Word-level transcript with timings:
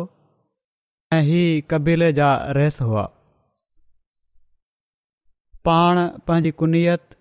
ऐं 1.16 1.22
हीअ 1.30 1.50
कबीले 1.72 2.12
जा 2.20 2.28
रहस 2.58 2.78
हुआ 2.90 3.04
पाण 5.68 6.02
पंहिंजी 6.28 6.50
कुनियत 6.62 7.18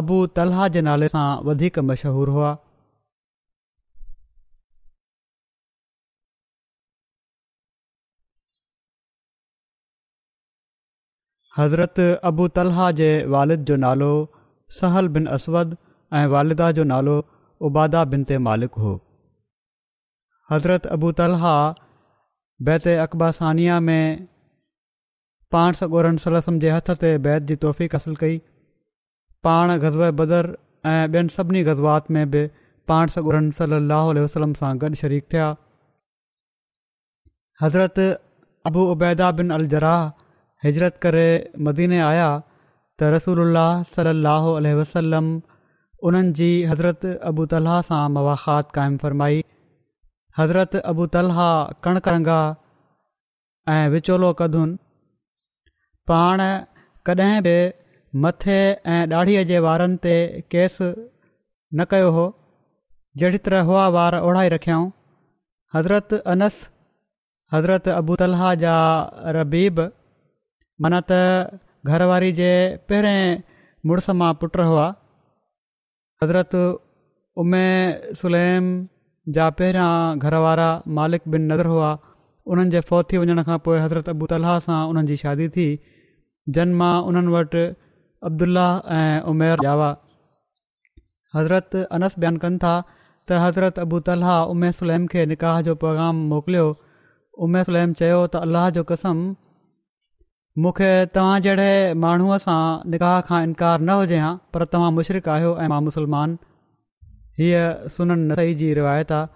अबू 0.00 0.18
तलहा 0.40 0.72
जे 0.78 0.82
नाले 0.90 1.12
सां 1.16 1.28
वधीक 1.50 1.84
मशहूरु 1.92 2.34
हुआ 2.38 2.54
हज़रत 11.58 11.98
अबू 12.30 12.46
तलह 12.56 12.90
जे 12.98 13.08
वालिद 13.34 13.62
जो 13.70 13.76
नालो 13.84 14.08
सहल 14.80 15.08
बिन 15.14 15.24
असवद 15.36 15.76
ऐं 16.18 16.26
वालिदा 16.34 16.70
जो 16.78 16.84
नालो 16.90 17.14
उबादा 17.68 18.02
बिन 18.12 18.22
ते 18.30 18.38
मालिक 18.48 18.78
हो 18.84 18.92
हज़रत 20.52 20.86
अबू 20.98 21.10
तलहा 21.22 21.54
बैत 22.68 22.86
अक़बासनिया 23.06 23.80
में 23.88 24.22
पाण 25.56 26.16
सलसम 26.26 26.60
जे 26.66 26.70
हथ 26.76 26.92
ते 27.06 27.12
बैत 27.26 27.50
जी 27.50 27.88
कसल 27.96 28.16
कई 28.22 28.38
पाण 29.48 29.76
गज़व 29.86 30.10
बदर 30.24 30.52
ऐं 30.88 31.08
ॿियनि 31.14 31.32
सभिनी 31.40 31.60
गज़वात 31.64 32.10
में 32.16 32.28
बि 32.34 32.40
पाण 32.90 33.08
सॻुर 33.16 33.36
सली 33.56 34.20
वसलम 34.20 34.54
सां 34.62 34.70
गॾु 34.84 34.94
शरीक 35.04 35.26
थिया 35.32 35.48
हज़रत 37.62 38.00
अबू 38.70 38.86
उबैदा 38.94 39.30
बिन 39.40 39.50
अल 39.58 39.66
जराह 39.74 40.10
हिजरत 40.64 40.96
करे 41.02 41.28
मदीने 41.66 41.98
आया 42.10 42.28
त 42.98 43.10
रसूल 43.16 43.58
सलाहु 43.96 44.50
अल 44.60 46.16
जी 46.38 46.48
हज़रत 46.72 47.04
अबू 47.30 47.44
तला 47.52 47.76
सां 47.88 48.02
मवाख़ात 48.16 48.66
क़ाइमु 48.76 48.98
फ़रमाई 49.04 49.38
हज़रत 50.38 50.74
अबू 50.90 51.06
तलह 51.14 51.38
कणक 51.86 52.08
रंगा 52.14 52.38
ऐं 53.74 53.82
विचोलो 53.94 54.30
कदुुनि 54.40 54.76
पाण 56.10 56.40
कॾहिं 57.08 57.34
बि 57.46 57.56
मथे 58.24 58.56
ऐं 58.94 59.00
ॾाढीअ 59.20 59.42
जे 59.50 59.58
वारनि 59.66 59.98
ते 60.06 60.14
केस 60.54 60.76
न 60.86 61.86
कयो 61.94 62.08
हो 62.16 62.24
जहिड़ी 63.22 63.40
तरह 63.48 63.68
हुआ 63.70 63.84
वार 63.96 64.16
ओढ़ाई 64.30 64.50
रखियाऊं 64.56 64.88
हज़रत 65.76 66.12
अनस 66.34 66.56
हज़रत 67.56 67.88
अबू 68.00 68.18
तलाह 68.24 68.50
जा 68.64 68.74
रबीब 69.38 69.82
माना 70.82 71.00
त 71.10 71.12
घरवारी 71.90 72.30
जे 72.38 72.50
पहिरें 72.88 73.38
मुड़ुसु 73.88 74.12
मां 74.20 74.30
पुट 74.40 74.56
हुआ 74.68 74.86
हज़रत 76.22 76.54
उमे 77.42 77.66
सुलेम 78.20 78.64
जा 79.36 79.46
पहिरियां 79.60 80.26
घर 80.26 80.34
वारा 80.44 80.68
मालिक 80.98 81.22
बिन 81.34 81.42
नज़र 81.52 81.66
हुआ 81.74 81.90
उन्हनि 82.52 82.72
जे 82.76 82.80
फोती 82.90 83.16
वञण 83.24 83.42
खां 83.48 83.58
पोइ 83.66 83.78
हज़रत 83.84 84.08
अबू 84.14 84.26
ताला 84.32 84.54
सां 84.68 84.78
उन्हनि 84.92 85.10
जी 85.12 85.16
शादी 85.24 85.48
थी 85.56 85.66
जन 86.58 86.72
मां 86.82 86.92
उन्हनि 87.10 87.34
वटि 87.36 87.64
अब्दुलाह 88.30 88.72
ऐं 89.00 89.22
उमेर 89.34 89.56
ॾिया 89.66 89.90
हज़रत 91.36 91.76
अनस 91.98 92.18
बयानु 92.24 92.42
कनि 92.46 92.62
था 92.64 92.72
त 92.86 93.42
हज़रत 93.46 93.82
अबू 93.86 94.00
ताला 94.10 94.36
उमेरु 94.56 94.78
सुलैम 94.80 95.06
खे 95.14 95.26
निकाह 95.34 95.60
जो 95.70 95.74
पैगाम 95.86 96.26
मोकिलियो 96.34 96.66
उमिर 97.44 97.68
सुलैम 97.70 97.92
चयो 98.02 98.22
त 98.34 98.44
अलाह 98.48 98.68
जो 98.78 98.86
कसम 98.94 99.24
मूंखे 100.58 100.84
तव्हां 101.16 101.34
जहिड़े 101.42 101.66
माण्हूअ 102.04 102.36
सां 102.44 102.56
निकाह 102.92 103.12
खां 103.28 103.38
इनकार 103.48 103.76
न 103.80 103.94
हुजे 103.98 104.16
हां 104.22 104.30
पर 104.54 104.64
तव्हां 104.72 104.88
मुशरक़ 104.94 105.28
आहियो 105.34 105.50
ऐं 105.64 105.66
मां 105.72 105.78
मुसलमान 105.88 106.32
हीअ 107.42 107.60
सुन 107.98 108.14
नसई 108.30 108.56
जी 108.62 108.70
रिवायत 108.80 109.12
आहे 109.18 109.28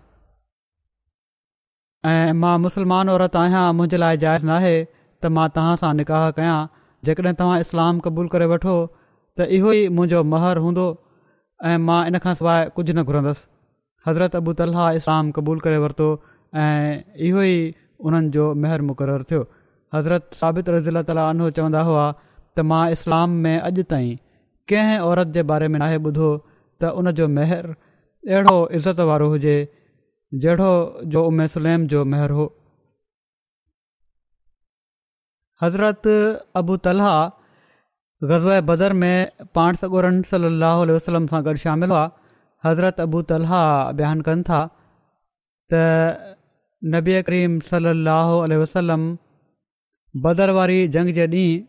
ऐं 2.15 2.33
मां 2.41 2.55
मुस्लमान 2.65 3.13
औरतु 3.15 3.41
आहियां 3.43 3.63
मुंहिंजे 3.77 3.99
लाइ 4.07 4.19
जाइज़ 4.27 4.47
नाहे 4.51 4.73
त 4.83 5.33
मां 5.39 5.47
तव्हां 5.59 5.77
सां 5.85 5.93
निकाह 6.03 6.27
कयां 6.41 6.59
जेकॾहिं 7.11 7.35
तव्हां 7.43 7.61
इस्लाम 7.69 8.03
क़बूलु 8.09 8.35
करे 8.37 8.51
वठो 8.57 8.75
त 8.91 9.51
इहो 9.61 9.77
ई 9.81 9.89
मुंहिंजो 10.01 10.27
महर 10.35 10.63
हूंदो 10.69 10.91
ऐं 11.71 11.79
मां 11.89 12.01
इन 12.11 12.21
खां 12.27 12.35
सवाइ 12.43 12.69
कुझु 12.81 12.93
न 12.99 13.05
घुरंदसि 13.13 13.49
हज़रत 14.09 14.37
अबू 14.45 14.57
तला 14.63 14.91
इस्लाम 15.03 15.33
क़बूलु 15.39 15.67
करे 15.69 15.79
वरितो 15.87 16.11
ऐं 16.63 16.71
इहो 17.31 17.43
ई 17.53 17.59
उन्हनि 18.09 18.31
जो 18.35 18.45
हज़रत 19.95 20.23
साबितु 20.41 20.71
रज़ीला 20.75 21.01
ताली 21.09 21.51
चवंदा 21.57 21.81
हुआ 21.89 22.05
त 22.57 22.61
मां 22.71 22.83
इस्लाम 22.95 23.31
में 23.45 23.57
अॼु 23.69 23.83
ताईं 23.91 24.17
कंहिं 24.71 24.99
औरत 25.09 25.29
जे 25.37 25.43
बारे 25.51 25.69
में 25.73 25.79
नाहे 25.83 25.99
ॿुधो 26.11 26.31
त 26.85 26.91
उनजो 27.01 27.27
महिर 27.37 27.67
अहिड़ो 27.71 28.57
इज़त 28.79 29.01
वारो 29.11 29.29
हुजे 29.35 29.57
जहिड़ो 30.45 30.73
जो 31.15 31.25
उमिरि 31.31 31.53
सुलैम 31.55 31.87
जो 31.95 32.05
महिर 32.15 32.31
हो 32.41 32.47
हज़रत 35.63 36.07
अबू 36.63 36.77
तला 36.87 37.13
ग़ज़ 38.31 38.49
बदर 38.71 38.93
में 39.03 39.17
पाण 39.57 39.81
सगुरन 39.85 40.21
सलाहु 40.35 40.99
सां 41.07 41.43
गॾु 41.51 41.57
शामिलु 41.67 41.95
हुआ 41.95 42.05
हज़रत 42.67 43.01
अबू 43.11 43.23
ताला 43.35 43.65
बयानु 44.03 44.27
कनि 44.31 44.43
था 44.51 44.61
त 45.73 45.87
नबी 46.97 47.21
करीम 47.31 47.53
सलाहु 47.75 48.41
वसलम 48.65 49.05
भदर 50.23 50.51
वारी 50.57 50.81
जंग 50.95 51.09
जे 51.15 51.25
ॾींहुं 51.31 51.63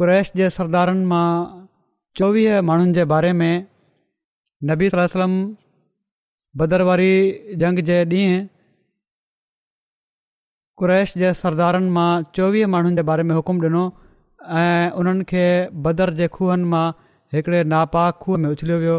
कुरैश 0.00 0.28
जे 0.40 0.46
सरदारनि 0.58 1.04
मां 1.08 1.24
चोवीह 2.20 2.60
माण्हुनि 2.68 2.92
जे 2.98 3.04
बारे 3.12 3.32
में 3.40 3.66
नबी 4.70 4.88
सलम 4.94 5.32
भदर 6.62 6.82
वारी 6.88 7.10
जंग 7.62 7.82
जे 7.90 7.98
ॾींहुं 8.12 8.38
कुरैश 10.82 11.12
जे 11.24 11.32
सरदारनि 11.40 11.90
मां 11.98 12.08
चोवीह 12.38 12.70
माण्हुनि 12.76 12.96
जे 13.00 13.04
बारे 13.10 13.26
में 13.30 13.34
हुकुम 13.38 13.60
ॾिनो 13.66 13.82
ऐं 14.62 14.88
उन्हनि 15.02 15.26
खे 15.32 15.44
भदर 15.88 16.12
जे 16.22 16.28
खुहनि 16.38 16.68
मां 16.76 16.84
हिकिड़े 17.36 17.60
नापाक 17.74 18.22
खूह 18.24 18.40
में 18.44 18.48
उछलियो 18.52 18.78
वियो 18.86 18.94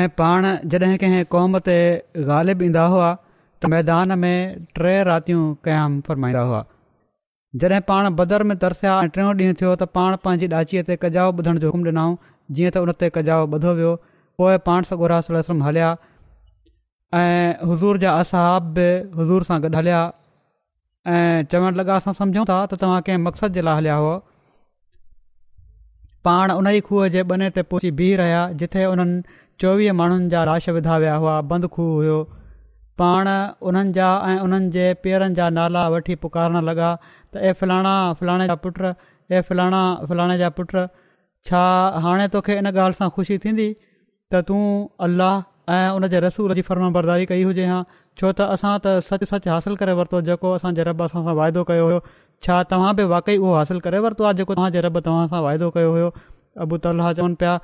ऐं 0.00 0.02
पाण 0.22 0.46
जॾहिं 0.74 0.98
कंहिं 1.04 1.22
क़ौम 1.36 1.58
ते 1.70 1.78
ग़ालिब 2.32 2.66
ईंदा 2.70 2.88
हुआ 2.96 3.12
त 3.18 3.72
मैदान 3.76 4.18
में 4.26 4.36
टे 4.80 4.96
रातियूं 5.12 5.44
क़याम 5.68 6.00
फ़रमाईंदा 6.10 6.42
हुआ 6.50 6.60
जॾहिं 7.56 7.80
पाण 7.88 8.08
बदर 8.14 8.42
में 8.48 8.56
तरसिया 8.62 9.00
ऐं 9.02 9.08
टियों 9.12 9.32
ॾींहुं 9.34 9.54
थियो 9.60 9.74
त 9.76 9.82
पाण 9.96 10.16
पंहिंजी 10.24 10.46
ॾाचीअ 10.60 10.82
ते 10.88 10.96
कजाओ 11.02 11.30
ॿुधण 11.36 11.58
जो 11.62 11.66
हुकुमु 11.68 11.84
ॾिनऊं 11.84 12.16
जीअं 12.56 12.70
त 12.90 12.94
ते 13.00 13.08
कजाओ 13.14 13.46
ॿुधो 13.54 13.72
वियो 13.80 13.92
पोइ 14.38 14.56
पाण 14.68 15.60
हलिया 15.68 15.94
ऐं 17.20 17.66
हुज़ूर 17.68 17.98
जा 17.98 18.12
असहाब 18.24 18.62
बि 18.78 18.86
हज़ूर 19.20 19.42
सां 19.50 19.60
गॾु 19.62 19.70
हलिया 19.76 20.00
ऐं 21.16 21.44
चवण 21.52 21.74
लॻा 21.80 21.94
असां 21.96 22.12
सम्झूं 22.22 22.44
था 22.50 22.58
त 22.70 22.80
तव्हां 22.82 23.00
कंहिं 23.06 23.22
मक़सदु 23.26 23.54
जे 23.54 23.62
लाइ 23.68 23.76
हलिया 23.78 23.94
हुओ 24.04 24.14
पाण 26.24 26.50
उन 26.60 26.66
ई 26.76 26.80
खूह 26.90 27.06
जे 27.16 27.22
बने 27.32 27.48
ते 27.58 27.62
पहुची 27.72 27.90
बीह 28.02 28.16
रहिया 28.22 28.42
जिथे 28.62 28.84
हुननि 28.84 29.38
चोवीह 29.64 29.92
माण्हुनि 30.02 30.28
जा 30.34 30.44
राश 30.52 30.68
विधा 30.78 30.96
विया 31.06 31.14
हुआ 31.24 31.40
बंदि 31.52 31.68
खूह 31.78 32.12
पाण 33.00 33.28
उन्हनि 33.70 33.92
जा 33.96 34.06
ऐं 34.28 34.38
उन्हनि 34.44 34.70
जे 34.76 34.86
पेरनि 35.02 35.34
जा 35.38 35.48
नाला 35.56 35.82
वठी 35.94 36.14
पुकारणु 36.22 36.60
लॻा 36.68 36.88
त 37.32 37.34
ए 37.48 37.52
फलाणा 37.60 37.92
फलाणे 38.20 38.46
जा 38.50 38.54
पुट 38.64 38.80
ए 39.38 39.42
फलाणा 39.48 39.82
फलाणे 40.08 40.38
जा 40.40 40.48
पुट 40.58 40.72
छा 41.50 41.60
हाणे 42.06 42.26
तोखे 42.34 42.56
इन 42.62 42.66
ॻाल्हि 42.72 42.98
सां 43.00 43.08
ख़ुशी 43.18 43.36
थींदी 43.44 43.68
त 44.32 44.42
तूं 44.48 44.62
अलाह 45.06 45.74
ऐं 45.76 45.90
उन 45.98 46.06
जे 46.14 46.20
रसूल 46.26 46.54
जी 46.58 46.62
फर्म 46.70 46.92
बरदारी 46.96 47.26
कई 47.32 47.42
हुजे 47.50 47.66
हां 47.72 47.82
छो 48.22 48.32
त 48.40 48.48
असां 48.56 48.74
त 48.88 48.96
सचु 49.10 49.30
सचु 49.32 49.50
हासिलु 49.54 49.78
करे 49.84 49.94
वरितो 50.00 50.20
जेको 50.30 50.52
असांजे 50.60 50.88
रब 50.90 51.02
असां 51.08 51.24
सां 51.28 51.36
वाइदो 51.42 51.64
कयो 51.70 51.86
हुयो 51.90 52.00
छा 52.46 52.58
तव्हां 52.72 52.90
बि 53.02 53.06
वाक़ई 53.14 53.38
उहो 53.44 53.54
हासिलु 53.58 53.84
करे 53.86 54.02
वरितो 54.08 54.28
आहे 54.32 54.38
जेको 54.42 54.58
तव्हांजे 54.60 54.84
रब 54.88 54.98
तव्हां 55.08 55.30
सां 55.36 55.44
वाइदो 55.48 55.70
कयो 55.78 55.94
हुयो 55.98 56.10
अबू 56.66 56.82
त 56.88 56.94
चवनि 57.20 57.38
पिया 57.44 57.54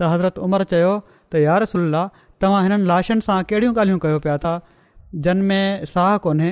त 0.00 0.12
हज़रत 0.12 0.42
उमर 0.50 0.66
चयो 0.76 0.92
त 1.32 1.42
यारसला 1.46 2.06
तव्हां 2.44 2.62
हिननि 2.68 2.88
लाशनि 2.94 3.26
सां 3.30 3.40
कहिड़ियूं 3.50 3.74
ॻाल्हियूं 3.84 4.04
कयो 4.06 4.22
पिया 4.28 4.36
था 4.46 4.54
में 5.48 5.84
साह 5.94 6.16
कोन्हे 6.24 6.50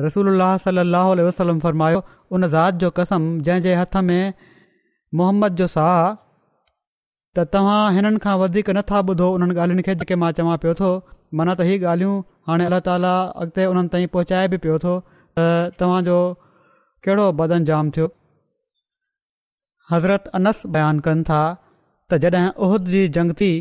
रसूल 0.00 0.26
सलाहु 0.64 1.10
वसलम 1.28 1.58
फरमायो 1.64 2.00
उन 2.34 2.46
ज़ात 2.54 2.74
जो 2.82 2.90
कसम 2.98 3.22
जंहिंजे 3.46 3.74
हथ 3.80 3.96
में 4.08 4.32
मोहम्मद 5.20 5.54
जो 5.60 5.66
साह 5.76 5.94
त 7.36 7.44
तव्हां 7.52 7.82
हिननि 7.96 8.18
खां 8.24 8.34
वधीक 8.40 8.68
नथा 8.78 8.98
ॿुधो 9.10 9.28
उन्हनि 9.34 9.54
ॻाल्हियुनि 9.60 9.82
खे 9.88 9.94
जेके 10.00 10.14
मां 10.22 10.30
चवां 10.38 10.56
पियो 10.64 10.72
थो 10.80 10.88
माना 11.40 11.52
त 11.58 11.60
हीअ 11.68 11.80
ॻाल्हियूं 11.92 12.14
हाणे 12.50 12.64
अल्ला 12.70 12.80
ताला 12.88 13.12
अॻिते 13.42 13.62
उन्हनि 13.72 13.90
ताईं 13.94 14.08
पहुचाए 14.16 14.48
बि 14.54 14.58
पियो 14.64 14.76
थो 14.84 14.94
त 15.36 15.48
तव्हांजो 15.82 16.18
कहिड़ो 17.06 17.26
बदन 17.40 17.64
जाम 17.70 17.86
थियो 17.96 18.06
हज़रत 19.92 20.24
अनस 20.40 20.58
बयानु 20.76 21.04
कनि 21.08 21.24
था 21.30 21.42
त 22.08 22.10
जॾहिं 22.26 22.46
उहिद 22.68 22.82
जी 22.96 23.02
जंग 23.18 23.30
थी 23.42 23.52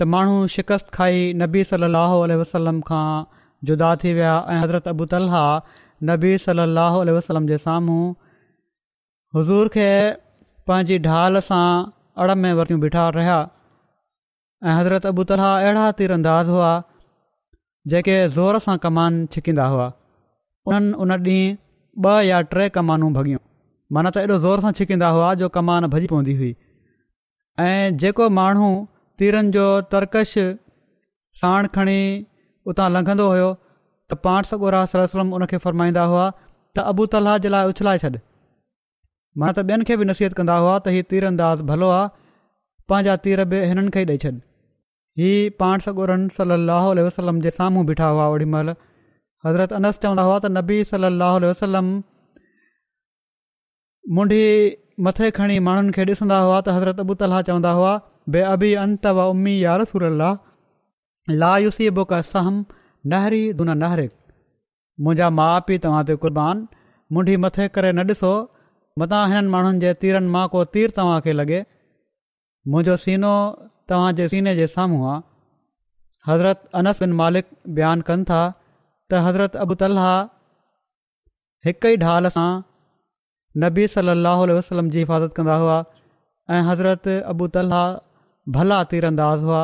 त 0.00 0.04
माण्हू 0.12 0.34
शिकस्त 0.52 0.86
खाई 0.96 1.20
नबी 1.40 1.60
सलाहु 1.68 2.16
आल 2.24 2.32
वसलम 2.38 2.80
खां 2.88 3.04
जुदा 3.68 3.90
थी 4.00 4.10
विया 4.16 4.32
ऐं 4.54 4.56
हज़रत 4.62 4.88
अबू 4.92 5.04
तलह 5.12 5.36
नबी 6.10 6.32
सलाहु 6.46 6.96
उल्ह 7.04 7.12
वसलम 7.18 7.46
जे 7.50 7.58
साम्हूं 7.62 8.02
हज़ूर 9.36 9.70
खे 9.76 9.86
पंहिंजी 10.70 10.98
ढाल 11.06 11.40
सां 11.46 11.64
अड़ 12.24 12.34
में 12.42 12.52
वरतियूं 12.58 12.80
बीठा 12.82 13.04
रहिया 13.18 13.36
ऐं 14.64 14.74
हज़रत 14.80 15.06
अबू 15.12 15.24
तलहा 15.30 15.52
अहिड़ा 15.62 15.84
तीर 16.02 16.14
अंदाज़ 16.18 16.50
हुआ 16.56 16.68
जेके 17.94 18.16
ज़ोर 18.36 18.58
सां 18.66 18.74
कमान 18.84 19.16
छिकींदा 19.36 19.68
हुआ 19.76 19.86
उन्हनि 20.72 20.92
उन 21.06 21.14
ॾींहुं 21.14 21.38
ॿ 22.10 22.26
या 22.28 22.40
टे 22.52 22.68
कमानूं 22.76 23.08
भॻियूं 23.16 23.40
माना 23.98 24.10
त 24.18 24.26
एॾो 24.28 24.38
ज़ोर 24.44 24.62
सां 24.66 24.74
छिकींदा 24.82 25.08
हुआ 25.20 25.32
जो 25.44 25.48
कमान 25.56 25.86
भॼी 25.96 26.08
पवंदी 26.14 26.36
हुई 26.42 26.50
ऐं 27.66 27.96
जेको 28.04 28.26
माण्हू 28.40 28.66
तीरनि 29.20 29.50
जो 29.56 29.66
तर्कश 29.92 30.32
साण 31.42 31.66
खणी 31.76 31.98
उतां 32.72 32.88
लंघंदो 32.96 33.26
हुयो 33.32 33.48
त 34.10 34.18
पाण 34.24 34.48
सॻोरहल 34.50 35.04
वलम 35.14 35.28
उन 35.38 35.44
खे 35.52 35.58
फ़रमाईंदा 35.64 36.02
हुआ 36.10 36.24
त 36.78 36.84
अबू 36.92 37.04
तलाह 37.14 37.38
जे 37.44 37.48
लाइ 37.54 37.70
उछलाए 37.72 37.98
छॾु 38.04 38.10
मां 39.42 39.52
त 39.56 39.58
ॿियनि 39.70 39.88
खे 39.90 39.96
बि 40.00 40.04
नसीहत 40.10 40.36
कंदा 40.40 40.56
हुआ 40.64 40.74
त 40.86 40.94
हीउ 40.96 41.06
तीरंदाज़ 41.12 41.62
भलो 41.70 41.88
आहे 41.98 42.04
पंहिंजा 42.90 43.14
तीर 43.26 43.44
बि 43.54 43.60
हिननि 43.72 43.92
खे 43.96 44.02
ई 44.06 44.06
ॾेई 44.14 44.20
छॾ 44.24 44.32
हीउ 45.20 45.52
पाण 45.62 45.84
सॻोरन 45.88 46.26
सलाहु 46.40 46.92
वसलम 47.08 47.38
जे 47.46 47.52
साम्हूं 47.60 47.84
बीठा 47.92 48.08
हुआ 48.16 48.26
ओॾी 48.32 48.48
महिल 48.56 48.74
हज़रत 49.46 49.72
अनस 49.80 50.02
चवंदा 50.04 50.26
हुआ 50.28 50.34
त 50.46 50.50
नबी 50.58 50.78
सलाहु 50.92 51.46
वसलम 51.50 51.88
मुंडी 54.16 54.42
मथे 55.08 55.30
खणी 55.38 55.56
माण्हुनि 55.68 55.96
खे 55.98 56.04
ॾिसंदा 56.12 56.42
हुआ 56.48 56.58
त 56.66 56.76
हज़रत 56.78 57.00
अबू 57.06 57.14
तलाह 57.22 57.42
चवंदा 57.48 57.72
हुआ 57.80 57.94
बे 58.34 58.40
अबी 58.54 58.68
अंतमी 58.84 59.52
यारसूल 59.64 60.04
लायूसी 61.42 61.86
बुक 61.98 62.12
सहम 62.32 62.56
नहरी 63.12 63.40
दुन 63.60 63.70
नहरिका 63.82 65.28
माउ 65.38 65.58
पीउ 65.68 65.80
तव्हां 65.84 66.02
ते 66.10 66.14
क़ुर्बान 66.24 66.62
मुंडी 67.16 67.34
मथे 67.44 67.66
करे 67.76 67.90
न 67.98 68.06
ॾिसो 68.14 68.30
मता 69.00 69.20
हिननि 69.30 69.50
माण्हुनि 69.54 69.80
जे 69.84 69.92
तीरनि 70.04 70.30
मां 70.36 70.44
को 70.54 70.62
तीर 70.76 70.94
तव्हां 70.98 71.18
खे 71.26 71.32
लॻे 71.40 71.58
मुंहिंजो 72.72 72.96
सीनो 73.04 73.32
तव्हांजे 73.92 74.26
सीने 74.34 74.54
जे 74.60 74.66
साम्हूं 74.76 75.08
आहे 75.10 75.20
हज़रत 76.30 76.64
अनस 76.80 77.02
बिन 77.02 77.12
मालिक 77.22 77.44
बयानु 77.80 78.06
कनि 78.10 78.24
था 78.30 78.40
त 78.54 79.20
हज़रत 79.26 79.60
अबु 79.66 79.74
तलाह 79.82 80.08
हिकु 81.68 81.92
ई 81.96 82.00
ढाल 82.06 82.30
सां 82.38 82.48
नबी 83.66 83.86
सलाह 83.96 84.42
वसलम 84.54 84.90
जी 84.96 85.00
हिफ़ाज़त 85.04 85.38
कंदा 85.40 85.60
हुआ 85.64 85.78
ऐं 86.56 86.60
हज़रत 86.70 87.08
अबू 87.34 87.48
तलाह 87.58 87.86
भला 88.54 88.82
तीर 88.90 89.04
अंदाज़ 89.08 89.40
हुआ 89.46 89.62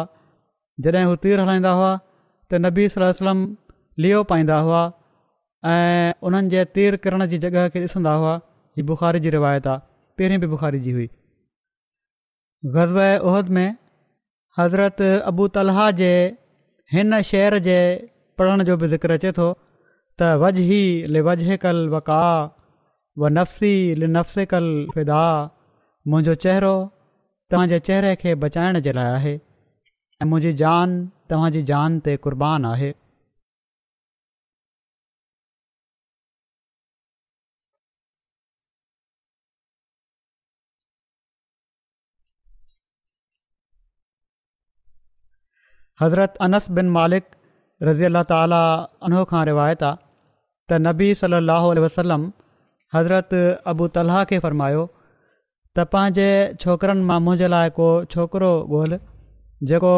जॾहिं 0.84 1.04
हू 1.08 1.14
तीर 1.24 1.40
हलाईंदा 1.40 1.72
हुआ 1.80 1.90
त 1.96 2.60
नबी 2.66 2.86
सलम 2.94 3.38
लियो 4.04 4.22
पाईंदा 4.30 4.56
हुआ 4.68 4.80
ऐं 5.72 6.14
उन्हनि 6.30 6.50
जे 6.54 6.64
तीर 6.76 6.96
किरण 7.04 7.26
जी 7.32 7.38
जॻह 7.44 7.68
खे 7.74 7.82
ॾिसंदा 7.84 8.12
हुआ 8.22 8.32
हीअ 8.78 8.86
बुख़ारी 8.92 9.20
जी 9.26 9.30
रिवायत 9.36 9.66
आहे 9.72 9.82
पहिरीं 10.20 10.38
बि 10.44 10.46
बुख़ारी 10.54 10.80
जी 10.86 10.92
हुई 10.96 11.06
ग़ज़ब 12.76 12.98
उहद 13.30 13.52
में 13.58 13.70
हज़रत 14.58 15.02
अबू 15.32 15.48
तलहा 15.58 15.86
जे 16.00 16.10
हिन 16.96 17.20
शहर 17.30 17.58
जे 17.68 17.78
पढ़ण 18.40 18.64
जो 18.70 18.76
बि 18.82 18.88
ज़िक्र 18.96 19.18
अचे 19.18 19.32
थो 19.38 19.48
त 20.18 20.32
वज़ी 20.44 20.82
ले 21.14 21.20
वजहि 21.30 21.56
कल 21.66 21.78
वका 21.94 22.20
व 23.22 23.28
नफ़्सी 23.38 23.74
ले 24.02 24.06
नफ़्स 24.16 24.50
कल 24.54 24.66
फिदा 24.96 25.22
मुंहिंजो 26.08 26.34
चेहरो 26.46 26.74
तव्हां 27.52 27.68
जे 27.70 27.78
चेहरे 27.86 28.10
खे 28.20 28.30
बचाइण 28.42 28.76
जे 28.84 28.92
लाइ 28.96 29.08
आहे 29.14 29.30
ऐं 30.22 30.26
मुंहिंजी 30.28 30.52
जान 30.60 30.92
तव्हांजी 31.30 31.60
जान 31.70 31.98
ते 32.06 32.12
कुर्बान 32.26 32.64
आहे 32.68 32.88
हज़रत 46.02 46.40
अनस 46.48 46.70
बिन 46.78 46.88
मालिक 46.98 47.24
रज़ी 47.90 48.04
अलो 48.38 49.24
खां 49.34 49.44
रिवायता 49.52 49.92
त 50.68 50.80
नबी 50.88 51.12
حضرت 52.96 53.30
अबू 53.70 53.84
तला 53.96 54.22
खे 54.30 54.38
फ़र्मायो 54.44 54.80
त 55.78 55.82
पंहिंजे 55.92 56.24
छोकिरनि 56.62 57.04
मां 57.08 57.14
मुंहिंजे 57.26 57.46
लाइ 57.52 57.70
को 57.76 57.84
छोकिरो 58.14 58.48
ॻोल्ह 58.78 59.04
जेको 59.70 59.92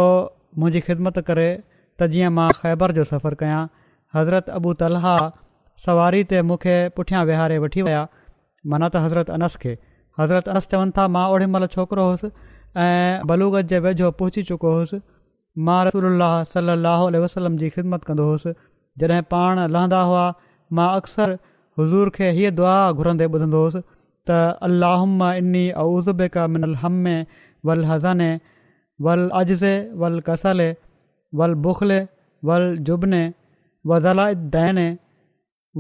मुंहिंजी 0.63 0.81
ख़िदमत 0.89 1.17
करे 1.31 1.47
त 1.55 2.07
जीअं 2.13 2.29
मां 2.37 2.45
ख़ैबर 2.59 2.93
जो 2.99 3.05
सफ़रु 3.13 3.39
कयां 3.41 3.63
हज़रत 4.19 4.53
अबू 4.59 4.75
तला 4.83 5.15
सवारी 5.87 6.21
ते 6.33 6.43
मूंखे 6.51 6.77
पुठियां 6.99 7.23
विहारे 7.31 7.57
वठी 7.65 7.83
विया 7.89 8.03
माना 8.75 8.91
त 8.93 9.03
हज़रत 9.07 9.33
अनस 9.39 9.57
खे 9.65 9.73
हज़रत 10.21 10.53
अनस 10.55 10.71
चवनि 10.75 10.97
था 11.01 11.07
मां 11.17 11.25
ओॾीमहिल 11.37 11.67
छोकिरो 11.75 12.05
हुउसि 12.11 12.31
ऐं 12.85 13.27
बलूगत 13.33 13.71
जे 13.75 13.81
वेझो 13.89 14.11
पहुची 14.23 14.45
चुको 14.53 14.73
हुउसि 14.77 15.01
मां 15.71 15.81
रसूल 15.91 16.27
सलाहु 16.55 17.11
वसलम 17.27 17.57
जी 17.65 17.73
ख़िदमत 17.79 18.07
कंदो 18.13 18.29
हुउसि 18.31 18.55
जॾहिं 19.05 19.23
पाण 19.35 19.63
लहंदा 19.79 20.05
हुआ 20.13 20.23
मां 20.81 20.89
अक्सर 21.03 21.37
हज़ूर 21.83 22.15
खे 22.21 22.31
हीअ 22.41 22.55
दुआ 22.63 22.79
घुरंदे 23.03 23.29
ॿुधंदो 23.35 23.65
हुयुसि 23.67 23.85
त 24.29 24.35
अल्लाहमा 24.67 25.27
इनी 25.41 25.63
अवज़बे 25.83 26.27
क 26.35 26.37
मिनल 26.55 26.75
हमे 26.83 27.17
वल 27.71 27.83
हज़ाने 27.91 28.29
वल 29.07 29.25
अजे 29.41 29.73
वल 30.03 30.17
कसले 30.29 30.69
वल 31.41 31.57
बुखले 31.67 31.99
वल 32.51 32.65
जुबने 32.89 33.21
व 33.89 33.99
ज़लाइदाइने 34.07 34.87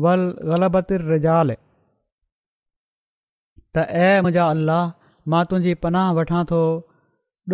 वल 0.07 0.25
ग़लबर 0.53 1.01
रिजाल 1.13 1.55
त 1.57 3.87
ऐ 4.07 4.23
मुंहिंजा 4.27 4.47
अलाह 4.57 4.85
मां 5.33 5.43
तुंहिंजी 5.51 5.73
पनाह 5.87 6.09
वठां 6.21 6.43
थो 6.53 6.61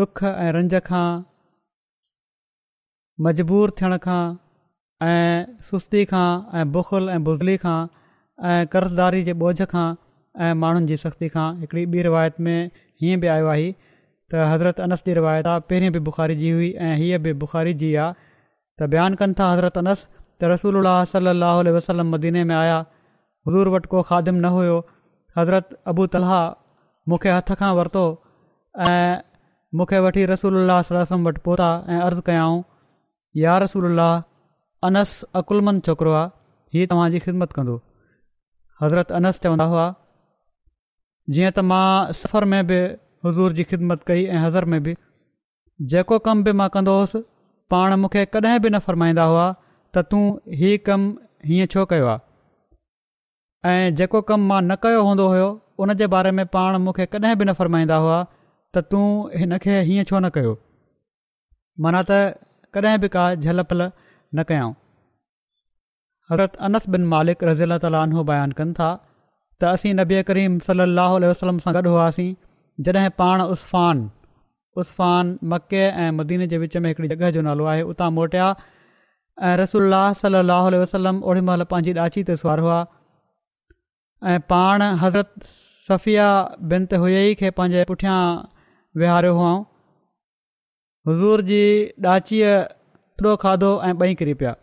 ॾुख 0.00 0.20
ऐं 0.32 0.50
रंज 0.60 0.76
खां 0.90 1.06
मजबूर 3.26 3.72
थियण 3.78 3.92
खां 4.08 4.22
ऐं 5.10 5.32
सुस्ती 5.70 6.02
खां 6.14 6.28
ऐं 6.60 6.66
बुखल 6.78 7.10
ऐं 7.16 7.18
बुज़ली 7.28 7.56
खां 7.66 7.78
ऐं 8.52 8.60
कर्ज़दारी 8.76 9.20
जे 9.30 9.34
ॿोझ 9.50 9.66
खां 9.74 9.88
ऐं 10.38 10.52
माण्हुनि 10.54 10.86
जी 10.86 10.96
सख़्ती 10.96 11.28
खां 11.34 11.46
हिकड़ी 11.60 11.84
ॿी 11.92 12.02
रिवायत 12.02 12.40
में 12.44 12.70
हीअं 13.02 13.20
बि 13.20 13.26
आयो 13.34 13.46
आहे 13.54 13.70
त 14.30 14.34
हज़रत 14.52 14.80
अनस 14.80 15.02
जी 15.06 15.14
रिवायत 15.18 15.46
आहे 15.52 15.60
पहिरियों 15.70 15.92
बि 15.92 15.98
बुख़ारी 16.08 16.34
जी 16.42 16.50
हुई 16.56 16.70
ऐं 16.88 16.94
हीअ 17.00 17.18
बि 17.24 17.32
बुख़ारी 17.44 17.72
जी 17.82 17.88
आहे 18.02 18.14
त 18.82 18.88
बयानु 18.92 19.16
कनि 19.22 19.34
था 19.40 19.48
हज़रत 19.52 19.78
अनस 19.82 20.04
त 20.40 20.50
रसूल 20.54 20.76
सलाहु 21.14 21.64
वसलम 21.78 22.10
मदीने 22.14 22.44
में 22.50 22.54
आया 22.56 22.78
हज़ूर 23.48 23.68
वटि 23.74 23.88
को 23.94 24.02
ख़ादिमु 24.10 24.40
न 24.44 24.54
हुयो 24.58 24.78
हज़रत 25.38 25.74
अबू 25.94 26.06
तला 26.16 26.40
मूंखे 27.10 27.30
हथ 27.36 27.52
खां 27.62 27.70
वरितो 27.80 28.04
ऐं 28.86 29.22
मूंखे 29.78 29.98
वठी 30.06 30.24
रसूल 30.32 30.58
वटि 30.70 31.40
पहुता 31.46 31.70
ऐं 31.90 32.00
अर्ज़ु 32.08 32.22
कयाऊं 32.30 32.62
या 33.44 33.58
रसूल 33.66 33.84
अलाह 33.90 35.08
अकुलमंद 35.42 35.82
छोकिरो 35.90 36.12
आहे 36.20 36.30
हीअ 36.74 36.86
तव्हांजी 36.90 37.18
ख़िदमत 37.26 37.52
कंदो 37.58 37.80
हज़रत 38.82 39.10
अनस 39.18 39.38
चवंदा 39.46 39.64
हुआ 39.72 39.86
जीअं 41.36 41.50
त 41.56 41.62
मां 41.70 41.88
सफ़र 42.20 42.44
में 42.52 42.60
बि 42.66 42.76
हज़ूर 43.26 43.52
जी 43.58 43.64
ख़िदमत 43.72 44.02
कई 44.10 44.24
ऐं 44.24 44.38
हज़र 44.46 44.64
में 44.74 44.82
बि 44.84 44.94
जेको 45.94 46.18
कम 46.28 46.42
बि 46.46 46.52
मां 46.60 46.68
कंदो 46.76 46.94
हुअसि 46.98 47.20
पाण 47.74 47.94
मूंखे 48.04 48.24
कॾहिं 48.36 48.58
बि 48.66 48.70
न 48.74 48.78
फ़रमाईंदा 48.88 49.24
हुआ 49.32 49.44
त 49.96 50.04
तूं 50.12 50.22
हीउ 50.60 50.78
कमु 50.86 51.10
हीअं 51.50 51.66
छो 51.74 51.84
कयो 51.92 52.06
आहे 52.08 53.84
ऐं 53.84 53.94
जेको 54.00 54.22
कमु 54.30 54.48
मां 54.52 54.60
न 54.70 54.76
कयो 54.86 55.02
हूंदो 55.08 55.26
हुयो 55.32 55.48
हुन 55.82 55.94
जे 56.02 56.06
बारे 56.16 56.30
में 56.38 56.44
पाण 56.58 56.78
मूंखे 56.86 57.06
कॾहिं 57.14 57.36
बि 57.42 57.44
न 57.44 57.52
फ़रमाईंदा 57.60 57.96
हुआ 58.06 58.18
त 58.76 58.84
तूं 58.94 59.04
हिन 59.42 59.58
खे 59.66 59.80
हीअं 59.90 60.04
छो 60.10 60.18
न 60.24 60.30
कयो 60.38 60.56
माना 61.86 62.02
त 62.10 62.20
कॾहिं 62.78 62.98
बि 63.04 63.12
का 63.18 63.28
झल 63.44 63.62
पल 63.72 63.84
न 63.88 64.44
कयां 64.52 64.70
हज़रत 66.32 66.56
अनस 66.70 66.88
बिन 66.96 67.06
मालिक 67.16 67.48
रज़ील 67.50 67.66
अला 67.66 67.78
तालीन 67.86 68.12
हू 68.18 68.24
बयानु 68.32 68.58
कनि 68.62 68.74
था 68.80 68.90
त 69.60 69.64
असीं 69.76 69.92
नबी 70.00 70.18
करीम 70.28 70.52
सलाहु 70.66 71.14
उल 71.20 71.24
वसलम 71.30 71.56
सां 71.64 71.72
गॾु 71.76 71.90
हुआसीं 71.94 72.28
जॾहिं 72.86 73.08
पाण 73.20 73.42
उस्फ़ान 73.54 73.98
उस्फ़ान 74.82 75.32
मके 75.52 75.82
ऐं 76.04 76.10
मदीने 76.20 76.46
जे 76.52 76.58
विच 76.62 76.76
में 76.84 76.88
हिकिड़ी 76.90 77.08
जॻह 77.14 77.32
जो 77.36 77.42
नालो 77.48 77.64
आहे 77.74 77.82
उतां 77.92 78.08
मोटिया 78.18 78.46
ऐं 79.50 79.52
रसोल्ला 79.62 80.00
सलाहु 80.22 80.70
उल्ह 80.70 80.80
वसलम 80.84 81.20
ओड़ी 81.32 81.42
महिल 81.50 81.64
पंहिंजी 81.74 81.94
ॾाची 82.06 82.22
ते 82.30 82.36
सुवार 82.44 82.62
हुआ 82.66 82.78
ऐं 84.32 84.38
पाण 84.54 84.86
हज़रत 85.04 85.46
सफ़िया 85.58 86.30
बिनत 86.74 86.94
हुई 87.06 87.34
खे 87.44 87.50
पंहिंजे 87.62 87.84
पुठियां 87.94 88.18
विहारियो 89.02 89.34
हुउऊं 89.38 89.62
हज़ूर 91.10 91.44
जी 91.50 91.62
ॾाचीअ 92.16 92.56
थोरो 93.20 93.36
खाधो 93.44 93.72
ऐं 93.90 93.94
ॿई 94.08 94.14
किरी 94.22 94.34
पिया 94.42 94.56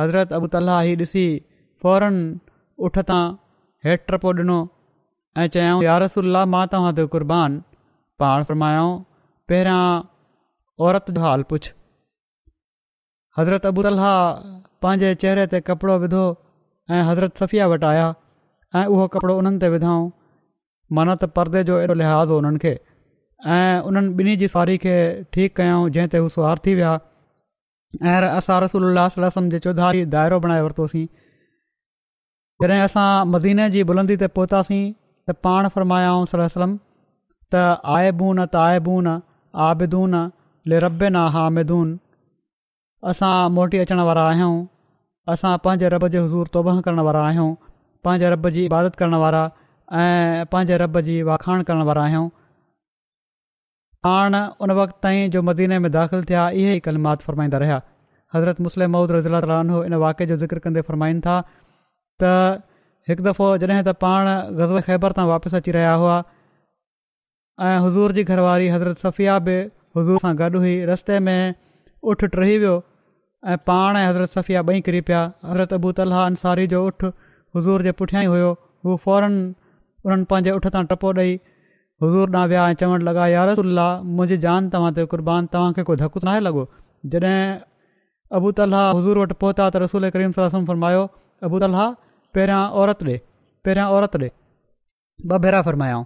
हज़रत 0.00 0.32
अबू 0.40 0.52
तला 0.56 0.80
ही 0.88 0.96
ॾिसी 1.06 1.26
फौरन 1.84 2.18
उठ 2.88 3.04
हेठि 3.86 4.04
टपो 4.12 4.28
ॾिनो 4.42 4.58
ऐं 5.40 5.46
चयाऊं 5.54 5.82
या 5.84 5.96
रसला 6.02 6.42
मां 6.52 6.64
तव्हां 6.70 6.92
ते 6.98 7.02
क़ुरान 7.14 7.50
पाण 8.22 8.44
फ़र्मायो 8.46 8.86
पहिरियां 9.48 9.82
औरत 10.86 11.10
जो 11.16 11.20
हाल 11.24 11.42
पुछ 11.50 11.64
हज़रत 13.38 13.66
अबूद 13.70 13.86
अलाह 13.90 14.08
पंहिंजे 14.86 15.10
चहिरे 15.24 15.44
ते 15.52 15.58
कपिड़ो 15.68 15.94
विधो 16.04 16.24
ऐं 16.96 17.02
हज़रत 17.10 17.42
सफ़िया 17.42 17.68
वटि 17.74 17.86
आया 17.90 18.08
ऐं 18.80 18.84
उहो 18.94 19.04
कपिड़ो 19.16 19.38
उन्हनि 19.42 19.62
ते 19.64 19.68
विधऊं 19.76 20.02
मन 20.98 21.14
त 21.20 21.28
परदे 21.38 21.62
जो 21.70 21.78
एॾो 21.84 21.94
लिहाज़ 22.02 22.32
हो 22.34 22.38
उन्हनि 22.42 22.58
खे 22.64 22.74
ऐं 23.58 23.78
उन्हनि 23.90 24.14
ॿिन्ही 24.22 24.36
जी 24.42 24.48
साड़ी 24.56 24.76
खे 24.86 24.94
ठीकु 25.36 25.54
कयऊं 25.60 25.92
जंहिं 25.98 26.12
ते 26.16 26.24
हू 26.24 26.28
सवार 26.38 26.64
थी 26.66 26.74
विया 26.80 26.96
ऐं 28.14 28.18
असां 28.32 28.58
रसोल्हास 28.66 29.38
जे 29.54 29.58
चौधारी 29.68 30.04
दाइरो 30.16 30.40
बणाए 30.46 30.64
वरितोसीं 30.68 31.06
जॾहिं 32.62 32.82
असां 32.82 33.08
मदीने 33.32 33.64
जी 33.72 33.80
बुलंदी 33.88 34.14
ते 34.20 34.26
पहुतासीं 34.36 34.84
त 35.28 35.34
पाण 35.46 35.66
फ़रमाया 35.72 36.12
सलम 36.52 36.70
त 37.54 37.64
आयून 37.96 38.38
त 38.54 38.60
आयून 38.62 39.08
आबिदून 39.64 40.14
ले 40.72 40.78
रब 40.84 41.02
न 41.08 41.24
हामिदून 41.34 41.92
असां 43.12 43.34
मोटी 43.56 43.78
अचण 43.84 44.00
वारा 44.10 44.22
आहियूं 44.30 44.56
असां 45.34 45.52
पंहिंजे 45.66 45.88
रब 45.96 46.06
जे 46.14 46.18
हज़ूर 46.24 46.48
तोबह 46.54 46.80
करण 46.86 46.98
वारा 47.08 47.26
आहियूं 47.26 47.52
पंहिंजे 48.08 48.30
रॿ 48.36 48.50
जी 48.56 48.64
इबादत 48.70 48.96
करण 49.02 49.14
वारा 49.24 49.42
ऐं 50.02 50.46
पंहिंजे 50.52 50.78
रॿ 50.84 51.02
जी 51.10 51.18
वाखाण 51.30 51.62
करण 51.70 51.82
वारा 51.90 52.06
आहियूं 52.08 52.28
पाण 54.08 54.36
उन 54.66 54.70
वक़्त 54.80 54.98
ताईं 55.04 55.30
जो 55.36 55.42
मदीने 55.50 55.78
में 55.84 55.90
दाख़िल 55.98 56.24
थिया 56.30 56.48
इहे 56.62 56.72
ई 56.72 56.82
कलमात 56.88 57.28
फरमाईंदा 57.28 57.62
रहिया 57.64 57.78
हज़रत 58.34 58.60
मुस्लिम 58.68 58.92
महूद 58.96 59.14
रज़ीला 59.18 59.40
तालीनो 59.46 59.80
हिन 59.86 59.94
वाके 60.06 60.26
जो 60.32 60.36
ज़िक्र 60.44 60.58
कंदे 60.66 60.84
फ़रमाइनि 60.90 61.20
था 61.28 61.36
त 62.22 62.62
हिकु 63.08 63.22
दफ़ो 63.28 63.46
जॾहिं 63.62 63.82
त 63.86 63.92
पाण 64.02 64.24
ग़ज़ल 64.58 64.78
ख़ैबर 64.86 65.12
तां 65.16 65.24
वापसि 65.32 65.56
अची 65.58 65.70
रहिया 65.76 65.90
हुआ 66.02 66.14
ऐं 67.68 67.78
हुज़ूर 67.84 68.12
जी 68.18 68.22
घरवारी 68.32 68.68
हज़रत 68.74 69.02
सफ़िया 69.06 69.34
बि 69.48 69.56
हज़ूर 69.98 70.22
सां 70.24 70.32
गॾु 70.40 70.58
हुई 70.64 70.72
रस्ते 70.90 71.18
में 71.26 71.54
उठ 72.12 72.24
टही 72.36 72.56
वियो 72.62 72.74
ऐं 73.50 73.56
पाण 73.70 73.96
ऐं 74.02 74.06
हज़रत 74.06 74.38
सफ़िया 74.38 74.62
ॿई 74.72 74.80
किरी 74.88 75.00
पिया 75.10 75.20
हज़रत 75.50 75.72
अबू 75.78 75.92
ताला 76.00 76.22
अंसारी 76.30 76.66
जो 76.74 76.80
उठ 76.88 77.04
हज़ूर 77.58 77.84
जे 77.88 77.92
पुठियां 78.00 78.24
ई 78.24 78.32
हुयो 78.36 78.48
हू 78.88 78.96
फौरन 79.04 79.36
उन्हनि 80.06 80.26
पंहिंजे 80.32 80.56
उठु 80.60 80.74
तां 80.78 80.84
टपो 80.94 81.12
ॾेई 81.20 81.36
हज़ूर 82.06 82.34
ॾांहुं 82.36 82.48
विया 82.54 82.64
ऐं 82.70 82.80
चवणु 82.84 83.06
लॻा 83.10 83.28
यारत 83.34 83.62
मुंहिंजी 84.14 84.40
जान 84.46 84.68
तव्हां 84.72 84.90
ते 84.98 85.06
क़ुर्बान 85.12 85.48
तव्हांखे 85.52 85.84
कोई 85.90 86.00
धकु 86.06 86.24
नाहे 86.30 86.40
लॻो 86.48 86.64
जॾहिं 87.12 87.36
अबू 88.38 88.50
तला 88.58 88.82
हज़ूर 88.98 89.20
वटि 89.22 89.38
पहुता 89.46 89.68
त 89.76 89.82
रसूल 89.86 90.10
करीम 90.18 90.36
सरमायो 90.40 91.06
अबू 91.48 91.62
तलहा 91.66 91.86
पहिरियां 92.36 92.62
औरत 92.82 92.98
ॾे 93.10 93.14
पहिरियां 93.66 93.86
औरत 93.98 94.14
ॾे 94.22 94.26
ॿ 94.28 95.38
भेरा 95.44 95.60
फ़रमायाऊं 95.68 96.04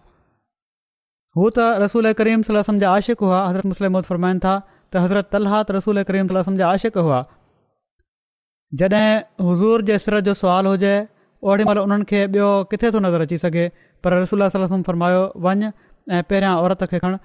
हू 1.38 1.46
त 1.56 1.64
रसूल 1.82 2.06
करीम 2.20 2.44
सलाह 2.48 2.68
जा 2.82 2.90
आशिक 2.98 3.24
हुआ 3.26 3.40
हज़रत 3.48 3.70
मुसलमत 3.72 4.06
फरमाइनि 4.10 4.42
था 4.44 4.52
त 4.68 5.02
हज़रत 5.06 5.30
तल्हा 5.36 5.58
त 5.64 5.76
रसूल 5.78 6.02
करीम 6.10 6.30
सलम 6.32 6.58
जा 6.62 6.68
आशिक़ु 6.76 7.04
हुआ 7.08 7.18
जॾहिं 8.82 9.04
हज़ूर 9.48 9.84
जे 9.90 9.98
सिसर 10.02 10.18
जो 10.28 10.34
सुवालु 10.42 10.74
हुजे 10.74 10.92
ओॾीमहिल 11.52 11.82
उन्हनि 11.84 12.08
खे 12.12 12.20
ॿियो 12.36 12.48
किथे 12.72 12.90
थो 12.96 13.02
नज़र 13.06 13.26
अची 13.28 13.38
सघे 13.44 13.66
पर 14.06 14.18
रसूल 14.24 14.46
सलम 14.56 14.82
फ़रमायो 14.90 15.22
वञु 15.48 15.70
ऐं 15.70 16.24
पहिरियां 16.32 16.54
औरत 16.64 16.84
खे 16.92 17.02
खणु 17.06 17.20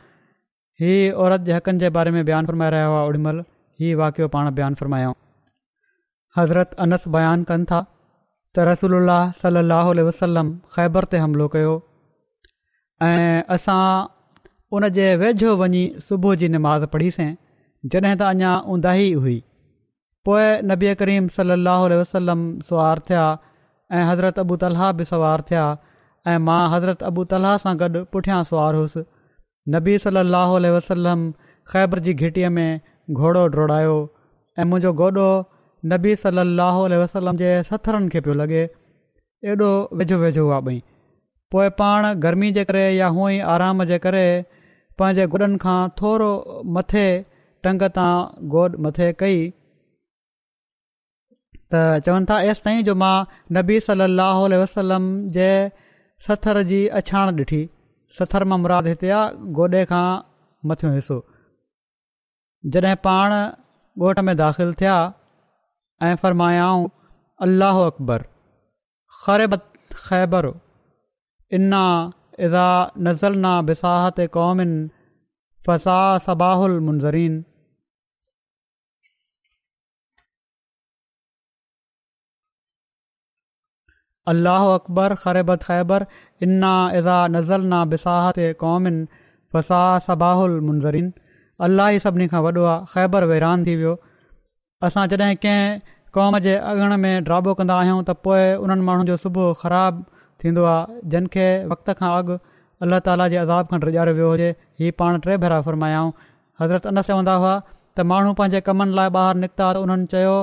हीअ 0.84 1.16
औरत 1.26 1.48
जे 1.50 1.58
हक़नि 1.60 1.84
जे 1.86 1.94
बारे 2.00 2.16
में 2.18 2.22
बयानु 2.32 2.52
फ़रमाए 2.54 2.74
रहिया 2.78 2.90
हुआ 2.94 3.02
ओॾीमहिल 3.12 3.40
हीअ 3.82 3.98
वाकियो 4.04 4.28
पाण 4.38 4.52
बयानु 4.62 4.82
फ़रमायाऊं 4.84 5.18
हज़रत 6.40 6.80
अनस 6.88 7.08
बयानु 7.18 7.52
कनि 7.52 7.70
था 7.74 7.84
त 8.56 8.66
रसूला 8.68 9.18
सलाहु 9.40 9.94
वसलम 10.08 10.48
ख़ैबर 10.74 11.06
ते 11.14 11.22
हमिलो 11.24 11.46
कयो 11.56 11.72
ऐं 13.08 13.42
असां 13.56 13.82
उन 14.78 14.88
जे 14.98 15.08
वेझो 15.24 15.52
वञी 15.62 15.82
सुबुह 16.10 16.36
जी 16.44 16.48
निमाज़ 16.56 16.86
पढ़ीसीं 16.94 17.34
जॾहिं 17.96 18.14
त 18.22 18.28
अञा 18.34 18.52
उंदाही 18.76 19.10
हुई 19.26 19.36
पोइ 20.30 20.46
नबी 20.72 20.94
करीम 21.02 21.28
सलाहु 21.38 21.90
वसलम 22.04 22.46
सवार 22.70 23.02
थिया 23.10 23.26
ऐं 23.98 24.06
हज़रत 24.12 24.40
अबू 24.46 24.58
ताला 24.64 24.92
बि 25.00 25.08
सवार 25.12 25.44
थिया 25.52 25.66
ऐं 26.36 26.38
मां 26.52 26.60
हज़रत 26.76 27.04
अबू 27.12 27.26
तला 27.34 27.52
सां 27.66 27.74
गॾु 27.84 28.06
पुठियां 28.18 28.40
सुवारु 28.52 28.84
हुउसि 28.86 29.04
नबी 29.78 29.98
सलाहु 30.06 30.64
वसलम 30.78 31.28
ख़ैबर 31.74 32.04
जी 32.08 32.16
घिटीअ 32.24 32.54
में 32.60 32.68
घोड़ो 33.20 33.44
डोड़ायो 33.58 33.98
ऐं 34.60 34.68
मुंहिंजो 34.72 34.94
गोॾो 35.04 35.28
नबी 35.92 36.12
सलाहु 36.24 36.80
वसलम 37.01 37.36
जे 37.44 37.50
सथरनि 37.70 38.08
खे 38.13 38.20
पियो 38.25 38.34
लॻे 38.42 38.62
एॾो 39.51 39.68
वेझो 40.00 40.18
वेझो 40.24 40.44
हुआ 40.46 40.58
भई 40.68 40.77
पोइ 41.54 41.68
पाण 41.82 42.01
गर्मी 42.24 42.50
जे 42.56 42.63
करे 42.70 42.86
या 43.01 43.08
हुअंई 43.18 43.38
आराम 43.56 43.84
जे 43.92 43.98
करे 44.06 44.24
पंहिंजे 45.01 45.25
गुॾनि 45.34 45.58
खां 45.65 45.75
थोरो 46.00 46.30
मथे 46.77 47.04
टंग 47.68 47.84
तां 47.98 48.10
गोॾ 48.54 48.63
मथे 48.86 49.08
कई 49.20 49.38
त 51.74 51.82
चवनि 52.08 52.25
था 52.32 52.38
एसि 52.50 52.62
ताईं 52.65 52.82
जो 52.89 52.96
मां 53.04 53.13
नबी 53.60 53.77
सलाह 53.89 54.39
वसलम 54.63 55.06
जे 55.38 55.50
सथर 56.30 56.62
जी 56.72 56.80
अछाण 57.01 57.34
ॾिठी 57.44 57.62
सथर 58.20 58.44
मां 58.54 58.60
मुराद 58.65 58.88
हिते 58.94 59.10
आहे 59.20 59.51
गोॾे 59.60 59.84
खां 59.94 60.06
मथियो 60.74 60.89
हिसो 61.00 61.20
जॾहिं 62.77 62.96
पाण 63.08 63.36
ॻोठ 64.06 64.20
में 64.27 64.36
दाख़िल 64.44 64.74
थिया 64.80 64.94
ع 66.04 66.16
فرمایاؤں 66.22 66.86
اللہ 67.46 67.78
اکبر 67.86 68.22
قرب 69.25 69.54
خیبر 70.06 70.46
عنا 71.56 71.84
عزا 72.46 72.70
نزل 73.06 73.38
نا 73.42 73.60
بساحت 73.68 74.20
قومن 74.32 74.74
فسا 75.66 76.00
سبا 76.25 76.52
المزرین 76.66 77.42
اللہ 84.30 84.50
اکبر 84.74 85.16
خرب 85.24 85.52
خیبر 85.62 86.04
اِنا 86.42 86.72
ایزا 86.92 87.25
نزل 87.28 87.66
نا 87.70 87.84
بساحتِ 87.90 88.52
قومن 88.60 89.04
فصا 89.54 89.82
صبا 90.06 90.32
الُ 90.32 90.44
الُ 90.44 90.44
الُ 90.44 90.46
الُ 90.52 90.56
الُ 90.56 90.62
ال 90.64 90.68
منظرین 90.70 91.10
اللہی 91.68 91.98
وڈ 92.46 92.58
خیبر 92.94 93.24
وحران 93.30 93.64
کی 93.64 93.75
وی 93.84 93.94
असां 94.84 95.05
जॾहिं 95.10 95.36
कंहिं 95.41 95.79
क़ौम 96.13 96.38
जे 96.46 96.55
अंगण 96.70 96.96
में 97.03 97.24
ड्राबो 97.27 97.53
कंदा 97.60 97.75
आहियूं 97.84 98.01
त 98.03 98.10
पोइ 98.25 98.41
उन्हनि 98.63 98.82
माण्हुनि 98.88 99.08
जो 99.12 99.17
सुबुह 99.24 99.51
ख़राबु 99.62 100.03
थींदो 100.44 100.63
आहे 100.72 101.00
जिन 101.13 101.27
खे 101.36 101.46
वक़्त 101.74 101.89
खां 102.01 102.10
अॻु 102.17 102.38
अलाह 102.88 103.00
ताला 103.08 103.27
जे 103.34 103.38
अज़ाब 103.44 103.67
खां 103.72 103.79
डिॼाड़ियो 103.86 104.15
वियो 104.17 104.29
हुजे 104.34 104.50
हीउ 104.82 104.91
पाण 105.01 105.20
टे 105.27 105.38
भेरा 105.46 105.60
फरमायाऊं 105.67 106.12
हज़रत 106.63 106.88
अनस 106.91 107.08
चवंदा 107.12 107.36
हुआ 107.44 107.53
त 107.96 108.08
माण्हू 108.12 108.34
पंहिंजे 108.41 108.62
कमनि 108.70 108.96
लाइ 109.00 109.10
ॿाहिरि 109.20 109.39
निकिता 109.46 109.70
त 109.79 109.84
उन्हनि 109.86 110.08
चयो 110.15 110.36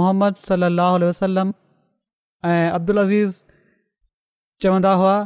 मोहम्मद 0.00 0.40
सलाहु 0.52 1.10
वसलम 1.10 1.52
ऐं 2.52 2.70
अब्दुल 2.78 3.04
अज़ीज़ 3.04 3.36
चवंदा 4.66 4.92
हुआ 5.02 5.16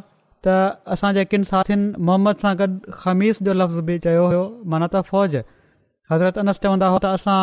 त 0.48 0.56
असांजे 0.96 1.24
किनि 1.34 1.52
साथियुनि 1.54 1.86
मोहम्मद 2.10 2.44
सां 2.46 2.54
गॾु 2.64 2.72
ख़मीस 3.04 3.42
जो 3.50 3.54
लफ़्ज़ 3.62 3.80
बि 3.90 3.98
चयो 4.10 4.26
हुयो 4.32 4.44
माना 4.74 4.90
त 4.96 5.04
फ़ौज 5.12 5.40
हज़रत 6.14 6.44
अनस 6.46 6.66
चवंदा 6.66 6.94
हुआ 6.96 7.04
त 7.08 7.14
असां 7.20 7.40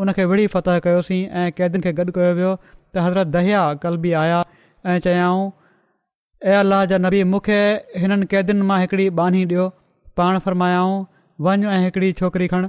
उन 0.00 0.12
खे 0.12 0.24
विढ़ी 0.30 0.46
फतेह 0.54 0.78
कयोसीं 0.86 1.20
ऐं 1.40 1.50
कैदियुनि 1.58 1.82
खे 1.84 1.92
गॾु 1.98 2.12
कयो 2.16 2.32
वियो 2.38 2.50
त 2.62 3.02
हज़रत 3.06 3.26
दहिया 3.36 3.60
कल 3.84 3.96
बि 4.04 4.10
आया 4.22 4.40
ऐं 4.92 4.96
चयाऊं 5.06 5.44
ऐं 6.50 6.56
अलाह 6.64 6.84
जा 6.90 6.98
नबी 7.04 7.22
मूंखे 7.34 7.60
हिननि 8.02 8.26
कैदियुनि 8.32 8.66
मां 8.70 8.80
हिकिड़ी 8.82 9.06
बानी 9.20 9.44
ॾियो 9.52 9.64
पाण 10.20 10.38
फ़र्मायाऊं 10.48 10.98
वञु 11.46 11.70
ऐं 11.76 11.78
हिकिड़ी 11.84 12.10
छोकिरी 12.20 12.48
खण 12.54 12.68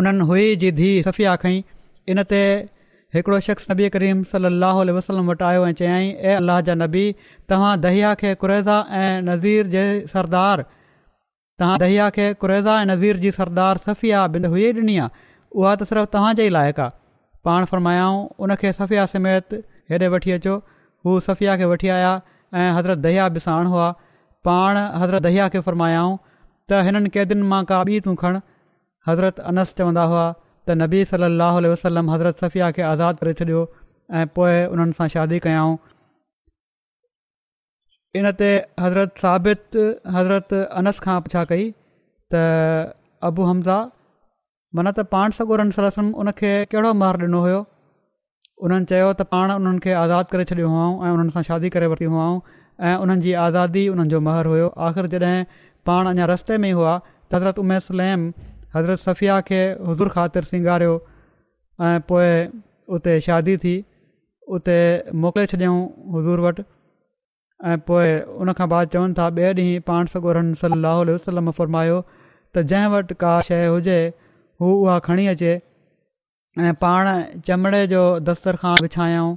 उन्हनि 0.00 0.26
हुई 0.30 0.44
जी 0.64 0.70
धीउ 0.82 1.02
सफ़िया 1.08 1.34
खईं 1.46 1.62
इन 2.14 2.22
ते 2.34 2.42
शख़्स 3.46 3.66
नबी 3.70 3.88
करीम 3.96 4.22
सलाहु 4.36 4.84
वसलम 5.00 5.26
वटि 5.32 5.44
आयो 5.48 5.66
ऐं 5.70 5.72
चयाईं 5.82 6.14
ऐं 6.30 6.36
अलाह 6.42 6.60
जा 6.70 6.78
नबी 6.84 7.04
तव्हां 7.52 7.72
दहिया 7.88 8.14
खे 8.22 8.34
कुरेज़ा 8.44 8.78
ऐं 9.00 9.10
नज़ीर 9.32 9.66
जे 9.74 9.84
सरदार 10.14 10.64
तव्हां 10.66 11.82
दहिया 11.86 12.08
खे 12.18 12.28
कुरेज़ा 12.46 12.78
ऐं 12.82 12.86
नज़ीर 12.94 13.20
जी 13.26 13.34
सरदार 13.42 13.84
सफ़िया 13.90 14.22
बिंद 14.38 14.48
हुई 14.54 14.70
ॾिनी 14.78 14.96
आहे 15.08 15.30
उहा 15.60 15.72
त 15.80 15.84
सिर्फ़ु 15.90 16.06
तव्हांजे 16.14 16.44
ई 16.46 16.48
लाइक़ु 16.56 16.82
आहे 16.82 16.92
पाण 17.46 17.64
फ़र्मायाऊं 17.70 18.18
उनखे 18.46 18.72
सफ़िया 18.80 19.04
समेत 19.12 19.54
हेॾे 19.92 20.08
वठी 20.14 20.30
अचो 20.36 20.54
हू 21.06 21.18
सफ़िया 21.28 21.56
खे 21.58 21.64
वठी 21.72 21.88
आया 21.96 22.12
ऐं 22.60 22.70
हज़रत 22.78 22.98
दहिया 23.06 23.28
बि 23.36 23.40
साण 23.46 23.66
हुआ 23.72 23.88
पाण 24.48 24.78
हज़रत 25.02 25.22
दहिया 25.28 25.48
खे 25.54 25.60
फ़रमायाऊं 25.68 26.16
त 26.68 26.82
हिननि 26.88 27.10
क़ैदियुनि 27.16 27.46
मां 27.52 27.62
काबी 27.72 28.00
तूं 28.06 28.14
खणु 28.22 28.40
हज़रत 29.08 29.40
अनस 29.52 29.74
चवंदा 29.80 30.04
हुआ 30.12 30.24
त 30.66 30.78
नबी 30.82 31.04
सली 31.12 31.72
वसलम 31.74 32.10
हज़रत 32.14 32.44
सफ़िया 32.44 32.70
खे 32.78 32.82
आज़ादु 32.92 33.24
करे 33.24 33.32
छॾियो 33.42 33.62
ऐं 34.18 34.26
पोइ 34.36 34.58
उन्हनि 34.74 34.96
सां 35.00 35.08
शादी 35.16 35.38
कयाऊं 35.48 35.76
इनते 38.20 38.50
हज़रत 38.84 39.12
साबित 39.24 39.82
हज़रत 40.18 40.52
अनस 40.80 40.98
खां 41.08 41.20
छा 41.34 41.44
कई 41.54 41.64
त 42.34 42.44
अबू 43.28 43.44
हमज़ा 43.50 43.78
माना 44.74 44.90
त 44.96 45.02
पाण 45.12 45.30
सगोरन 45.36 45.70
सलसम 45.76 46.06
उनखे 46.22 46.50
कहिड़ो 46.72 46.90
मार 47.00 47.16
ॾिनो 47.24 47.40
हुयो 47.46 47.58
उन्हनि 48.66 48.86
चयो 48.92 49.08
त 49.20 49.26
पाण 49.32 49.52
उन्हनि 49.60 49.80
खे 49.84 49.92
आज़ादु 50.02 50.30
करे 50.32 50.44
छॾियो 50.50 50.68
हुअऊं 50.74 50.92
ऐं 51.06 51.10
उन्हनि 51.16 51.32
सां 51.34 51.42
शादी 51.48 51.68
करे 51.74 51.86
वरितियूं 51.92 52.12
हुअऊं 52.14 52.38
ऐं 52.90 52.96
उन्हनि 53.04 53.20
जी 53.26 53.32
आज़ादी 53.46 53.82
उन्हनि 53.94 54.10
जो 54.12 54.20
महर 54.28 54.46
हुयो 54.52 54.68
आख़िर 54.86 55.06
जॾहिं 55.14 55.44
पाण 55.86 56.10
अञा 56.12 56.28
रस्ते 56.32 56.58
में 56.64 56.68
ई 56.68 56.72
हुआ 56.78 56.94
त 57.08 57.34
हज़रत 57.34 57.58
उमिर 57.64 57.80
सलैम 57.88 58.26
हज़रत 58.76 59.02
सफ़िया 59.02 59.40
खे 59.50 59.62
हज़ूर 59.90 60.08
ख़ातिर 60.16 60.48
सिंगारियो 60.52 60.96
ऐं 61.90 62.00
पोइ 62.12 62.32
उते 62.96 63.12
शादी 63.28 63.56
थी 63.66 63.74
उते 64.56 64.78
मोकिले 65.26 65.46
छॾियऊं 65.52 65.84
हज़ूर 66.16 66.38
वटि 66.46 66.62
ऐं 67.72 67.78
पोइ 67.92 68.08
उनखां 68.40 68.68
बाद 68.76 68.84
चवनि 68.96 69.14
था 69.20 69.28
ॿिए 69.42 69.48
ॾींहुं 69.60 69.84
पाण 69.92 70.02
सगोरन 70.16 70.52
सली 70.64 71.14
वसलम 71.14 71.50
फरमायो 71.62 72.00
त 72.54 72.64
जंहिं 72.74 72.92
वटि 72.96 73.14
का 73.20 73.32
शइ 73.52 73.64
हुजे 73.74 74.00
हू 74.62 74.72
उहा 74.82 74.96
खणी 75.06 75.24
अचे 75.30 75.52
ऐं 76.64 76.74
पाण 76.82 77.08
चमड़े 77.46 77.80
जो 77.92 78.00
दस्तर 78.26 78.56
विछायऊं 78.82 79.30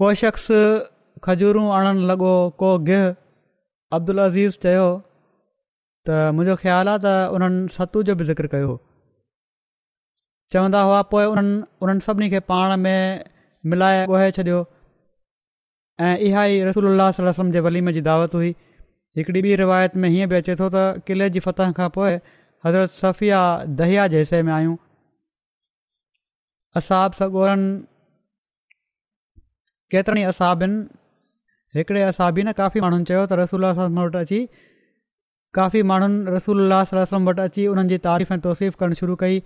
को 0.00 0.08
शख़्स 0.20 0.46
खजूरू 1.24 1.62
आणणु 1.78 2.06
लॻो 2.10 2.30
को 2.60 2.68
गिहु 2.88 3.08
अब्दुल 3.96 4.18
अज़ीज़ 4.26 4.54
चयो 4.64 4.84
त 6.08 6.18
मुंहिंजो 6.36 6.54
ख़्यालु 6.62 6.90
आहे 6.92 7.00
त 7.06 7.08
उन्हनि 7.34 7.62
सतू 7.78 8.02
जो 8.10 8.14
बि 8.20 8.24
ज़िक्र 8.30 8.46
कयो 8.54 8.70
चवंदा 10.52 10.80
हुआ 10.86 11.00
पोइ 11.14 11.24
उन्हनि 11.32 11.54
उन्हनि 11.82 12.04
सभिनी 12.06 12.28
खे 12.34 12.40
पाण 12.52 12.76
में 12.84 12.96
मिलाए 13.72 13.98
ॻोहे 14.12 14.28
छॾियो 14.38 14.60
ऐं 16.06 16.14
इहा 16.28 16.44
ई 16.54 16.62
रसूल 16.70 17.50
जे 17.56 17.60
वलीम 17.66 17.90
जी 17.98 18.02
दावत 18.10 18.34
हुई 18.38 18.52
हिकड़ी 19.18 19.40
ॿी 19.48 19.54
रिवायत 19.62 19.96
में 20.02 20.08
हीअं 20.12 20.28
बि 20.30 20.36
अचे 20.42 20.54
थो 20.62 20.68
त 20.76 20.86
क़िले 21.06 21.30
जी 21.36 21.40
फतह 21.48 21.72
खां 21.80 21.88
पोइ 21.98 22.14
हज़रत 22.64 22.90
सफ़िया 23.02 23.38
दहिया 23.80 24.06
जे 24.08 24.18
हिसे 24.18 24.42
में 24.48 24.52
आहियूं 24.52 24.76
असाब 26.80 27.12
सॻोरनि 27.20 27.70
केतिरनि 29.90 30.20
ई 30.20 30.24
असाब 30.24 30.62
आहिनि 30.62 31.78
हिकिड़े 31.78 32.02
असाब 32.02 32.38
काफ़ी 32.60 32.80
माण्हुनि 32.84 33.04
चयो 33.08 33.24
त 33.32 33.38
रसूल 33.40 33.64
वटि 33.78 34.18
अची 34.20 34.38
काफ़ी 35.58 35.82
माण्हुनि 35.92 36.36
रसूल 36.36 36.72
वटि 37.30 37.40
अची 37.48 37.66
उन्हनि 37.72 37.88
जी 37.94 37.98
तारीफ़ 38.06 38.32
ऐं 38.36 38.40
तौसीफ़ 38.46 38.76
करणु 38.84 39.00
शुरू 39.02 39.16
कई 39.24 39.42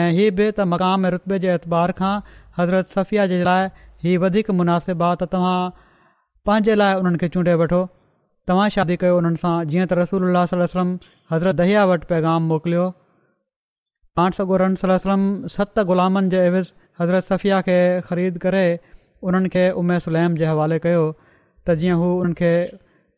ऐं 0.00 0.04
इहा 0.10 0.28
बि 0.40 0.50
त 0.60 0.68
मक़ाम 0.74 1.06
रुतबे 1.16 1.38
जे 1.46 1.48
अतबार 1.58 1.92
खां 2.02 2.12
हज़रत 2.58 2.90
सफ़िया 2.98 3.26
जे 3.32 3.40
लाइ 3.50 3.66
हीउ 4.04 4.20
वधीक 4.26 4.50
मुनासिबु 4.60 5.04
आहे 5.10 5.16
त 5.24 5.30
तव्हां 5.32 5.58
पंहिंजे 6.48 6.74
लाइ 6.82 7.00
उन्हनि 7.00 7.18
खे 7.24 7.28
चूंडे 7.36 7.54
वठो 7.64 7.80
तव्हां 8.48 8.68
शादी 8.74 8.94
कयो 9.02 9.16
उन्हनि 9.18 9.38
सां 9.42 9.52
जीअं 9.72 9.84
त 9.90 9.92
रसूल 10.02 10.22
अलाहलम 10.28 10.88
हज़रत 11.32 11.54
दहिया 11.60 11.82
वटि 11.90 12.06
पैगाम 12.12 12.48
मोकिलियो 12.52 12.86
पाण 14.20 14.36
सौ 14.38 14.42
गोरन 14.52 14.74
सलम 14.80 15.22
सत 15.56 15.76
ग़ुलामनि 15.90 16.32
जे 16.32 16.40
अविज़ 16.46 16.72
हज़रत 17.02 17.28
सफ़िया 17.32 17.60
खे 17.68 17.76
ख़रीद 18.08 18.38
करे 18.46 18.64
उन्हनि 19.30 19.52
खे 19.54 19.62
उमे 19.82 20.00
सुलैम 20.06 20.36
जे 20.42 20.46
हवाले 20.52 20.78
कयो 20.86 21.04
त 21.04 21.78
जीअं 21.84 22.00
हू 22.02 22.10
हुननि 22.16 22.38
खे 22.42 22.50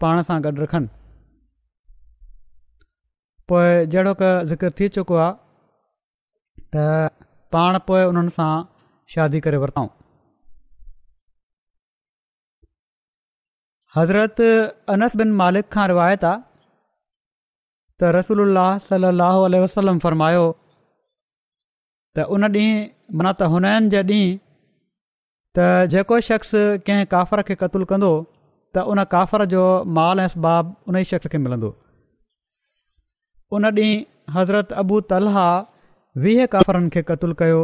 पाण 0.07 0.23
सां 0.29 0.39
गॾु 0.45 0.55
रखनि 0.67 0.93
पोइ 3.53 3.73
जहिड़ो 3.73 4.15
क 4.23 4.33
ज़िक्र 4.53 4.71
थी 4.83 4.93
चुको 5.01 5.21
आहे 5.27 5.33
त 6.73 7.19
पाण 7.57 7.81
पोइ 7.89 8.07
उन्हनि 8.15 8.39
सां 8.41 8.53
शादी 9.17 9.41
करे 9.49 9.59
वरितऊं 9.65 9.89
हज़रत 13.97 14.41
अनस 14.93 15.13
बिन 15.19 15.33
मालिक 15.41 15.67
खां 15.73 15.87
रिवायत 15.91 16.25
आहे 16.29 16.39
त 18.01 18.09
रसूल 18.19 18.57
सलाहु 18.89 19.43
वसलम 19.65 19.99
फ़रमायो 20.05 20.47
त 22.17 22.25
उन 22.37 22.47
ॾींहुं 22.55 22.81
माना 23.19 23.31
त 23.41 23.51
हुननि 23.53 23.91
जे 23.95 24.01
ॾींहुं 24.09 24.41
त 25.59 25.67
जेको 25.95 26.19
शख़्स 26.29 26.51
कंहिं 26.89 27.05
काफ़र 27.15 27.43
खे 27.51 27.55
क़तूलु 27.63 27.87
कंदो 27.93 28.11
त 28.77 28.85
उन 28.95 29.03
काफ़र 29.15 29.45
जो 29.53 29.63
माल 29.99 30.21
ऐं 30.25 30.29
सबाब 30.35 30.75
उन 30.91 30.97
ई 31.03 31.11
शख़्स 31.13 31.33
खे 31.35 31.39
मिलंदो 31.47 31.71
उन 33.59 33.69
ॾींहुं 33.71 34.05
हज़रत 34.39 34.73
अबू 34.83 35.01
तलह 35.13 35.39
वीह 36.27 36.41
काफ़रनि 36.57 36.91
खे 36.97 37.03
क़तुलु 37.13 37.35
कयो 37.45 37.63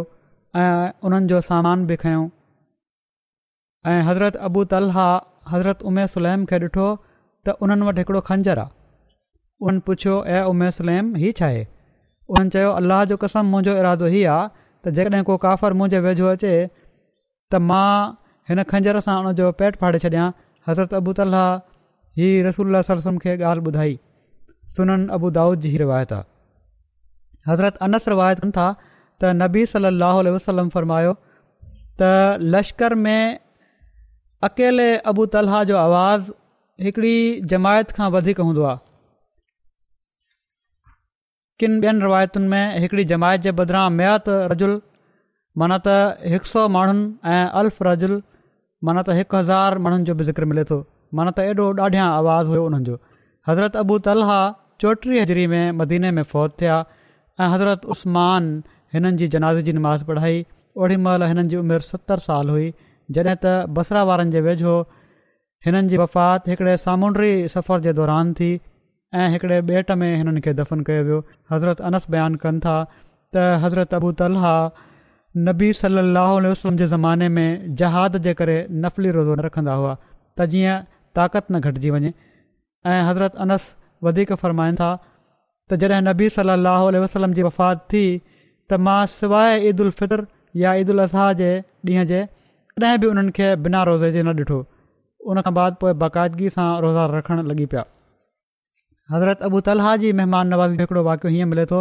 ऐं 0.60 0.70
उन्हनि 1.10 1.26
जो 1.34 1.40
सामान 1.50 1.86
बि 1.90 1.96
खयो 2.04 2.22
ऐं 3.94 3.98
हज़रत 4.10 4.36
अबू 4.50 4.64
तलहा 4.76 5.08
हज़रत 5.48 5.83
उमे 5.90 6.07
सुलैम 6.14 6.44
खे 6.50 6.57
ॾिठो 6.64 6.87
त 7.48 7.55
उन्हनि 7.66 7.87
वटि 7.87 8.00
हिकिड़ो 8.00 8.20
खंजर 8.29 8.59
आहे 8.59 8.70
उन्हनि 9.66 9.81
पुछियो 9.87 10.14
ऐं 10.37 10.42
उमे 10.50 10.70
सुलैम 10.79 11.07
हीउ 11.22 11.33
छा 11.40 11.46
आहे 11.46 11.62
उन्हनि 12.33 12.50
चयो 12.57 12.70
अलाह 12.81 13.05
जो 13.12 13.16
कसम 13.22 13.44
मुंहिंजो 13.55 13.76
इरादो 13.83 14.07
ई 14.07 14.22
आहे 14.35 14.48
त 14.85 14.94
जेकॾहिं 14.98 15.22
को 15.31 15.37
काफ़र 15.44 15.72
मुंहिंजे 15.81 16.00
वेझो 16.07 16.26
अचे 16.35 16.53
त 17.50 17.55
मां 17.68 17.92
हिन 18.50 18.62
खंजर 18.74 19.00
सां 19.07 19.16
उनजो 19.31 19.46
पेट 19.62 19.76
फाड़े 19.83 19.98
छॾिया 20.05 20.26
हज़रत 20.68 20.94
अबू 21.00 21.12
ताला 21.20 21.42
ही 22.18 22.29
रसूल 22.48 22.81
सरसम 22.90 23.18
खे 23.24 23.33
ॻाल्हि 23.50 23.70
ॿुधाई 23.70 23.98
सुनन 24.79 25.09
अबू 25.18 25.29
दाऊद 25.40 25.61
जी 25.66 25.76
रिवायत 25.85 26.12
आहे 26.18 26.24
हज़रत 27.53 27.76
अनस 27.88 28.09
रिवायत 28.12 28.38
रिवायतनि 28.38 28.57
था 28.59 28.68
त 29.20 29.37
नबी 29.42 29.66
सलाह 29.74 30.16
वसलम 30.38 30.68
फरमायो 30.76 31.12
त 32.00 32.11
लश्कर 32.57 32.94
में 33.07 33.22
अकेले 34.46 34.87
अबू 35.11 35.24
तलहा 35.33 35.59
जो 35.70 35.76
आवाज़ 35.79 36.29
हिकडी 36.85 37.14
जमायत 37.53 37.90
खां 37.96 38.07
वधीक 38.18 38.38
हूंदो 38.46 38.62
आहे 38.68 38.79
किन 41.62 41.72
ॿियनि 41.83 42.00
रिवायतुनि 42.05 42.48
में 42.55 42.79
हिकडी 42.85 43.05
जमायत 43.11 43.42
जे 43.48 43.53
बदिरां 43.59 43.83
मियात 43.98 44.33
रजुल 44.55 44.70
माना 45.62 45.76
त 45.88 45.96
हिक 46.37 46.50
सौ 46.53 46.62
माण्हुनि 46.79 47.37
अल्फ़ 47.62 47.85
रजल 47.90 48.14
माना 48.90 49.03
त 49.09 49.16
हिकु 49.20 49.40
हज़ार 49.40 49.79
माण्हुनि 49.87 50.09
जो 50.11 50.14
बि 50.22 50.24
ज़िक्र 50.33 50.48
मिले 50.53 50.64
थो 50.70 50.79
माना 51.20 51.35
त 51.38 51.44
एॾो 51.53 51.66
ॾाढियां 51.88 52.07
आवाज़ु 52.24 52.50
हुओ 52.55 52.64
उन्हनि 52.72 52.88
जो 52.90 52.98
हज़रत 53.53 53.76
अबू 53.85 53.98
तलह 54.11 54.33
चोटी 54.85 55.20
हजरी 55.26 55.46
में 55.57 55.64
मदीने 55.83 56.11
में 56.16 56.22
फ़ौत 56.33 56.57
थिया 56.62 56.81
ऐं 56.85 57.55
हज़रत 57.57 57.87
उस्मान 57.96 58.48
हिननि 58.96 59.12
जी 59.22 59.29
जनाज़ 59.37 59.62
जी 59.68 59.76
नमाज़ 59.81 60.09
पढ़ाई 60.12 60.44
ओॾी 60.85 60.96
महिल 61.09 61.29
हिननि 61.33 61.46
जी 61.55 61.61
उमिरि 61.66 61.90
सतरि 61.94 62.44
हुई 62.59 62.70
जॾहिं 63.16 63.36
त 63.44 63.54
बसरा 63.78 64.02
वारनि 64.10 64.32
जे 64.36 64.40
वेझो 64.48 64.74
हिननि 65.66 65.88
जी 65.92 65.96
वफ़ात 66.02 66.48
हिकिड़े 66.52 66.76
सामूंड्री 66.86 67.30
सफ़र 67.54 67.80
जे 67.86 67.92
दौरान 68.00 68.32
थी 68.40 68.50
ऐं 69.22 69.26
हिकिड़े 69.34 69.58
ॿेट 69.72 69.90
में 70.02 70.08
हिननि 70.20 70.40
खे 70.46 70.54
दफ़न 70.60 70.84
कयो 70.88 71.02
वियो 71.08 71.18
हज़रत 71.54 71.80
अनस 71.90 72.06
बयानु 72.16 72.40
कनि 72.44 72.60
था 72.66 72.76
त 72.92 73.48
हज़रत 73.64 73.94
अबू 74.00 74.12
तलह 74.22 74.46
नबी 75.48 75.68
सलाह 75.80 76.30
वसलम 76.46 76.78
जे 76.84 76.88
ज़माने 76.94 77.26
में 77.36 77.50
जहाद 77.82 78.16
जे 78.28 78.32
करे 78.40 78.56
नफ़ली 78.84 79.10
रोज़ो 79.18 79.34
न 79.34 79.46
रखंदा 79.48 79.74
हुआ 79.82 79.92
त 80.38 80.50
जीअं 80.54 80.82
ताक़त 81.20 81.46
न 81.52 81.60
घटिजी 81.70 81.90
वञे 81.96 82.12
ऐं 82.94 83.02
हज़रत 83.10 83.36
अनस 83.46 83.70
वधीक 84.08 84.32
फ़रमाइनि 84.42 84.80
था 84.80 84.90
त 85.04 85.82
जॾहिं 85.84 86.02
नबी 86.10 86.28
सलाहु 86.40 86.88
उल्ह 86.90 87.04
वसलम 87.06 87.38
जी 87.38 87.46
वफ़ात 87.48 87.84
थी 87.94 88.02
त 88.10 88.84
मां 88.88 88.98
सवाइ 89.20 89.64
ईद 89.70 89.86
फितर 90.00 90.20
या 90.64 90.74
ईद 90.82 90.90
उल 90.94 91.00
उलाज़ 91.02 91.36
जे 91.44 91.50
ॾींहं 91.90 92.08
जे 92.14 92.20
कॾहिं 92.78 92.98
बि 93.00 93.06
उन्हनि 93.06 93.30
खे 93.37 93.54
बिना 93.64 93.83
रोज़े 93.88 94.11
जे 94.12 94.22
न 94.22 94.28
ॾिठो 94.40 94.59
उन 95.30 95.40
खां 95.46 95.52
बाद 95.54 95.74
पोइ 95.80 95.92
बाक़ाइदगी 96.02 96.50
सां 96.56 96.66
रोज़ा 96.83 97.06
रखणु 97.18 97.42
लॻी 97.50 97.66
पिया 97.72 97.83
हज़रत 99.14 99.42
अबू 99.48 99.61
तला 99.68 99.96
जी 100.02 100.12
महिमान 100.20 100.48
नवाज़ी 100.54 100.76
हिकिड़ो 100.80 101.02
वाकियो 101.09 101.30
हीअं 101.35 101.48
मिले 101.52 101.66
थो 101.72 101.80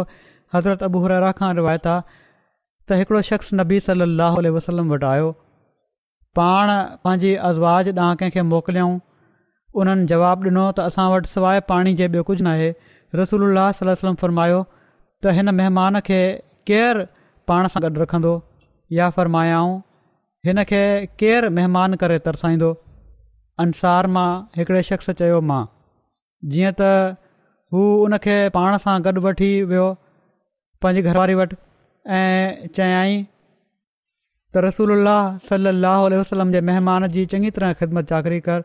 हज़रत 0.54 0.82
अबू 0.88 1.02
हररा 1.04 1.30
खां 1.40 1.50
रिवायता 1.58 1.94
त 2.06 2.98
हिकिड़ो 3.02 3.22
शख़्स 3.30 3.50
नबी 3.62 3.78
सली 3.88 4.08
लाहु 4.20 4.42
वसलम 4.58 4.92
वटि 4.94 5.06
आयो 5.14 5.30
पाण 6.40 6.70
पंहिंजी 7.06 7.32
आज़वाज़ 7.50 7.92
ॾांहुं 8.00 8.16
कंहिंखे 8.22 8.42
मोकिलियऊं 8.54 8.98
उन्हनि 9.82 10.06
जवाबु 10.14 10.48
ॾिनो 10.50 10.64
त 10.78 10.88
असां 10.90 11.06
वटि 11.14 11.32
सवाइ 11.36 11.60
पाणी 11.70 11.94
जे 12.02 12.08
ॿियो 12.12 12.22
कुझु 12.32 12.44
न 12.48 13.20
रसूल 13.22 13.46
सलम 13.82 14.18
फ़रमायो 14.24 14.58
त 15.24 15.34
हिन 15.38 15.54
महिमान 15.60 16.00
खे 16.10 16.18
केरु 16.70 17.06
पाण 17.52 17.70
सां 17.74 17.82
गॾु 17.86 18.02
रखंदो 18.04 18.32
या 19.00 19.08
फ़र्मायाऊं 19.16 19.78
हिन 20.46 20.62
खे 20.68 20.78
केरु 21.20 21.48
महिमान 21.56 21.94
करे 22.02 22.18
तरसाईंदो 22.26 22.68
अंसार 23.64 24.06
मां 24.12 24.28
हिकिड़े 24.58 24.82
शख़्स 24.88 25.10
चयो 25.18 25.40
मां 25.48 25.58
जीअं 26.54 26.70
त 26.78 26.86
हू 27.74 27.82
हुनखे 28.02 28.36
पाण 28.54 28.76
सां 28.84 28.94
गॾु 29.08 29.24
वठी 29.26 29.48
वियो 29.72 29.88
पंहिंजी 30.86 31.10
घरवारी 31.12 31.34
वटि 31.40 31.58
ऐं 32.20 32.70
चयाई 32.78 33.18
त 33.22 34.64
रसूल 34.68 35.04
सलाहु 35.50 36.08
वसलम 36.16 36.56
जे 36.56 36.64
महिमान 36.70 37.08
जी 37.18 37.26
चङी 37.34 37.52
तरह 37.60 37.76
ख़िदमत 37.84 38.10
चाकरी 38.14 38.40
कर 38.50 38.64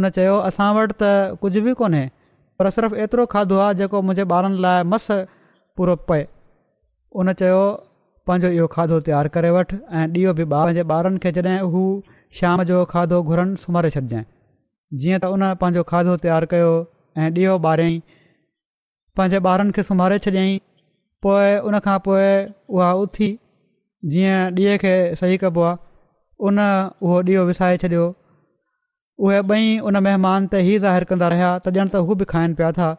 उन 0.00 0.10
चयो 0.20 0.38
असां 0.52 0.70
वटि 0.80 0.96
त 1.04 1.10
कुझु 1.42 1.64
बि 1.68 1.74
कोन्हे 1.84 2.06
पर 2.60 2.70
सिर्फ़ु 2.80 3.02
एतिरो 3.08 3.26
खाधो 3.36 3.60
आहे 3.66 3.80
जेको 3.82 4.06
मुंहिंजे 4.08 4.30
ॿारनि 4.38 4.62
लाइ 4.68 4.88
मसु 4.94 5.18
पूरो 5.78 5.98
पए 6.12 6.22
उन 7.24 7.34
चयो 7.42 7.60
पंहिंजो 8.28 8.48
इहो 8.56 8.66
खाधो 8.74 8.96
तयारु 9.06 9.28
करे 9.34 9.50
वठि 9.56 9.76
ऐं 9.98 10.06
ॾीओ 10.20 10.32
बि 10.40 10.44
ॿार 10.44 10.66
पंहिंजे 10.70 10.82
ॿारनि 10.94 11.18
खे 11.24 11.30
जॾहिं 11.36 11.58
हू 11.74 11.82
शाम 12.40 12.62
जो 12.70 12.80
खाधो 12.92 13.20
घुरनि 13.30 13.56
सुम्हारे 13.64 13.90
छॾिजांइ 13.96 14.24
जीअं 15.04 15.20
त 15.24 15.30
उन 15.36 15.44
पंहिंजो 15.64 15.82
खाधो 15.92 16.16
तयारु 16.24 16.50
कयो 16.52 16.72
ऐं 17.24 17.30
ॾीओ 17.38 17.54
ॿारियईं 17.72 18.00
पंहिंजे 19.20 19.40
ॿारनि 19.52 19.76
खे 19.78 19.82
सुम्हारे 19.90 20.18
छॾियईं 20.26 20.58
पोइ 21.26 21.56
उन 21.70 21.78
खां 21.86 21.98
पोइ 22.08 22.28
उहा 22.76 22.90
उथी 23.06 23.30
जीअं 24.14 24.38
ॾीए 24.62 24.76
खे 24.86 24.92
सही 25.22 25.38
कबो 25.44 25.62
आहे 25.68 25.78
उन 26.50 26.58
उहो 26.64 27.22
ॾीओ 27.30 27.44
विसाए 27.52 27.78
छॾियो 27.86 28.06
उहे 29.28 29.38
ॿई 29.56 29.72
उन 29.88 29.96
महिमान 30.08 30.52
ते 30.52 30.60
ई 30.74 30.78
ज़ाहिरु 30.86 31.08
कंदा 31.14 31.28
रहिया 31.36 31.48
त 31.64 31.78
ॼण 31.80 31.88
त 31.96 32.04
हू 32.10 32.14
बि 32.20 32.28
खाइनि 32.34 32.54
पिया 32.60 32.70
था 32.80 32.90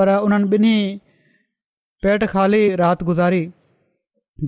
पर 0.00 0.10
उन्हनि 0.28 0.56
ॿिन्ही 0.58 0.76
पेट 2.04 2.22
ख़ाली 2.32 2.60
राति 2.80 3.04
गुज़ारी 3.08 3.40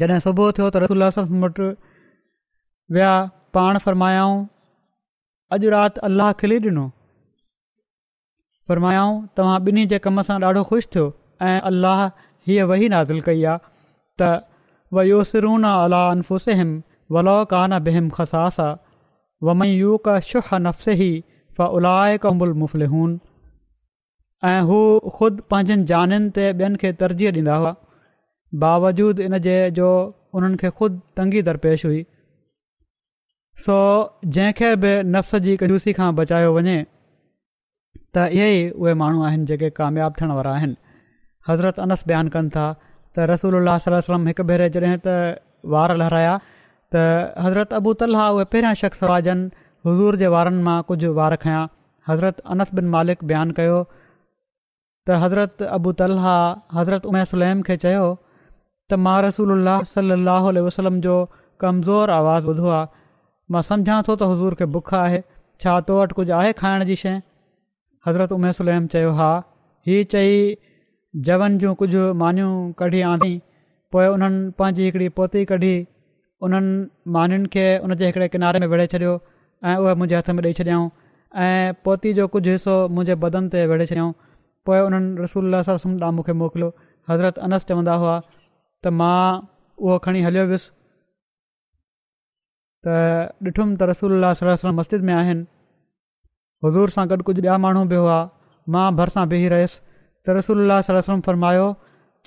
जॾहिं 0.01 0.19
सुबुह 0.25 0.51
थियो 0.57 0.67
त 0.75 0.77
रसूल 0.83 1.37
वटि 1.45 1.67
विया 2.97 3.11
पाण 3.57 3.79
फ़र्मायाऊं 3.87 4.39
अॼु 5.57 5.71
राति 5.75 6.01
अल्लाह 6.09 6.31
खिली 6.43 6.57
ॾिनो 6.67 6.85
फ़रमायाऊं 8.71 9.19
तव्हां 9.41 9.59
ॿिन्ही 9.67 9.85
जे 9.93 9.99
कम 10.07 10.23
सां 10.29 10.39
ॾाढो 10.45 10.63
ख़ुशि 10.71 10.89
थियो 10.95 11.05
ऐं 11.49 11.59
अलाह 11.73 12.01
हीअ 12.49 12.65
वही 12.71 12.89
नाज़िल 12.95 13.21
कई 13.29 13.45
आहे 13.55 13.65
त 14.23 14.31
व 14.97 15.03
योसिरूना 15.09 15.75
अला 15.83 16.01
अनफुसेम 16.15 16.71
वलो 17.17 17.37
कान 17.53 17.79
बेहम 17.89 18.09
ख़सास 18.19 18.61
व 19.49 19.55
मई 19.63 19.71
यू 19.83 19.97
का 20.09 20.19
नफ़्से 20.69 20.97
ही 21.03 21.11
फ 21.59 21.71
फलाए 21.77 22.19
कम्बुल 22.27 22.57
मुफ़लहून 22.65 23.19
ऐं 24.53 24.61
हू 24.73 24.79
ख़ुदि 25.19 25.47
पंहिंजनि 25.53 25.85
जाननि 25.93 26.31
ते 26.41 26.51
ॿियनि 26.63 26.79
खे 26.85 26.93
तरजीह 27.05 27.33
ॾींदा 27.41 27.57
हुआ 27.65 27.75
बावजूद 28.61 29.21
इन 29.27 29.39
जे 29.47 29.53
जो 29.79 29.89
उन्हनि 30.39 30.57
खे 30.61 30.71
ख़ुदि 30.79 30.99
तंगी 31.17 31.43
दरपेश 31.49 31.85
हुई 31.87 32.01
सो 33.65 33.77
जंहिंखे 34.37 34.71
बि 34.83 34.91
नफ़्स 35.15 35.35
जी 35.47 35.57
कूसी 35.63 35.93
खां 35.99 36.09
बचायो 36.19 36.51
वञे 36.57 36.75
त 38.15 38.17
इहे 38.37 38.49
ई 38.61 38.61
उहे 38.81 38.93
माण्हू 39.03 39.23
आहिनि 39.29 39.47
जेके 39.51 39.69
कामियाबु 39.79 40.17
थियण 40.21 40.31
वारा 40.41 40.53
आहिनि 40.59 40.77
हज़रत 41.49 41.77
अनस 41.87 42.01
बयानु 42.13 42.31
कनि 42.37 42.51
था 42.57 42.67
त 43.15 43.17
रसूल 43.33 43.55
अलाहम 43.61 44.27
हिकु 44.33 44.43
भेरे 44.53 44.67
जॾहिं 44.77 44.99
त 45.07 45.07
वार 45.77 45.91
लहराया 46.03 46.35
त 46.93 46.97
हज़रत 47.49 47.69
अबू 47.81 47.91
तल्हा 48.05 48.27
उहे 48.37 48.45
पहिरियां 48.55 48.75
शख़्सवाजनि 48.81 49.51
हज़ूर 49.87 50.13
जे 50.25 50.29
वारनि 50.37 50.63
मां 50.69 50.79
कुझु 50.93 51.11
वार 51.21 51.35
खयां 51.47 51.63
हज़रत 52.11 52.37
अनस 52.57 52.71
बिन 52.81 52.87
मालिक 52.97 53.19
बयानु 53.33 53.57
कयो 53.61 53.79
त 55.07 55.19
हज़रत 55.25 55.63
अबू 55.81 55.91
तल्हा 56.03 56.37
हज़रत 56.81 57.03
उमै 57.13 57.25
सलैम 57.35 57.63
खे 57.71 57.77
चयो 57.87 58.05
त 58.93 58.97
मां 59.05 59.19
रसूल 59.27 59.51
सलाहु 59.93 60.49
उल 60.53 60.59
वसलम 60.69 60.97
जो 61.05 61.13
कमज़ोर 61.63 62.11
आवाज़ु 62.19 62.49
ॿुधो 62.53 62.69
आहे 62.79 62.89
मां 63.55 63.61
सम्झा 63.69 63.95
थो 64.09 64.17
त 64.21 64.29
हज़ूर 64.33 64.57
खे 64.61 64.67
बुख 64.75 64.91
आहे 65.03 65.21
छा 65.65 65.75
तो 65.89 65.97
वटि 65.99 66.15
कुझु 66.19 66.33
आहे 66.39 66.51
खाइण 66.61 66.85
जी 66.91 66.97
शइ 67.03 67.15
हज़रत 68.07 68.35
उमेस 68.37 68.61
उलम 68.65 68.89
चयो 68.95 69.13
हा 69.21 69.29
हीअ 69.89 70.01
चई 70.15 70.35
जवन 71.29 71.57
जूं 71.63 71.73
कुझु 71.83 72.03
मानियूं 72.25 72.53
कढी 72.83 73.01
आंदी 73.13 73.33
पोइ 73.97 74.07
उन्हनि 74.17 74.43
पंहिंजी 74.61 74.85
हिकिड़ी 74.89 75.09
पोती 75.21 75.45
कढी 75.53 75.73
उन्हनि 76.49 76.75
मानियुनि 77.17 77.51
खे 77.57 77.67
उनजे 77.87 78.07
हिकिड़े 78.13 78.29
किनारे 78.35 78.63
में 78.65 78.69
विड़े 78.75 78.87
छॾियो 78.97 79.15
ऐं 79.71 79.75
उहे 79.83 79.95
मुंहिंजे 80.01 80.17
हथ 80.21 80.31
में 80.37 80.43
ॾेई 80.49 80.53
छॾियऊं 80.61 80.87
ऐं 81.47 81.51
पोती 81.87 82.13
जो 82.21 82.27
कुझु 82.37 82.51
हिसो 82.59 82.77
मुंहिंजे 82.95 83.19
बदन 83.25 83.49
ते 83.57 83.67
विड़े 83.75 83.87
छॾियऊं 83.93 84.13
पोइ 84.71 84.79
उन्हनि 84.89 85.11
रसूल 85.27 85.61
सल 85.71 85.83
सुमां 85.87 86.13
मूंखे 86.21 86.33
मोकिलियो 86.45 86.71
हज़रत 87.13 87.43
अनस 87.51 87.69
चवंदा 87.73 87.99
हुआ 88.05 88.17
त 88.85 88.91
मां 89.01 89.23
उहो 89.85 89.97
खणी 90.05 90.21
हलियो 90.27 90.45
वियुसि 90.51 90.69
त 92.85 92.87
ॾिठुमि 93.49 93.75
त 93.81 93.83
रसूल 94.53 94.75
मस्जिद 94.81 95.03
में 95.11 95.15
आहिनि 95.21 95.45
हुज़ूर 96.67 96.89
सां 96.95 97.05
गॾु 97.11 97.19
कुझु 97.29 97.41
ॿिया 97.45 97.55
माण्हू 97.65 97.83
बि 97.93 97.97
हुआ 98.03 98.19
मां 98.75 98.87
भरिसां 99.01 99.25
बीही 99.33 99.47
रहियुसि 99.55 99.79
त 100.25 100.39
रसूल 100.39 100.59
सलाद 100.87 100.97
वलम 101.09 101.21
फरमायो 101.27 101.67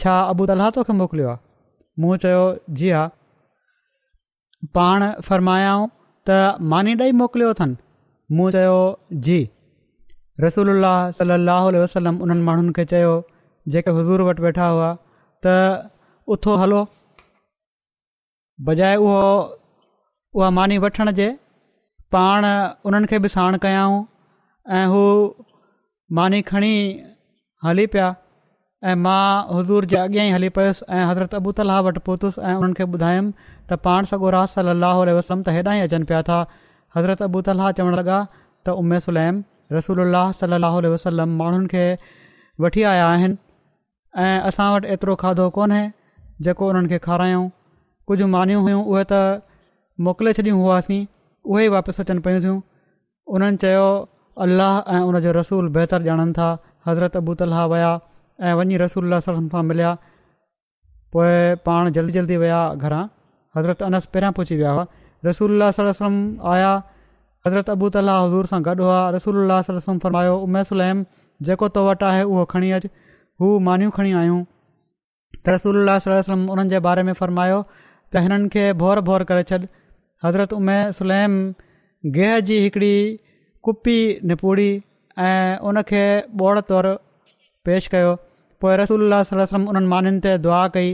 छा 0.04 0.14
अबू 0.34 0.44
त 0.52 0.70
तोखे 0.78 0.94
मोकिलियो 1.02 1.28
आहे 1.34 1.40
मूं 2.04 2.16
चयो 2.24 2.44
जी 2.80 2.90
हा 2.98 3.04
पाण 4.78 5.02
फ़रमायाऊं 5.28 5.84
त 6.28 6.30
मानी 6.76 6.92
ॾेई 7.02 7.12
मोकिलियो 7.24 7.50
अथनि 7.58 7.76
मूं 8.38 8.48
चयो 8.58 8.78
जी 9.28 9.38
रसूल 10.46 10.70
सलाहु 11.18 11.68
वसलम 11.84 12.16
उन्हनि 12.24 12.44
माण्हुनि 12.48 12.72
खे 12.78 12.84
चयो 12.94 13.12
जेके 13.76 13.92
वटि 14.30 14.42
वेठा 14.46 14.66
हुआ 14.76 14.90
त 15.46 15.54
उथो 16.34 16.56
हलो 16.58 16.78
बजाए 18.68 18.96
उहो 19.06 19.18
उहा 20.36 20.50
मानी 20.60 20.78
वठण 20.86 21.12
जे 21.20 21.28
पाण 22.16 22.46
उन्हनि 22.90 23.08
खे 23.12 23.18
बि 23.26 23.30
साण 23.34 23.58
कयाऊं 23.66 24.04
ऐं 24.78 24.86
हू 24.94 25.02
मानी 26.20 26.42
खणी 26.52 26.72
हली 27.68 27.86
पिया 27.96 28.08
ऐं 28.90 28.96
मां 29.04 29.22
हुज़ूर 29.52 29.86
जे 29.92 29.98
अॻियां 30.02 30.26
ई 30.28 30.32
हली 30.36 30.50
पियुसि 30.58 30.86
ऐं 30.98 31.04
हज़रत 31.12 31.36
अबू 31.40 31.52
ताल्हा 31.60 31.78
वटि 31.88 32.00
पहुतसि 32.08 32.42
ऐं 32.50 32.54
उन्हनि 32.58 32.74
खे 32.80 32.84
ॿुधायमि 32.96 33.32
त 33.72 33.78
पाण 33.88 34.10
सॻो 34.12 34.30
राति 34.36 34.54
सलाहु 34.58 35.06
वसलम 35.18 35.42
त 35.50 35.56
हेॾा 35.58 35.76
ई 35.82 35.86
अचनि 35.90 36.10
पिया 36.12 36.22
था 36.30 36.38
हज़रत 36.98 37.22
अबू 37.28 37.42
तालह 37.50 37.72
चवणु 37.80 37.98
लॻा 38.02 38.18
त 38.68 38.76
उमेसलम 38.84 39.42
रसूल 39.80 40.02
सलाहु 40.42 40.86
वसलम 40.96 41.38
माण्हुनि 41.44 41.70
खे 41.76 41.86
वठी 42.66 42.84
आया 42.96 43.06
आहिनि 43.12 43.38
ऐं 44.28 44.34
असां 44.52 44.72
वटि 44.78 44.92
एतिरो 44.98 45.16
खाधो 45.26 45.50
कोन्हे 45.60 45.84
जेको 46.44 46.68
उन्हनि 46.70 46.88
खे 46.94 46.98
खारायूं 47.08 47.44
कुझु 48.08 48.26
मानियूं 48.36 48.62
हुयूं 48.64 48.82
उहे 48.92 49.04
त 49.12 49.42
मोकिले 50.08 50.32
छॾियूं 50.40 50.58
हुआसीं 50.62 51.00
उहे 51.50 51.66
ई 51.66 51.68
वापसि 51.76 52.02
अचनि 52.04 52.20
पयूं 52.26 52.42
थियूं 52.46 52.58
उन्हनि 53.36 53.58
चयो 53.64 53.86
अलाह 54.46 54.74
ऐं 54.96 55.02
उनजो 55.10 55.32
रसूल 55.40 55.70
बहितर 55.78 56.02
ॼाणनि 56.10 56.34
था 56.40 56.48
हज़रत 56.88 57.16
अबू 57.22 57.34
ताला 57.42 57.64
विया 57.74 57.92
ऐं 58.48 58.54
वञी 58.60 58.76
रसूल 58.86 59.16
सां 59.28 59.64
मिलिया 59.70 59.92
पोइ 61.16 61.32
पाण 61.68 61.90
जल्दी 61.96 62.14
जल्दी 62.20 62.36
विया 62.44 62.60
घरां 62.84 63.04
हज़रत 63.58 63.84
अनस 63.88 64.06
पहिरियां 64.12 64.34
पहुची 64.40 64.56
विया 64.60 64.72
हुआ 64.76 64.86
रसूलम 65.30 66.14
आया 66.54 66.72
हज़रत 67.48 67.70
अबू 67.78 67.88
ताला 67.96 68.16
हज़ूर 68.26 68.46
सां 68.52 68.60
गॾु 68.68 68.76
हुआ 68.84 69.00
रसूल 69.16 69.40
फर्मायो 70.06 70.36
उमैसलम 70.50 71.06
जेको 71.50 71.68
तो 71.78 71.82
वटि 71.88 72.06
आहे 72.10 72.24
उहो 72.32 72.44
खणी 72.56 72.70
अचु 72.80 72.90
हू 73.42 73.48
मानियूं 73.70 73.92
खणी 74.00 74.12
आयूं 74.24 74.38
त 75.46 75.50
रसूला 75.56 75.96
सलम 76.04 76.44
उन्हनि 76.54 76.70
जे 76.74 76.80
बारे 76.88 77.02
में 77.08 77.14
फ़रमायो 77.22 77.58
त 78.12 78.22
हिननि 78.26 78.50
खे 78.54 78.64
भोर 78.82 79.00
भोर 79.10 79.24
करे 79.32 79.44
छॾ 79.50 79.58
हज़रत 80.26 80.54
उमे 80.60 80.78
सलैम 81.00 81.34
गेह 82.18 82.34
जी 82.48 82.56
हिकिड़ी 82.64 82.94
कुपी 83.68 83.98
निपूड़ी 84.32 84.70
ऐं 85.26 85.42
उनखे 85.72 86.04
ॿोड़ 86.44 86.60
तौरु 86.72 86.94
पेश 87.68 87.88
कयो 87.94 88.14
पोइ 88.64 88.74
रसूल 88.82 89.16
सल 89.32 89.42
उन्हनि 89.58 89.90
मानीनि 89.94 90.20
ते 90.26 90.32
दुआ 90.46 90.62
कई 90.78 90.90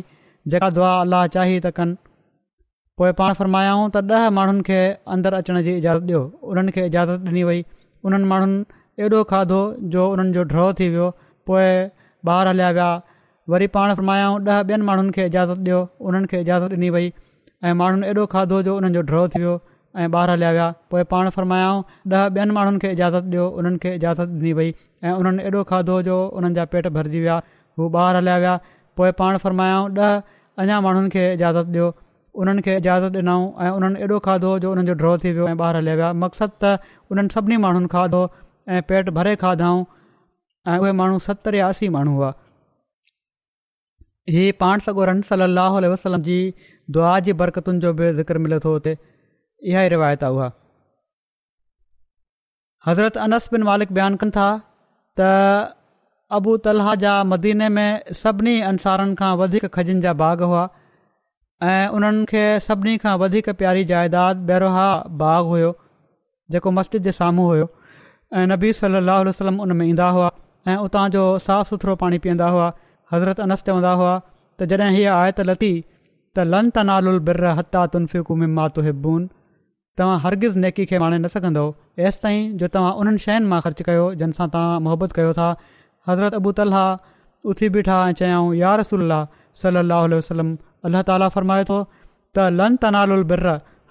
जेका 0.54 0.70
दुआ 0.78 0.92
अलाह 1.06 1.24
चाही 1.36 1.60
था 1.68 1.72
कनि 1.78 1.96
पोइ 3.00 3.12
पाण 3.20 3.30
फ़रमायाऊं 3.40 3.86
त 3.94 4.18
ॾह 4.18 4.26
माण्हुनि 4.40 4.66
खे 4.70 4.80
अंदरु 5.16 5.40
अचण 5.42 5.62
जी 5.70 5.74
इजाज़त 5.82 6.04
ॾियो 6.10 6.22
उन्हनि 6.52 6.72
खे 6.78 6.82
इजाज़त 6.92 7.20
ॾिनी 7.32 7.44
वई 7.50 7.60
उन्हनि 8.08 8.28
माण्हुनि 8.34 8.60
एॾो 9.04 9.22
खाधो 9.32 9.62
जो 9.96 10.10
उन्हनि 10.16 10.34
जो 10.40 10.44
ड्रव 10.52 10.70
थी 10.82 10.88
वियो 10.96 11.08
पोइ 11.52 11.68
ॿाहिरि 12.30 12.50
हलिया 12.54 12.70
विया 12.80 12.90
वरी 13.50 13.68
पाण 13.76 13.92
फरमायाऊं 13.96 14.36
ॾह 14.48 14.58
ॿियनि 14.72 14.86
माण्हुनि 14.88 15.12
खे 15.14 15.26
इजाज़त 15.30 15.60
ॾियो 15.68 15.78
उन्हनि 16.10 16.28
खे 16.32 16.40
इजाज़त 16.42 16.72
ॾिनी 16.74 16.90
वई 16.96 17.08
ऐं 17.66 17.74
माण्हुनि 17.80 18.08
एॾो 18.08 18.26
खाधो 18.34 18.62
जो 18.68 18.76
उन्हनि 18.82 18.94
जो 18.98 19.02
ड्रॉ 19.10 19.22
थी 19.36 19.40
वियो 19.40 19.54
ऐं 20.00 20.08
ॿाहिरि 20.10 20.32
हलिया 20.32 20.52
विया 20.58 20.68
पोइ 20.92 21.04
पाण 21.12 21.30
फ़रमायाऊं 21.38 21.80
ॾह 22.12 22.26
ॿियनि 22.26 22.54
माण्हुनि 22.58 22.80
खे 22.84 22.92
इजाज़त 22.94 23.30
ॾियो 23.32 23.46
उन्हनि 23.62 23.78
खे 23.86 23.96
इजाज़त 23.96 24.28
ॾिनी 24.44 24.54
वई 24.60 24.74
ऐं 25.06 25.14
उन्हनि 25.24 25.44
एॾो 25.50 25.64
खाधो 25.72 26.02
जो 26.10 26.18
उन्हनि 26.42 26.56
जा 26.60 26.66
पेट 26.76 26.88
भरिजी 27.00 27.20
विया 27.24 27.38
हू 27.80 27.90
ॿाहिरि 27.96 28.18
हलिया 28.22 28.38
विया 28.44 28.54
पोइ 29.02 29.12
पाण 29.24 29.38
फ़र्मायाऊं 29.46 29.90
ॾह 30.06 30.14
अञा 30.66 30.80
माण्हुनि 30.88 31.10
खे 31.16 31.24
इजाज़त 31.38 31.74
ॾियो 31.74 31.90
उन्हनि 32.44 32.62
खे 32.70 32.78
इजाज़त 32.84 33.16
ॾिनाऊं 33.24 33.50
ऐं 33.64 33.72
उन्हनि 33.80 34.02
एॾो 34.08 34.20
खाधो 34.30 34.54
जो 34.68 34.72
उन्हनि 34.76 34.88
जो 34.92 35.00
ड्रॉ 35.02 35.18
थी 35.26 35.32
वियो 35.40 35.48
ऐं 35.48 35.56
ॿाहिरि 35.56 35.80
हलिया 35.82 35.96
विया 36.04 36.14
मक़सदु 36.26 36.54
त 36.62 36.94
उन्हनि 37.12 37.38
सभिनी 37.40 37.58
माण्हुनि 37.68 37.92
खाधो 37.98 38.22
ऐं 38.76 38.82
पेट 38.94 39.10
भरे 39.20 39.36
खाधाऊं 39.48 39.84
ऐं 40.70 40.78
उहे 40.86 40.92
माण्हू 41.02 41.38
या 41.64 41.68
असी 41.76 41.90
माण्हू 41.98 42.16
हुआ 42.22 42.34
हीअ 44.34 44.52
पाण 44.64 44.80
सॻो 44.88 45.06
रन 45.10 45.22
सली 45.30 45.44
अलाह 45.50 45.78
वसलम 45.94 46.22
जी 46.30 46.36
दुआ 46.98 47.12
जी 47.28 47.34
बरकतुनि 47.40 47.80
जो 47.86 47.94
बि 48.02 48.12
ज़िकर 48.18 48.38
मिले 48.44 48.60
थो 48.66 48.74
उते 48.80 48.94
इहा 48.98 49.82
ई 49.88 49.90
रिवायत 49.94 50.24
आहे 50.28 50.32
उहा 50.36 50.50
हज़रत 52.88 53.18
अनस 53.24 53.50
बिन 53.56 53.64
मालिक 53.70 53.92
बयानु 54.00 54.22
कनि 54.24 54.32
था 54.38 54.46
त 55.20 55.32
अबू 56.40 56.56
तला 56.68 56.92
जा 57.04 57.14
मदीने 57.32 57.68
में 57.78 57.88
सभिनी 58.24 58.56
अंसारनि 58.72 59.16
खां 59.22 59.32
वधीक 59.42 59.66
खजनि 59.78 60.02
जा 60.06 60.14
बाग़ 60.22 60.44
हुआ 60.52 60.62
ऐं 61.72 61.82
उन्हनि 61.98 62.24
खे 62.34 62.44
सभिनी 62.68 62.94
खां 63.06 63.16
वधीक 63.24 63.50
प्यारी 63.64 63.84
जाइदाद 63.90 64.46
बैरोहा 64.52 64.86
बाग़ 65.24 65.50
हुयो 65.56 65.74
जेको 66.56 66.72
मस्जिद 66.78 67.04
जे 67.10 67.12
साम्हूं 67.20 67.50
हुयो 67.50 67.68
ऐं 68.40 68.46
नबी 68.54 68.72
सलाहु 68.84 69.34
उल्हम 69.42 69.60
उन 69.68 69.76
में 69.82 69.86
ईंदा 69.88 70.08
हुआ 70.20 70.32
ऐं 70.74 70.78
उतां 70.86 71.04
जो 71.18 71.26
साफ़ु 71.50 71.70
सुथिरो 71.76 71.96
पाणी 72.06 72.20
पीअंदा 72.28 72.50
हुआ 72.56 72.72
हज़रत 73.14 73.38
अनस 73.46 73.62
चवंदा 73.70 73.92
हुआ 74.02 74.12
त 74.58 74.60
जॾहिं 74.72 74.92
हीअ 74.98 75.12
आयत 75.22 75.40
लथी 75.50 75.72
त 76.36 76.38
लन 76.54 76.66
त 76.76 76.78
नालुल 76.90 77.20
बिर 77.30 77.46
हता 77.60 77.82
तुन 77.94 78.04
फिकु 78.12 78.34
मम्मा 78.44 78.66
तु 78.76 78.82
हिबून 78.88 79.22
तव्हां 80.00 80.20
हरगिज़ 80.26 80.58
नेकी 80.64 80.84
खे 80.92 80.96
माणे 81.04 81.18
न 81.24 81.28
सघंदो 81.36 81.64
एसि 82.08 82.20
ताईं 82.26 82.44
जो 82.62 82.68
तव्हां 82.76 82.92
उन्हनि 83.00 83.22
शयुनि 83.26 83.48
मां 83.54 83.60
ख़र्चु 83.66 83.84
कयो 83.88 84.06
जिन 84.22 84.32
सां 84.38 84.48
तव्हां 84.54 84.78
मुहबत 84.86 85.12
कयो 85.18 85.32
था 85.40 85.50
हज़रत 86.10 86.34
अबू 86.40 86.52
तलह 86.58 86.78
उथी 87.52 87.68
बीठा 87.76 87.96
ऐं 88.10 88.14
चयाऊं 88.22 88.50
या 88.64 88.72
रसोल्ला 88.82 89.20
सलाहु 89.64 90.06
वसलम 90.22 90.50
अलाह 90.88 91.02
ताला 91.10 91.28
फ़रमाए 91.36 91.64
थो 91.72 91.80
त 92.36 92.38
लन 92.62 92.72
त 92.82 92.84
नालुल 92.98 93.24
बिर 93.34 93.46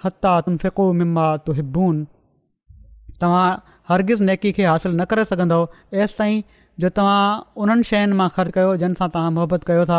हता 0.07 0.33
तुन 0.49 0.55
फिकु 0.65 0.85
मम्मा 1.03 1.27
तु 1.47 1.51
हिबून 1.61 1.97
तव्हां 3.25 3.47
हरगिज़ 3.93 4.23
नेकी 4.31 4.51
खे 4.57 4.65
हासिलु 4.73 4.95
न 5.01 5.05
करे 5.11 5.25
सघंदो 5.35 5.61
एसि 6.03 6.15
ताईं 6.21 6.37
जो 6.83 6.89
तव्हां 6.97 7.57
उन्हनि 7.63 7.85
शयुनि 7.89 8.17
मां 8.19 8.27
ख़र्चु 8.35 8.53
कयो 8.57 8.75
जंहिं 8.83 8.99
सां 9.01 9.09
तव्हां 9.15 9.31
मोहबत 9.39 9.65
कयो 9.71 9.85
था 9.89 9.99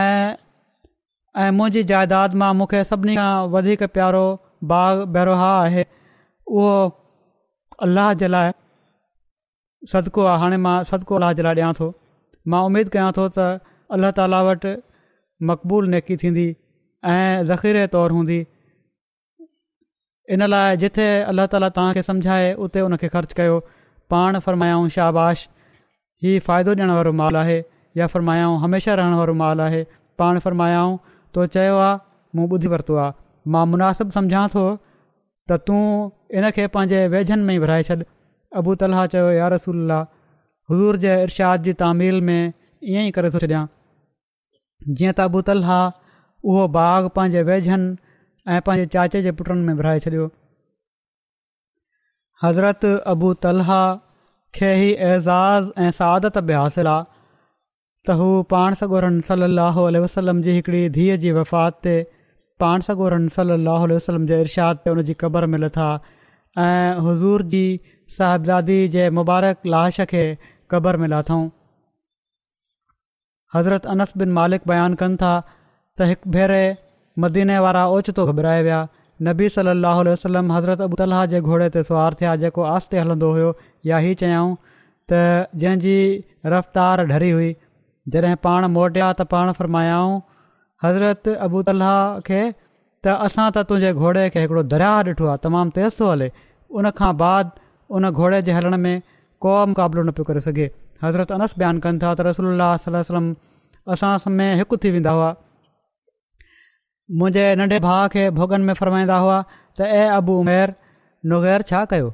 ऐं 0.00 1.50
मुंहिंजी 1.58 1.82
जाइदाद 1.90 2.34
मां 2.42 2.48
मूंखे 2.60 2.82
सभिनी 2.90 3.14
खां 3.18 3.30
वधीक 3.54 3.84
प्यारो 3.98 4.24
बाग 4.72 5.04
भैरोहा 5.14 5.50
आहे 5.60 5.84
उहो 6.48 6.72
अल्लाह 7.86 8.10
जे 8.24 8.30
लाइ 8.34 8.52
सदको 9.92 10.26
आहे 10.32 10.42
हाणे 10.44 10.58
मां 10.66 10.74
सदिको 10.92 11.20
अलाह 11.20 11.32
जे 11.40 11.46
लाइ 11.48 11.56
ॾियां 11.62 11.70
थो 11.80 11.88
मां 12.54 12.60
उमेद 12.70 12.92
कयां 12.96 13.08
थो 13.20 13.26
त 13.38 13.48
अल्ला 13.98 14.10
ताला 14.20 14.42
वटि 14.50 14.74
मक़बूल 15.52 15.90
नेकी 15.94 16.18
थींदी 16.24 16.44
ऐं 17.14 17.48
ज़खीरे 17.52 17.86
तौरु 17.96 18.18
हूंदी 18.18 18.38
इन 20.36 20.46
लाइ 20.56 20.78
जिथे 20.84 21.08
अल्लाह 21.32 21.50
ताला 21.56 21.72
तव्हां 21.80 22.06
समुझाए 22.12 22.52
उते 22.68 22.84
उन 22.90 23.00
ख़र्चु 23.08 23.40
कयो 23.42 23.56
पाण 24.16 24.40
शाबाश 25.00 25.48
हीअ 26.22 26.40
फ़ाइदो 26.46 26.70
ॾियण 26.78 26.90
वारो 26.96 27.12
मालु 27.20 27.36
आहे 27.38 27.58
या 27.98 28.06
फरमायाऊं 28.14 28.58
हमेशह 28.64 28.94
रहण 28.98 29.14
वारो 29.20 29.32
मालु 29.42 29.62
आहे 29.62 29.82
पाण 30.18 30.38
फरमायाऊं 30.44 30.96
तो 31.34 31.46
चयो 31.54 31.76
आहे 31.86 31.96
मूं 32.36 32.48
ॿुधी 32.56 32.66
वरितो 32.72 32.94
आहे 33.04 33.14
मां 33.54 33.64
मुनासिबु 33.70 34.14
सम्झां 34.16 34.44
थो 34.52 34.62
त 35.50 35.58
तूं 35.66 35.80
इन 36.38 36.44
खे 36.58 36.66
पंहिंजे 36.76 37.00
वेझनि 37.14 37.42
में 37.48 37.54
ई 37.54 37.58
विराए 37.64 37.82
छॾि 37.88 38.04
अबू 38.60 38.74
तलह 38.82 39.00
चयो 39.14 39.30
यार 39.40 39.52
रसूल 39.54 39.80
हज़ूर 40.70 40.96
जे 41.06 41.14
इर्षाद 41.24 41.62
जी 41.68 41.72
तामीर 41.82 42.20
में 42.28 42.38
ईअं 42.92 43.04
ई 43.08 43.10
करे 43.18 43.30
थो 43.36 43.42
छॾिया 43.46 43.64
जीअं 45.00 45.18
त 45.18 45.26
अबू 45.26 45.42
तलहा 45.50 45.80
उहो 46.52 46.68
बाग 46.78 47.10
पंहिंजे 47.18 47.42
वेझनि 47.50 47.90
ऐं 48.52 48.60
पंहिंजे 48.70 48.86
चाचे 48.96 49.24
जे 49.28 49.32
पुटनि 49.42 49.66
में 49.70 49.74
विराए 49.82 50.04
छॾियो 50.06 50.30
हज़रत 52.46 52.90
अबू 53.14 53.34
तलह 53.46 53.76
खे 54.56 54.70
ई 54.70 54.88
एज़ाज़ 55.08 55.68
ऐं 55.84 55.90
सआत 55.98 56.38
बि 56.48 56.52
हासिलु 56.60 56.90
आहे 56.94 57.04
त 58.06 58.16
हू 58.18 58.24
पाण 58.52 58.74
सां 58.80 58.88
ॻोरनि 58.96 59.22
सलाहु 59.28 59.84
वसलम 60.04 60.42
जी 60.48 60.54
हिकड़ी 60.56 60.82
धीअ 60.96 61.14
जी 61.22 61.30
वफ़ात 61.36 61.78
ते 61.86 61.94
पाण 62.64 62.84
सॻोरनि 62.88 63.32
सल 63.36 63.54
अल 63.54 63.70
वसलम 63.94 64.26
जे 64.32 64.40
इरशाद 64.46 64.82
ते 64.84 64.94
हुन 64.94 65.02
जी 65.10 65.14
क़बर 65.22 65.46
मिलथा 65.54 65.86
ऐं 66.66 67.00
हुज़ूर 67.06 67.46
जी 67.54 67.62
साहिबादी 68.18 68.76
जे 68.96 69.06
मुबारक 69.20 69.72
लाश 69.76 70.00
खे 70.12 70.24
क़बर 70.74 71.00
मिला 71.04 71.22
अथऊं 71.26 71.48
हज़रत 73.56 73.90
अनस 73.94 74.12
बिन 74.24 74.36
मालिक 74.40 74.70
बयानु 74.72 75.00
कनि 75.04 75.20
था 75.24 75.32
त 75.48 76.10
हिकु 76.12 76.34
भेरे 76.38 76.62
मदीने 77.26 77.58
वारा 77.68 77.86
ओचितो 77.96 78.28
घबराए 78.34 78.62
विया 78.68 78.84
नबी 79.28 79.48
सली 79.54 79.70
अलाह 79.72 79.98
वसलम 80.06 80.52
हज़रत 80.52 80.80
अबू 80.84 80.96
ताला 81.00 81.16
जे 81.32 81.40
घोड़े 81.48 81.66
ते 81.74 81.82
सवार 81.88 82.14
थिया 82.20 82.30
जेको 82.44 82.62
आस्ते 82.76 82.98
हलंदो 83.02 83.28
हुयो 83.34 83.50
या 83.90 83.98
ई 84.06 84.14
चयाऊं 84.22 84.50
त 85.12 85.20
जंहिंजी 85.64 85.98
रफ़्तार 86.54 87.04
ढरी 87.10 87.28
हुई 87.34 87.50
जॾहिं 88.16 88.34
पाण 88.46 88.66
मोटिया 88.76 89.10
त 89.12 89.26
पाण 89.34 89.52
फरमायाऊं 89.58 90.16
हज़रत 90.86 91.30
अबू 91.48 91.62
तलाह 91.68 92.20
खे 92.30 92.40
त 92.40 93.14
असां 93.28 93.46
त 93.58 93.64
तुंहिंजे 93.72 93.92
घोड़े 94.06 94.26
खे 94.36 94.44
हिकिड़ो 94.46 94.64
दरिया 94.74 94.90
ॾिठो 95.10 95.30
आहे 95.34 95.44
तमामु 95.46 95.76
तेज़ 95.78 96.00
थो 96.00 96.10
हले 96.14 96.30
उन 96.80 96.90
खां 97.02 97.12
बाद 97.22 97.54
उन 97.98 98.10
घोड़े 98.12 98.42
जे 98.50 98.58
हलण 98.58 98.78
में 98.88 98.94
को 99.46 99.54
मुक़ाबिलो 99.74 100.06
न 100.08 100.18
पियो 100.18 100.28
करे 100.32 100.44
सघे 100.48 100.68
हज़रत 101.06 101.36
अनस 101.38 101.56
बयानु 101.62 101.86
कनि 101.88 102.02
था 102.06 102.14
त 102.20 102.28
रसोल 102.30 102.68
अलसलम 102.72 103.32
असां 103.96 104.12
समय 104.28 104.54
हिकु 104.62 104.82
थी 104.84 104.94
वेंदा 104.98 105.16
हुआ 105.20 105.30
मुंहिंजे 107.10 107.44
नंढे 107.58 107.78
भाउ 107.84 108.08
खे 108.10 108.22
भोगन 108.38 108.60
में 108.66 108.72
फ़रमाईंदा 108.80 109.16
हुआ 109.22 109.38
त 109.78 109.86
ए 109.86 110.02
अबू 110.18 110.34
उमेर 110.42 110.74
नुगैर 111.32 111.62
छा 111.70 111.84
कयो 111.92 112.10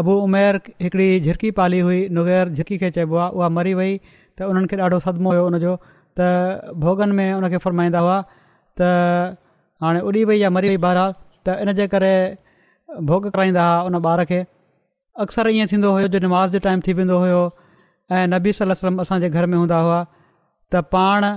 अबू 0.00 0.14
उमेर 0.26 0.56
हिकिड़ी 0.84 1.08
झिरकी 1.26 1.50
पाली 1.58 1.80
हुई 1.88 1.98
नुगैर 2.18 2.52
झिरकी 2.58 2.78
खे 2.84 2.90
चइबो 2.98 3.16
आहे 3.24 3.32
उहा 3.40 3.48
मरी 3.56 3.74
वई 3.80 3.96
त 4.38 4.48
उन्हनि 4.52 4.66
खे 4.74 4.78
ॾाढो 4.86 4.98
सदिमो 5.06 5.34
हुयो 5.34 5.46
उनजो 5.50 5.74
त 6.20 6.28
भोगन 6.86 7.12
में 7.20 7.26
उन 7.40 7.48
खे 7.54 7.62
फ़रमाईंदा 7.66 8.04
हुआ 8.06 8.18
त 8.80 8.94
हाणे 9.86 10.00
उॾी 10.12 10.24
वई 10.30 10.38
या 10.46 10.50
मरी 10.58 10.72
वई 10.76 10.80
ॿार 10.88 10.98
त 11.46 11.58
इनजे 11.66 11.86
करे 11.96 12.14
भोग 13.10 13.28
कराईंदा 13.34 13.66
हुआ 13.68 13.82
उन 13.90 14.00
ॿार 14.06 14.24
खे 14.32 14.44
अक्सर 15.26 15.48
ईअं 15.58 15.72
थींदो 15.74 15.92
हुयो 15.98 16.08
जो 16.16 16.22
नमास 16.28 16.50
जो 16.50 16.58
टाइम 16.68 16.86
थी 16.88 16.92
वेंदो 17.02 17.18
हुयो 17.26 17.42
ऐं 18.14 18.26
नबी 18.36 18.52
सलम 18.62 19.00
असांजे 19.06 19.28
घर 19.36 19.46
में 19.50 19.58
हूंदा 19.58 19.78
हुआ 19.86 20.04
त 20.74 20.88
पाण 20.94 21.32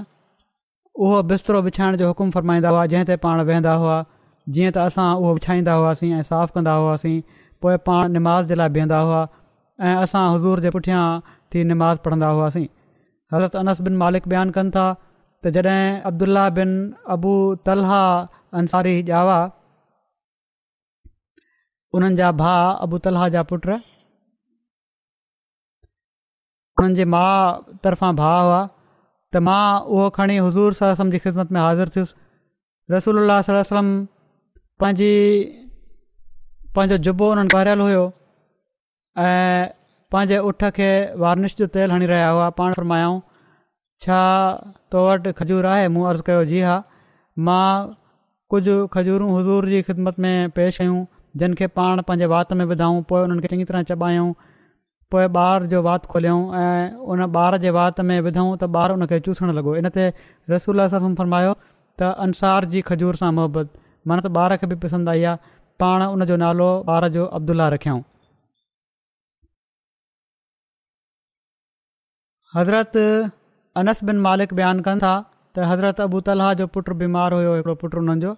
उहो 0.97 1.21
बिस्तरो 1.29 1.59
विछाइण 1.61 1.95
जो 1.99 2.07
हुकुमु 2.07 2.31
फरमाईंदा 2.33 2.69
हुआ 2.73 2.85
जंहिं 2.91 3.05
ते 3.07 3.15
पाण 3.23 3.39
विहंदा 3.47 3.71
हुआ 3.81 3.95
जीअं 4.57 4.71
त 4.75 4.77
असां 4.89 5.07
उहो 5.21 5.31
विछाईंदा 5.37 5.73
हुआसीं 5.79 6.11
ऐं 6.17 6.21
साफ़ु 6.29 6.53
कंदा 6.57 6.73
हुआसीं 6.81 7.15
पोइ 7.65 7.77
पाण 7.87 8.11
निमाज़ 8.17 8.45
जे 8.51 8.55
लाइ 8.59 8.69
बीहंदा 8.77 8.99
हुआ 9.07 9.19
ऐं 9.89 9.95
असां 10.03 10.21
हज़ूर 10.35 10.59
जे 10.65 10.69
पुठियां 10.75 11.01
थी 11.55 11.63
निमाज़ 11.71 11.97
पढ़ंदा 12.05 12.29
हुआसीं 12.37 12.65
हज़रत 13.33 13.55
अनस 13.63 13.81
बिन 13.87 13.97
मालिक 14.03 14.27
बयानु 14.35 14.55
कनि 14.59 14.71
था 14.75 14.85
त 15.43 15.53
जॾहिं 15.57 15.89
अब्दुल्ला 16.11 16.45
बिन 16.59 16.71
अबू 17.17 17.33
तल्हा 17.69 17.99
अंसारी 18.61 18.95
जा 19.11 19.25
हुआ 19.25 19.39
उन्हनि 21.99 22.21
जा 22.21 22.31
भा 22.43 22.55
अबू 22.87 23.01
तल्हा 23.09 23.27
जा 23.37 23.43
पुट 23.51 23.67
हुननि 26.79 27.01
जे 27.01 27.05
माउ 27.15 27.79
तर्फ़ां 27.87 28.13
भाउ 28.23 28.47
हुआ 28.49 28.63
त 29.35 29.39
मां 29.45 29.61
उहो 29.93 30.03
खणी 30.15 30.35
हज़ूर 30.43 30.73
सर 30.79 30.91
असलम 30.95 31.09
जी 31.13 31.19
ख़िदमत 31.23 31.49
में 31.55 31.59
हाज़िर 31.61 31.89
थियुसि 31.95 32.13
रसूल 32.93 33.17
सलो 33.47 33.63
सलम 33.71 33.87
पंहिंजी 34.83 35.09
पंहिंजो 36.77 36.97
जुबो 37.07 37.27
हुननि 37.31 37.53
भरियलु 37.55 37.87
हुयो 37.87 38.03
ऐं 39.23 39.73
पंहिंजे 40.15 40.37
ऊठ 40.51 40.65
खे 40.77 40.87
वारनिश 41.23 41.55
जो 41.61 41.67
तेल 41.75 41.95
हणी 41.95 42.07
रहिया 42.13 42.29
हुआ 42.37 42.47
पाण 42.61 42.77
फरमायाऊं 42.79 43.19
छा 44.05 44.21
तो 44.95 45.03
वटि 45.07 45.35
खजूर 45.41 45.67
आहे 45.73 45.91
मूं 45.97 46.07
अर्ज़ु 46.13 46.27
कयो 46.31 46.45
जी 46.53 46.61
हा 46.69 46.77
मां 47.49 47.67
कुझु 48.55 48.77
खजूरूं 48.97 49.29
हज़ूर 49.39 49.69
जी 49.73 49.81
ख़िदमत 49.89 50.23
में 50.27 50.33
पेश 50.59 50.81
आहियूं 50.81 51.03
जिन 51.43 51.59
खे 51.61 51.71
पाण 51.81 52.07
पंहिंजे 52.09 52.31
वात 52.35 52.53
में 52.61 52.65
विधाऊं 52.73 53.03
पोइ 53.11 53.25
हुननि 53.27 53.47
खे 53.47 53.55
चङी 53.55 53.69
तरह 53.73 53.89
चॿायूं 53.91 54.31
पोइ 55.11 55.25
ॿार 55.37 55.65
जो 55.73 55.81
वात 55.83 56.05
खोलियऊं 56.11 56.41
ऐं 56.59 56.93
उन 57.15 57.21
ॿार 57.35 57.57
जे 57.65 57.69
वात 57.79 57.99
में 58.11 58.19
विधऊं 58.27 58.55
त 58.61 58.69
ॿार 58.79 58.91
उन 58.91 59.05
खे 59.11 59.19
चूसणु 59.27 59.51
लॻो 59.57 59.75
इन 59.81 59.89
ते 59.97 60.05
रसूल 60.53 60.81
सां 60.93 61.13
फरमायो 61.21 61.51
त 62.01 62.09
अंसार 62.25 62.65
जी 62.73 62.81
खजूर 62.89 63.19
सां 63.21 63.31
मोहबत 63.39 63.75
माना 64.11 64.23
त 64.27 64.31
ॿार 64.45 64.55
खे 64.63 64.67
बि 64.71 64.75
पसंदि 64.85 65.11
आई 65.13 65.23
आहे 65.31 65.51
पाण 65.83 66.05
उन 66.07 66.25
जो 66.31 66.37
नालो 66.45 66.69
ॿार 66.97 67.07
जो 67.17 67.25
अब्दुल्ल्ला 67.39 67.67
रखियऊं 67.75 68.01
हज़रत 72.55 72.97
अनस 73.81 74.03
बिन 74.09 74.19
मालिक 74.25 74.53
बयानु 74.61 74.83
कनि 74.89 75.03
था 75.05 75.13
त 75.55 75.65
हज़रत 75.71 76.01
अबू 76.05 76.17
अबूतला 76.21 76.49
जो 76.61 76.67
पुटु 76.77 76.93
बीमार 77.03 77.33
हुयो 77.37 77.53
हिकिड़ो 77.55 77.73
पुटु 77.83 77.97
हुननि 78.01 78.21
जो 78.25 78.35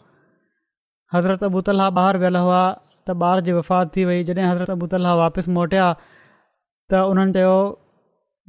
हज़रत 1.16 1.44
अबू 1.48 1.52
अबूतला 1.56 1.88
ॿाहिरि 2.04 2.22
वियल 2.26 2.38
हुआ 2.46 2.62
त 3.10 3.16
ॿार 3.30 3.42
जी 3.50 3.58
वफ़ात 3.60 3.96
थी 3.98 4.06
वई 4.12 4.24
जॾहिं 4.30 4.46
हज़रत 4.52 4.70
अबू 4.76 4.80
अबूतला 4.88 5.16
वापसि 5.24 5.52
मोटिया 5.58 5.88
त 6.92 7.00
उन्हनि 7.14 7.32
चयो 7.36 7.56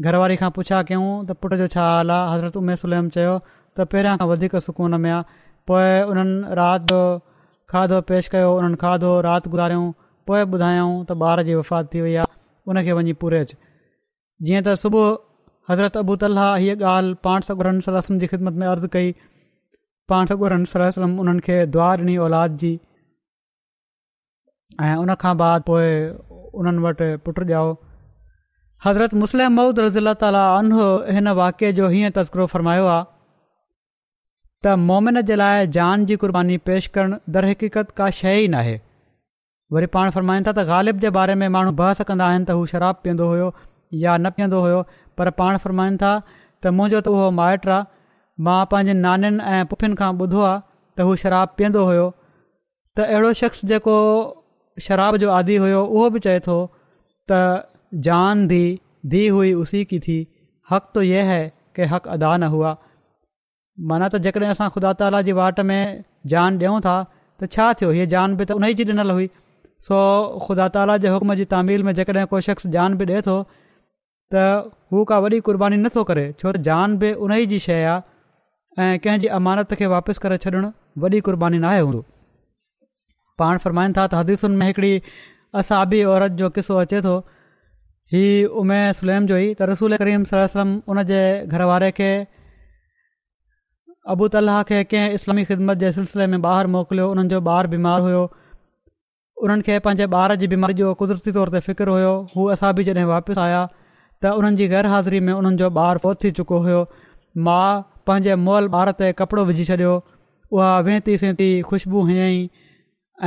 घरवारी 0.09 0.37
खां 0.41 0.49
पुछा 0.57 0.81
कयूं 0.89 1.07
त 1.29 1.35
पुट 1.45 1.55
जो 1.61 1.67
छा 1.75 1.85
हाल 1.87 2.11
आहे 2.17 2.27
हज़रत 2.33 2.57
उमेसुलम 2.61 3.07
चयो 3.15 3.31
त 3.45 3.87
पहिरियां 3.95 4.17
खां 4.21 4.29
वधीक 4.33 4.53
सुकून 4.67 4.95
में 5.07 5.11
आहे 5.11 5.25
पोइ 5.71 5.89
उन्हनि 6.13 6.55
राति 6.59 7.01
खाधो 7.73 7.99
पेश 8.11 8.29
कयो 8.35 8.51
उन्हनि 8.59 8.77
खाधो 8.83 9.11
राति 9.29 9.51
ॻुधारियऊं 9.55 9.87
पोइ 10.31 10.43
ॿुधायऊं 10.59 10.93
त 11.09 11.17
ॿार 11.31 11.43
जी 11.49 11.55
वफ़ात 11.63 11.91
थी 11.95 12.01
वई 12.05 12.15
आहे 12.21 12.37
उनखे 12.75 12.93
वञी 13.01 13.17
पूरे 13.25 13.41
अच 13.47 13.57
जीअं 14.51 14.63
त 14.69 14.77
सुबुह 14.85 15.09
हज़रत 15.73 15.97
अबू 16.05 16.17
ताला 16.25 16.47
हीअ 16.67 16.79
ॻाल्हि 16.93 17.19
पाण 17.29 17.49
सोरहं 17.49 17.83
सलम 17.89 18.23
जी 18.23 18.31
ख़िदमत 18.35 18.63
में 18.63 18.67
अर्ज़ु 18.75 18.93
कई 18.99 19.13
पाण 20.15 20.33
सौ 20.33 20.93
सलम 21.01 21.19
उन्हनि 21.27 21.45
खे 21.49 21.59
दुआ 21.79 21.91
ॾिनी 22.05 22.17
औलाद 22.29 22.57
जी 22.63 22.73
ऐं 24.93 24.95
उन 25.07 25.15
बाद 25.45 25.69
पोइ 25.75 25.91
उन्हनि 26.63 26.89
वटि 26.89 27.11
हज़रत 28.85 29.15
मुस्लिम 29.21 29.53
मऊद 29.59 29.79
रज़ील 29.81 30.13
ताली 30.19 30.41
अनो 30.57 30.83
हिन 31.15 31.29
वाके 31.37 31.71
जो 31.79 31.87
हीअं 31.93 32.11
तस्करो 32.17 32.45
फ़रमायो 32.51 32.85
आहे 32.91 33.05
त 34.67 34.75
मोमिन 34.91 35.21
जे 35.31 35.39
लाइ 35.41 35.67
जान 35.77 36.05
जी 36.11 36.17
क़ुर्बानी 36.25 36.59
पेश 36.69 36.87
करणु 36.97 37.17
दरहक़ीक़त 37.37 37.91
का 38.01 38.09
शइ 38.19 38.37
ई 38.45 38.49
नाहे 38.55 38.75
वरी 39.77 39.89
पाण 39.97 40.11
फ़रमाइनि 40.17 40.47
था 40.49 40.53
त 40.59 40.65
ग़ालिब 40.71 41.01
जे 41.05 41.11
बारे 41.17 41.35
में 41.43 41.49
माण्हू 41.55 41.73
भाहिनि 41.81 42.45
त 42.51 42.55
हू 42.59 42.67
शराबु 42.73 43.07
पीअंदो 43.09 43.27
हुयो 43.33 43.49
या 44.05 44.17
न 44.19 44.31
पीअंदो 44.39 44.61
हुयो 44.67 44.81
पर 45.21 45.31
पाण 45.41 45.59
फ़र्माइनि 45.65 45.99
था 46.05 46.11
त 46.27 46.73
मुंहिंजो 46.79 47.01
त 47.09 47.15
उहो 47.15 47.27
माइट 47.41 47.67
आहे 47.79 47.87
मां 48.49 48.59
पंहिंजे 48.75 48.95
नानीनि 49.01 49.49
ऐं 49.57 49.63
पुठियुनि 49.73 49.99
खां 50.03 50.11
ॿुधो 50.23 50.43
आहे 50.51 50.61
त 50.99 51.07
हू 51.11 51.15
शराबु 51.25 51.59
पीअंदो 51.63 51.87
हुयो 51.91 52.07
त 52.15 53.09
अहिड़ो 53.17 53.33
शख़्स 53.43 53.65
जेको 53.73 53.97
शराब 54.89 55.21
जो 55.25 55.35
आदि 55.39 55.59
हुयो 55.67 55.83
उहो 55.95 56.11
बि 56.19 56.25
चए 56.29 56.43
थो 56.49 56.59
त 57.33 57.41
जान 58.05 58.47
दी 58.49 58.61
दी 59.11 59.27
हुई 59.35 59.53
उसी 59.65 59.85
की 59.93 59.99
थी 60.07 60.27
हक़ 60.71 60.89
तो 60.95 61.03
یہ 61.03 61.23
है 61.33 61.43
के 61.77 61.85
हक़ 61.91 62.07
अदा 62.09 62.37
न 62.37 62.43
हुआ 62.55 62.77
माना 63.91 64.09
तो 64.13 64.19
जेकॾहिं 64.25 64.49
असां 64.55 64.69
ख़ुदा 64.71 64.93
ताला 65.03 65.21
जी 65.29 65.33
वाट 65.39 65.61
में 65.71 66.01
जान 66.27 66.59
ॾियूं 66.63 66.81
था 66.87 66.97
तो 67.41 67.47
چھا 67.47 67.73
थियो 67.81 67.93
یہ 67.93 68.07
जान 68.13 68.35
बि 68.37 68.45
त 68.45 68.53
उन 68.61 68.65
ई 68.71 68.75
जी 68.79 68.85
ॾिनल 68.91 69.11
हुई 69.15 69.29
सो 69.89 70.01
ख़ुदा 70.49 70.69
ताला 70.77 70.97
जे 71.05 71.09
हुक्म 71.15 71.35
जी 71.41 71.45
तामील 71.55 71.83
में 71.89 71.93
जेकॾहिं 71.99 72.27
कोई 72.35 72.43
शख़्स 72.49 72.67
जान 72.77 72.97
बि 72.99 73.05
ॾिए 73.11 73.23
थो 73.29 73.39
त 74.35 74.73
का 75.11 75.19
वॾी 75.27 75.41
क़ुर्बानी 75.49 75.77
नथो 75.87 76.05
करे 76.13 76.27
छो 76.43 76.53
त 76.53 76.57
जान 76.69 76.99
बि 77.05 77.13
उन 77.27 77.35
جی 77.39 77.47
जी 77.55 77.59
शइ 77.69 77.83
आहे 77.85 78.93
ऐं 79.09 79.29
अमानत 79.39 79.75
खे 79.81 79.87
वापसि 79.95 80.21
करे 80.27 80.37
छॾणु 80.47 80.73
वॾी 81.07 81.21
क़ुर्बानी 81.31 81.59
नाहे 81.67 81.81
हूंदो 81.87 82.05
पाण 83.39 83.59
फ़रमाईंदा 83.65 84.07
त 84.07 84.15
हदीसुनि 84.15 84.73
में 84.81 85.01
असाबी 85.61 86.05
औरत 86.15 86.31
जो 86.43 86.49
अचे 86.83 87.01
हीअ 88.13 88.49
उमे 88.61 88.77
सुलेम 88.99 89.25
जो 89.31 89.37
ई 89.39 89.49
त 89.55 89.67
रसूल 89.71 89.97
करीम 90.03 90.23
सलम 90.29 90.71
उन 90.93 91.01
जे 91.09 91.17
घर 91.57 91.87
खे 91.97 92.11
अबू 94.15 94.29
त 94.29 94.41
अलाह 94.41 94.61
खे 94.71 94.77
कंहिं 94.93 95.17
इस्लामी 95.17 95.45
ख़िदमत 95.51 95.83
जे 95.83 95.91
सिलसिले 95.97 96.27
में 96.35 96.39
ॿाहिरि 96.51 96.71
मोकिलियो 96.77 97.09
उन्हनि 97.15 97.33
जो 97.35 97.41
ॿारु 97.57 97.73
बीमार 97.75 98.01
हुयो 98.07 98.23
उन्हनि 99.49 99.67
खे 99.67 99.77
पंहिंजे 99.87 100.07
ॿार 100.21 100.35
जी 100.43 100.47
बीमारी 100.55 100.77
जो 100.81 100.95
कुदरती 101.03 101.33
तौर 101.39 101.53
ते 101.57 101.61
फ़िकर 101.67 101.93
हुओ 101.95 102.15
हू 102.31 102.47
असां 102.55 102.71
बि 102.79 102.87
जॾहिं 102.91 103.05
वापसि 103.11 103.39
आया 103.47 103.61
त 103.67 104.33
उन्हनि 104.39 104.61
जी 104.63 104.69
गैर 104.75 104.89
हाज़िरी 104.95 105.21
में 105.29 105.33
उन्हनि 105.35 105.61
जो 105.65 105.71
ॿारु 105.83 106.15
थी 106.25 106.31
चुको 106.41 106.63
हुयो 106.69 106.81
मां 107.49 107.81
पंहिंजे 108.11 108.39
मोल 108.49 108.71
ॿार 108.81 108.93
ते 109.03 109.13
कपिड़ो 109.21 109.45
विझी 109.53 109.69
छॾियो 109.73 109.93
उहा 110.59 110.71
वेहती 110.89 111.19
सेहती 111.27 111.51
ख़ुशबू 111.73 112.07
हीअंई 112.13 112.41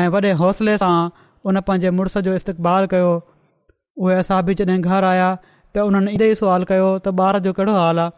ऐं 0.04 0.08
वॾे 0.18 0.34
हौसले 0.42 0.78
सां 0.86 0.96
उन 1.52 1.62
पंहिंजे 1.70 1.92
मुड़ुस 2.02 2.18
जो 2.30 2.34
इस्तेक़बाल 2.42 2.90
कयो 2.96 3.14
उहे 4.00 4.16
असां 4.22 4.42
बि 4.50 4.54
जॾहिं 4.60 4.80
घर 4.82 5.04
आया 5.12 5.30
त 5.76 5.84
उन्हनि 5.90 6.12
इहो 6.20 6.26
ई 6.32 6.36
सुवालु 6.42 6.66
कयो 6.72 6.88
त 7.08 7.14
ॿार 7.26 7.40
जो 7.48 7.54
कहिड़ो 7.60 7.74
हाल 7.80 8.00
आहे 8.06 8.12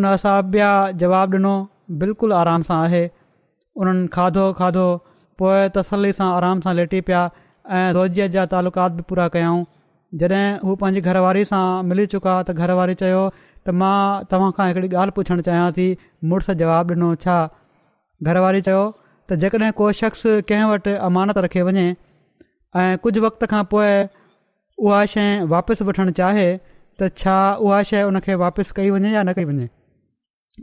उन 0.00 0.04
असां 0.12 0.36
ॿिया 0.54 0.70
जवाबु 1.02 1.36
ॾिनो 1.40 1.54
बिल्कुलु 2.02 2.34
आराम 2.42 2.62
सां 2.70 2.78
आहे 2.88 3.04
उन्हनि 3.82 4.08
खाधो 4.16 4.46
खाधो 4.60 4.86
पोइ 5.40 5.68
तसली 5.76 6.12
सां 6.20 6.28
आराम 6.38 6.60
सां 6.66 6.74
लेटी 6.80 7.00
पिया 7.10 7.22
ऐं 7.76 7.86
रोज़ीअ 7.98 8.28
जा 8.36 8.44
तालुकात 8.54 8.98
बि 8.98 9.02
पूरा 9.12 9.28
कयऊं 9.36 9.62
जॾहिं 10.22 10.46
हू 10.66 10.74
पंहिंजी 10.82 11.00
घरवारी 11.12 11.44
सां 11.52 11.64
मिली 11.92 12.06
चुका 12.16 12.34
त 12.50 12.58
घरवारी 12.66 12.98
चयो 13.04 13.22
त 13.40 13.78
मां 13.84 13.94
तव्हां 14.32 14.50
खां 14.58 14.66
हिकिड़ी 14.72 14.88
ॻाल्हि 14.96 15.16
पुछणु 15.20 15.46
चाहियां 15.50 15.70
थी 15.80 15.88
मुड़ुसु 16.32 16.58
जवाबु 16.64 16.98
ॾिनो 17.00 17.12
छा 17.26 17.38
घरवारी 18.32 18.64
चयो 18.70 18.82
त 19.30 19.40
जेकॾहिं 19.44 19.72
को 19.82 19.92
शख़्स 20.02 20.26
कंहिं 20.52 20.68
वटि 20.74 20.98
अमानत 21.10 21.42
रखे 21.48 21.64
वञे 21.70 21.86
ऐं 22.82 22.88
कुझु 23.06 23.24
वक़्त 23.26 23.50
खां 23.54 23.62
पोइ 23.74 23.94
उहा 24.84 25.04
शइ 25.12 25.22
वापसि 25.52 25.84
वठणु 25.88 26.12
चाहे 26.20 26.46
त 27.00 27.08
छा 27.20 27.36
उहा 27.66 27.82
शइ 27.90 28.02
उन 28.08 28.18
खे 28.24 28.34
वापसि 28.44 28.72
कई 28.76 28.90
वञे 28.94 29.10
या 29.12 29.22
न 29.24 29.32
कई 29.38 29.44
वञे 29.50 29.68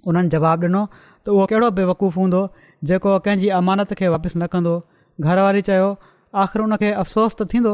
उन्हनि 0.10 0.30
जवाबु 0.34 0.66
ॾिनो 0.68 0.82
त 1.24 1.28
उहो 1.36 1.46
कहिड़ो 1.52 1.70
बेवकूफ़ 1.80 2.16
हूंदो 2.20 2.42
जेको 2.90 3.10
कंहिंजी 3.26 3.50
अमानत 3.60 3.94
खे 4.00 4.08
वापसि 4.14 4.38
न 4.40 4.46
कंदो 4.54 4.76
घरवारी 5.26 5.62
चयो 5.70 5.90
आख़िर 6.44 6.62
उन 6.66 6.76
खे 6.84 6.92
अफ़सोस 7.06 7.32
त 7.40 7.42
थींदो 7.54 7.74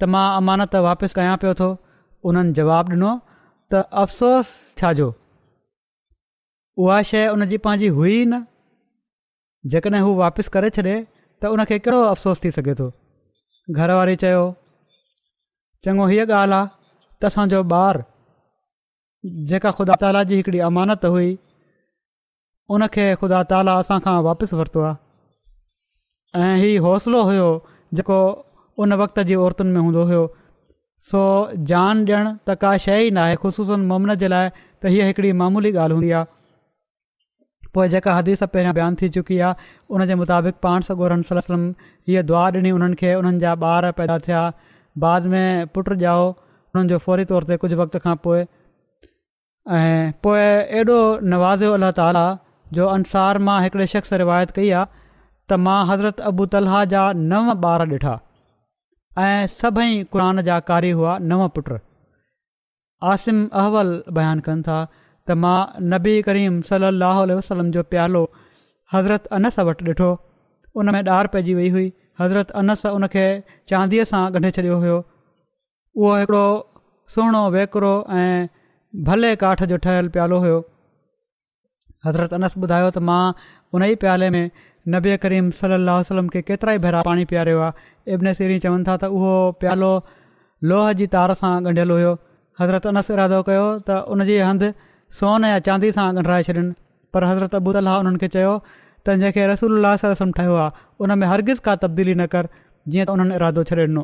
त 0.00 0.08
मां 0.14 0.24
अमानत 0.40 0.76
वापसि 0.88 1.16
कयां 1.20 1.36
पियो 1.44 1.54
थो 1.60 1.68
उन्हनि 2.30 2.52
जवाबु 2.60 2.90
ॾिनो 2.96 3.12
त 3.74 3.82
अफ़सोस 4.04 4.50
छाजो 4.80 5.08
उहा 6.82 7.00
शइ 7.12 7.24
उन 7.36 7.44
जी 7.52 7.58
पंहिंजी 7.68 7.88
हुई 8.00 8.16
न 8.32 8.42
जेकॾहिं 9.76 10.04
हू 10.08 10.12
वापसि 10.24 10.52
करे 10.56 10.70
छॾे 10.80 10.84
त 11.40 11.56
कहिड़ो 11.70 12.00
अफ़सोस 12.14 12.44
थी 12.44 12.50
सघे 12.60 12.74
थो 12.82 12.88
घरवारी 13.78 14.16
चयो 14.24 14.44
चङो 15.84 16.04
हीअ 16.10 16.26
ॻाल्हि 16.26 16.56
आहे 16.58 16.66
त 17.20 17.24
असांजो 17.30 17.60
ॿारु 17.70 18.00
जेका 19.50 19.70
ख़ुदा 19.78 19.94
ताला 20.02 20.22
जी 20.30 20.36
हिक 20.40 20.48
अमानत 20.68 21.04
हुई 21.14 21.30
उन 22.74 22.86
ख़ुदा 22.96 23.42
ताला 23.50 23.72
असां 23.82 23.98
खां 24.06 24.16
वापसि 24.28 24.56
वरितो 24.58 24.80
आहे 24.88 26.44
ऐं 26.44 26.56
इहो 26.68 26.84
हौसलो 26.86 27.20
हुयो 27.30 27.48
जेको 27.96 28.18
उन 28.84 28.92
वक़्त 29.02 29.18
जी 29.28 29.34
औरतुनि 29.46 29.70
में 29.74 29.80
हूंदो 29.86 30.02
हुयो 30.10 30.24
सो 31.08 31.20
जान 31.70 32.04
ॾियणु 32.10 32.30
त 32.48 32.56
का 32.62 32.72
शइ 32.84 33.02
ई 33.06 33.10
न 33.10 33.18
आहे 33.26 33.36
ख़ुशूस 33.42 33.70
ममिन 33.92 34.14
जे 34.22 34.28
लाइ 34.34 34.48
त 34.54 34.92
हीअ 34.94 35.06
हिकिड़ी 35.10 35.30
मामूली 35.42 35.70
ॻाल्हि 35.80 35.96
हूंदी 35.98 36.10
आहे 36.20 36.34
पोइ 37.76 37.88
जेका 37.94 38.14
हदीस 38.18 38.42
पहिरियां 38.54 38.74
बयानु 38.78 38.96
थी 39.02 39.08
चुकी 39.16 39.38
आहे 39.48 39.74
उन 39.96 40.06
जे 40.10 40.14
मुताबिक़ 40.22 40.56
पाण 40.66 40.88
सगोरम 40.90 41.24
हीअ 42.10 42.22
दुआ 42.32 42.44
ॾिनी 42.58 42.70
हुननि 42.76 42.96
खे 43.02 43.14
उन्हनि 43.22 43.42
जा 43.46 43.52
ॿार 43.70 43.90
पैदा 44.00 44.18
थिया 44.28 44.42
बाद 45.04 45.26
में 45.32 45.66
पुटु 45.74 45.94
ॼाओ 46.04 46.28
हुननि 46.74 46.88
जो 46.92 46.98
फौरी 47.06 47.24
तौर 47.32 47.44
ते 47.48 47.56
कुझु 47.64 47.76
वक़्त 47.80 47.96
खां 48.04 48.14
पोइ 48.26 48.40
ऐं 49.78 50.12
पोइ 50.26 50.44
एॾो 50.80 50.96
नवाज़ो 51.32 51.72
अलाह 51.78 51.90
ताला 51.98 52.24
जो 52.78 52.86
अंसार 52.96 53.38
मां 53.48 53.56
हिकिड़े 53.64 53.86
शख़्स 53.94 54.12
रिवायत 54.22 54.50
कई 54.58 54.70
आहे 54.82 54.86
त 54.92 55.58
मां 55.66 55.78
हज़रत 55.90 56.20
अबू 56.30 56.46
तला 56.54 56.84
जा 56.92 57.02
नव 57.32 57.50
ॿार 57.72 57.86
ॾिठा 57.94 58.14
ऐं 59.24 59.50
सभई 59.64 59.92
क़ुर 60.16 60.40
जा 60.48 60.58
कारी 60.72 60.90
हुआ 61.00 61.18
नव 61.32 61.46
पुट 61.58 61.72
आसिम 63.12 63.44
अहवल 63.62 63.92
बयानु 64.20 64.46
कनि 64.48 64.66
था 64.70 64.78
त 64.94 65.38
मां 65.44 65.56
नबी 65.94 66.16
करीम 66.30 66.60
सलाहु 66.72 67.28
वसलम 67.42 67.70
जो 67.78 67.86
प्यालो 67.94 68.24
हज़रत 68.94 69.30
अनस 69.40 69.62
वटि 69.70 69.90
ॾिठो 69.92 70.10
उन 70.80 70.94
में 70.96 71.02
ॾार 71.18 71.26
पइजी 71.36 71.54
वई 71.62 71.68
हुई 71.78 71.88
हज़रत 72.20 72.50
अनस 72.60 72.84
उन 72.98 73.06
खे 73.14 73.24
चांदीअ 73.70 74.04
सां 74.12 74.22
ॻंढे 74.38 74.50
छॾियो 74.58 74.76
हुयो 74.84 74.94
उहो 75.00 76.14
हिकिड़ो 76.20 76.44
सुहिणो 77.14 77.42
वेकिरो 77.54 77.90
ऐं 78.20 78.48
भले 79.08 79.32
काठ 79.42 79.62
जो 79.72 79.76
ठहियलु 79.86 80.10
प्यालो 80.16 80.38
हुयो 80.44 80.56
हज़रत 82.06 82.34
अनस 82.38 82.56
ॿुधायो 82.62 82.88
त 82.96 83.02
मां 83.08 83.22
उन 83.74 83.82
ई 83.90 83.98
प्याले 84.04 84.30
में 84.36 84.44
नबे 84.94 85.16
करीम 85.26 85.50
सल 85.60 85.76
वसलम 85.90 86.28
खे 86.36 86.42
केतिरा 86.50 86.72
ई 86.78 86.82
भेरा 86.86 87.02
पाणी 87.10 87.24
पिआरियो 87.34 87.60
आहे 87.68 88.14
इब्नसीरी 88.18 88.58
चवनि 88.64 88.88
था 88.88 88.96
त 89.04 89.12
उहो 89.18 89.34
प्यालो 89.64 89.92
लोह 90.72 90.92
जी 91.02 91.06
तार 91.16 91.34
सां 91.42 91.52
ॻंढियल 91.68 91.94
हुयो 91.96 92.14
हज़रत 92.62 92.90
अनस 92.94 93.10
इरादो 93.16 93.42
कयो 93.50 93.66
त 93.90 94.00
उनजे 94.16 94.38
हंधि 94.50 94.72
सोन 95.20 95.48
या 95.54 95.58
चांदी 95.68 95.92
सां 95.98 96.08
ॻंढराए 96.14 96.48
छॾियनि 96.50 96.72
पर 97.14 97.30
हज़रत 97.32 97.54
अबूत 97.62 97.80
उन्हनि 97.84 98.18
खे 98.24 98.28
चयो 98.38 98.54
त 99.06 99.10
जंहिंखे 99.14 99.42
रसूल 99.52 99.72
सां 100.02 100.08
रस्म 100.12 100.30
ठहियो 100.36 100.54
आहे 100.60 100.74
उन 101.04 101.10
में 101.20 101.26
हरगिज़ 101.32 101.60
का 101.66 101.72
तब्दीली 101.82 102.14
न 102.20 102.22
कर 102.32 102.44
जीअं 102.92 103.06
त 103.06 103.10
उन्हनि 103.14 103.34
इरादो 103.40 103.62
छॾे 103.70 103.76
ॾिनो 103.88 104.02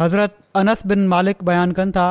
हज़रत 0.00 0.32
अनस 0.62 0.80
बिन 0.92 1.02
मालिक 1.12 1.36
बयानु 1.50 1.76
कनि 1.80 1.92
था 1.98 2.06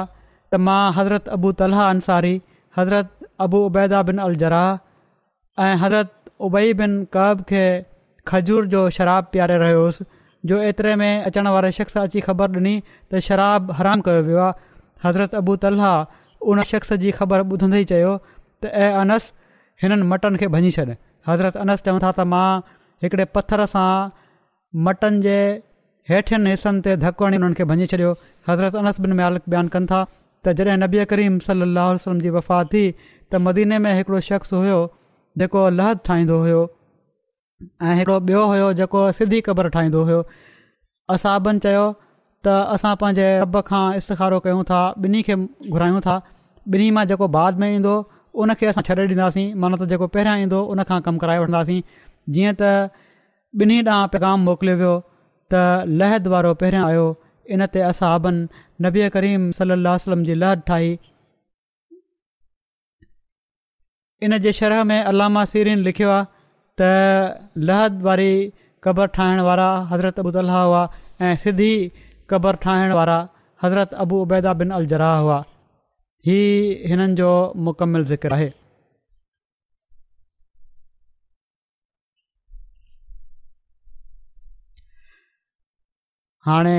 त 0.52 0.54
मां 0.70 0.82
हज़रत 1.00 1.26
अबू 1.38 1.50
तलह 1.64 1.80
अंसारी 1.94 2.36
हज़रत 2.80 3.10
अबू 3.48 3.60
उबैदा 3.72 4.00
बिन 4.12 4.18
अलजराह 4.28 4.70
ऐं 5.66 5.74
हज़रत 5.84 6.10
उबई 6.48 6.70
बिन 6.82 6.94
कब 7.18 7.44
खे 7.52 7.66
खजूर 8.32 8.64
जो 8.76 8.82
शराब 9.00 9.28
पियारे 9.34 9.58
रहियो 9.64 9.82
हुउसि 9.84 10.06
जो 10.52 10.62
एतिरे 10.70 10.94
में 11.02 11.12
अचण 11.28 11.46
वारे 11.58 11.72
शख़्स 11.80 11.96
अची 12.08 12.20
ख़बर 12.30 12.48
ॾिनी 12.62 12.76
त 13.12 13.20
शराब 13.30 13.62
हराम 13.82 14.02
कयो 14.10 14.22
वियो 14.30 14.42
आहे 14.48 14.58
हज़रत 15.08 15.36
अबू 15.42 15.54
तलह 15.66 15.86
उन 16.52 16.60
शख़्स 16.74 16.92
जी 17.04 17.10
ख़बर 17.20 17.40
ॿुधंदे 17.54 17.80
ई 17.86 17.86
चयो 17.94 18.12
त 18.64 18.66
ऐं 18.84 18.92
अनस 19.02 19.26
हिननि 19.82 20.06
मटन 20.12 20.36
खे 20.42 20.48
भञी 20.56 20.72
छॾ 20.78 20.86
हज़रत 21.30 21.58
अनस 21.64 21.80
चवनि 21.86 22.02
था 22.04 22.12
त 22.18 22.26
मां 22.34 22.50
हिकिड़े 23.04 23.26
पथर 23.38 23.64
सां 23.74 23.90
मटनि 24.86 25.20
जे 25.26 25.38
हेठियुनि 26.12 26.52
हिसनि 26.56 26.82
ते 26.88 26.96
धकु 27.06 27.26
हणी 27.30 27.38
हुननि 27.44 27.58
खे 27.60 27.68
भञी 27.72 27.88
छॾियो 27.94 28.14
हज़रत 28.50 28.80
अनस 28.82 29.00
मालिक 29.22 29.44
अलु 29.50 29.70
कनि 29.76 29.88
था 29.92 30.00
त 30.46 30.56
जॾहिं 30.62 30.78
नबी 30.86 31.06
करीम 31.14 31.38
साहिल 31.50 31.78
वसलम 31.84 32.24
जी 32.26 32.34
वफ़ा 32.38 32.60
थी 32.74 32.84
त 33.02 33.44
मदीने 33.50 33.78
में 33.86 33.92
हिकिड़ो 34.00 34.20
शख़्स 34.32 34.54
हुयो 34.62 34.80
जेको 35.42 35.62
लहद 35.78 36.00
ठाहींदो 36.12 36.38
हुयो 36.48 36.62
ऐं 37.86 37.94
हिकिड़ो 38.00 38.18
ॿियो 38.34 38.44
हुयो 38.56 38.72
जेको 38.82 39.02
सिधी 39.22 39.40
क़बर 39.50 39.70
ठाहींदो 39.78 40.02
हुयो 40.12 40.20
असाबनि 41.16 41.60
चयो 41.68 41.86
त 42.46 42.54
असां 42.78 42.96
पंहिंजे 43.04 43.28
रॿ 43.54 43.62
खां 43.72 43.96
कयूं 44.46 44.64
था 44.70 44.80
ॿिन्ही 45.08 45.22
खे 45.28 45.36
घुरायूं 45.76 46.02
था 46.08 46.16
ॿिन्ही 46.76 46.94
मां 46.98 47.06
जेको 47.12 47.28
बाद 47.40 47.60
में 47.62 47.68
ईंदो 47.74 47.94
उन 48.44 48.52
खे 48.60 48.66
असां 48.70 48.82
छॾे 48.88 49.04
ॾींदासीं 49.16 49.46
माना 49.62 49.76
त 49.80 49.84
जेको 49.92 50.06
पहिरियां 50.16 50.38
ईंदो 50.46 50.58
उन 50.74 50.82
खां 50.90 50.98
कमु 51.06 51.22
कराए 51.24 51.40
वठंदासीं 51.44 51.86
जीअं 52.36 52.54
त 52.62 52.62
ॿिन्ही 53.64 53.78
ॾांहुं 53.90 54.10
पैगाम 54.14 54.38
मोकिलियो 54.48 54.76
वियो 54.82 54.94
त 55.54 55.62
लहद 56.02 56.26
वारो 56.34 56.52
पहिरियां 56.64 56.84
आयो 56.90 57.06
इन 57.56 57.62
ते 57.76 57.80
असाबन 57.92 58.38
नबी 58.86 59.08
करीम 59.16 59.42
सलाहु 59.58 59.98
वसलम 59.98 60.22
जी 60.30 60.36
लहद 60.44 60.64
ठाही 60.68 60.92
इन 64.28 64.38
जे 64.44 64.52
शरह 64.60 64.84
में 64.92 65.00
अलामा 65.14 65.42
सीरीन 65.54 65.84
लिखियो 65.88 66.10
आहे 66.18 66.30
त 66.82 66.92
लहद 67.70 68.00
वारी 68.10 68.30
क़बर 68.88 69.06
ठाहिण 69.18 69.40
वारा 69.50 69.70
हज़रत 69.94 70.22
अबू 70.26 70.30
त 70.38 70.44
अलाह 70.44 70.62
हुआ 70.70 70.84
ऐं 71.30 71.34
सिधी 71.46 71.72
क़बर 72.32 72.62
ठाहिण 72.68 72.92
वारा 73.00 73.20
हज़रत 73.66 73.94
अबू 74.06 74.16
उबैदा 74.28 74.52
बिन 74.64 74.70
अल 74.80 74.86
जराह 74.94 75.16
हुआ 75.26 75.38
ही 76.26 76.36
हिननि 76.90 77.14
जो 77.16 77.28
मुकमिल 77.68 78.06
ज़िक्र 78.14 78.34
आहे 78.34 78.48
हाणे 86.46 86.76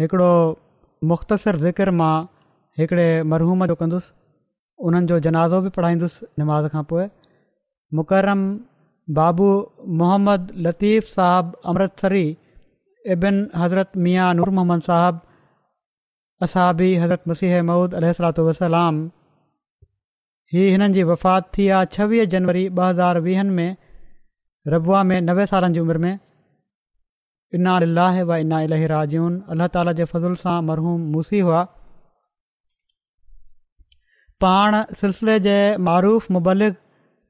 हिकिड़ो 0.00 0.30
मुख़्तसिर 1.10 1.56
ज़िक्र 1.66 1.90
मां 2.00 2.14
हिकिड़े 2.78 3.06
मरहूम 3.32 3.66
जो 3.72 3.74
कंदुसि 3.82 4.12
उन्हनि 4.88 5.06
जो 5.10 5.18
जनाज़ो 5.26 5.60
बि 5.66 5.70
पढ़ाईंदुसि 5.76 6.26
निमाज़ 6.40 6.68
खां 6.74 6.82
पोइ 6.92 7.04
मुकरम 8.00 8.42
बाबू 9.18 9.48
मोहम्मद 10.00 10.52
लतीफ़ 10.66 11.04
साहबु 11.16 11.58
अमृतसरी 11.72 12.26
इबिन 13.16 13.36
हज़रत 13.62 13.96
मियां 14.08 14.28
नूर 14.40 14.50
मोहम्मद 14.58 14.82
साहबु 14.90 15.27
असां 16.46 16.66
बि 16.78 16.88
हज़रत 17.02 17.28
मसीह 17.30 17.60
ममूद 17.68 17.94
अल 18.00 18.04
वसलाम 18.48 18.98
हीअ 20.52 20.68
हिननि 20.72 20.94
जी 20.96 21.02
वफ़ात 21.08 21.48
थी 21.54 21.64
आहे 21.76 21.86
छवीह 21.94 22.24
जनवरी 22.34 22.60
ॿ 22.68 22.82
हज़ार 22.90 23.20
वीहनि 23.24 23.54
में 23.56 23.72
रबुआ 24.74 25.00
में 25.08 25.20
नवे 25.30 25.46
सालनि 25.52 25.74
जी 25.74 25.80
उमिरि 25.86 26.00
में 26.04 26.18
इना 27.58 27.74
अलाह 27.88 28.20
व 28.30 28.36
इना 28.44 28.60
अल 28.68 28.76
राजून 28.94 29.40
अल 29.40 29.56
अलाह 29.56 29.68
ताला 29.76 29.92
जे 30.00 30.04
फज़ल 30.12 30.36
सां 30.44 30.54
मरहूम 30.70 31.08
मूसी 31.16 31.40
हुआ 31.48 31.60
पाण 34.44 34.76
सिलसिले 35.02 35.38
जे 35.48 35.58
मरुफ़ 35.90 36.32
मुबलिक 36.38 36.76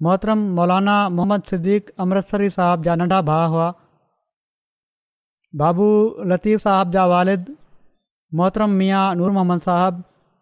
मोहतरम 0.06 0.42
मौलाना 0.60 0.96
मोहम्मद 1.18 1.52
सदीक़ 1.54 1.88
अमृतसरी 2.06 2.50
साहिब 2.58 2.84
जा 2.88 2.96
नंढा 3.02 3.20
भाउ 3.30 3.48
हुआ 3.56 3.70
बाबू 5.64 5.88
लतीफ़ 6.32 6.68
जा 6.96 7.06
मोहतरम 8.36 8.70
मिया 8.80 9.02
नूर 9.20 9.30
मोहम्मद 9.36 9.60
صاحب 9.68 9.94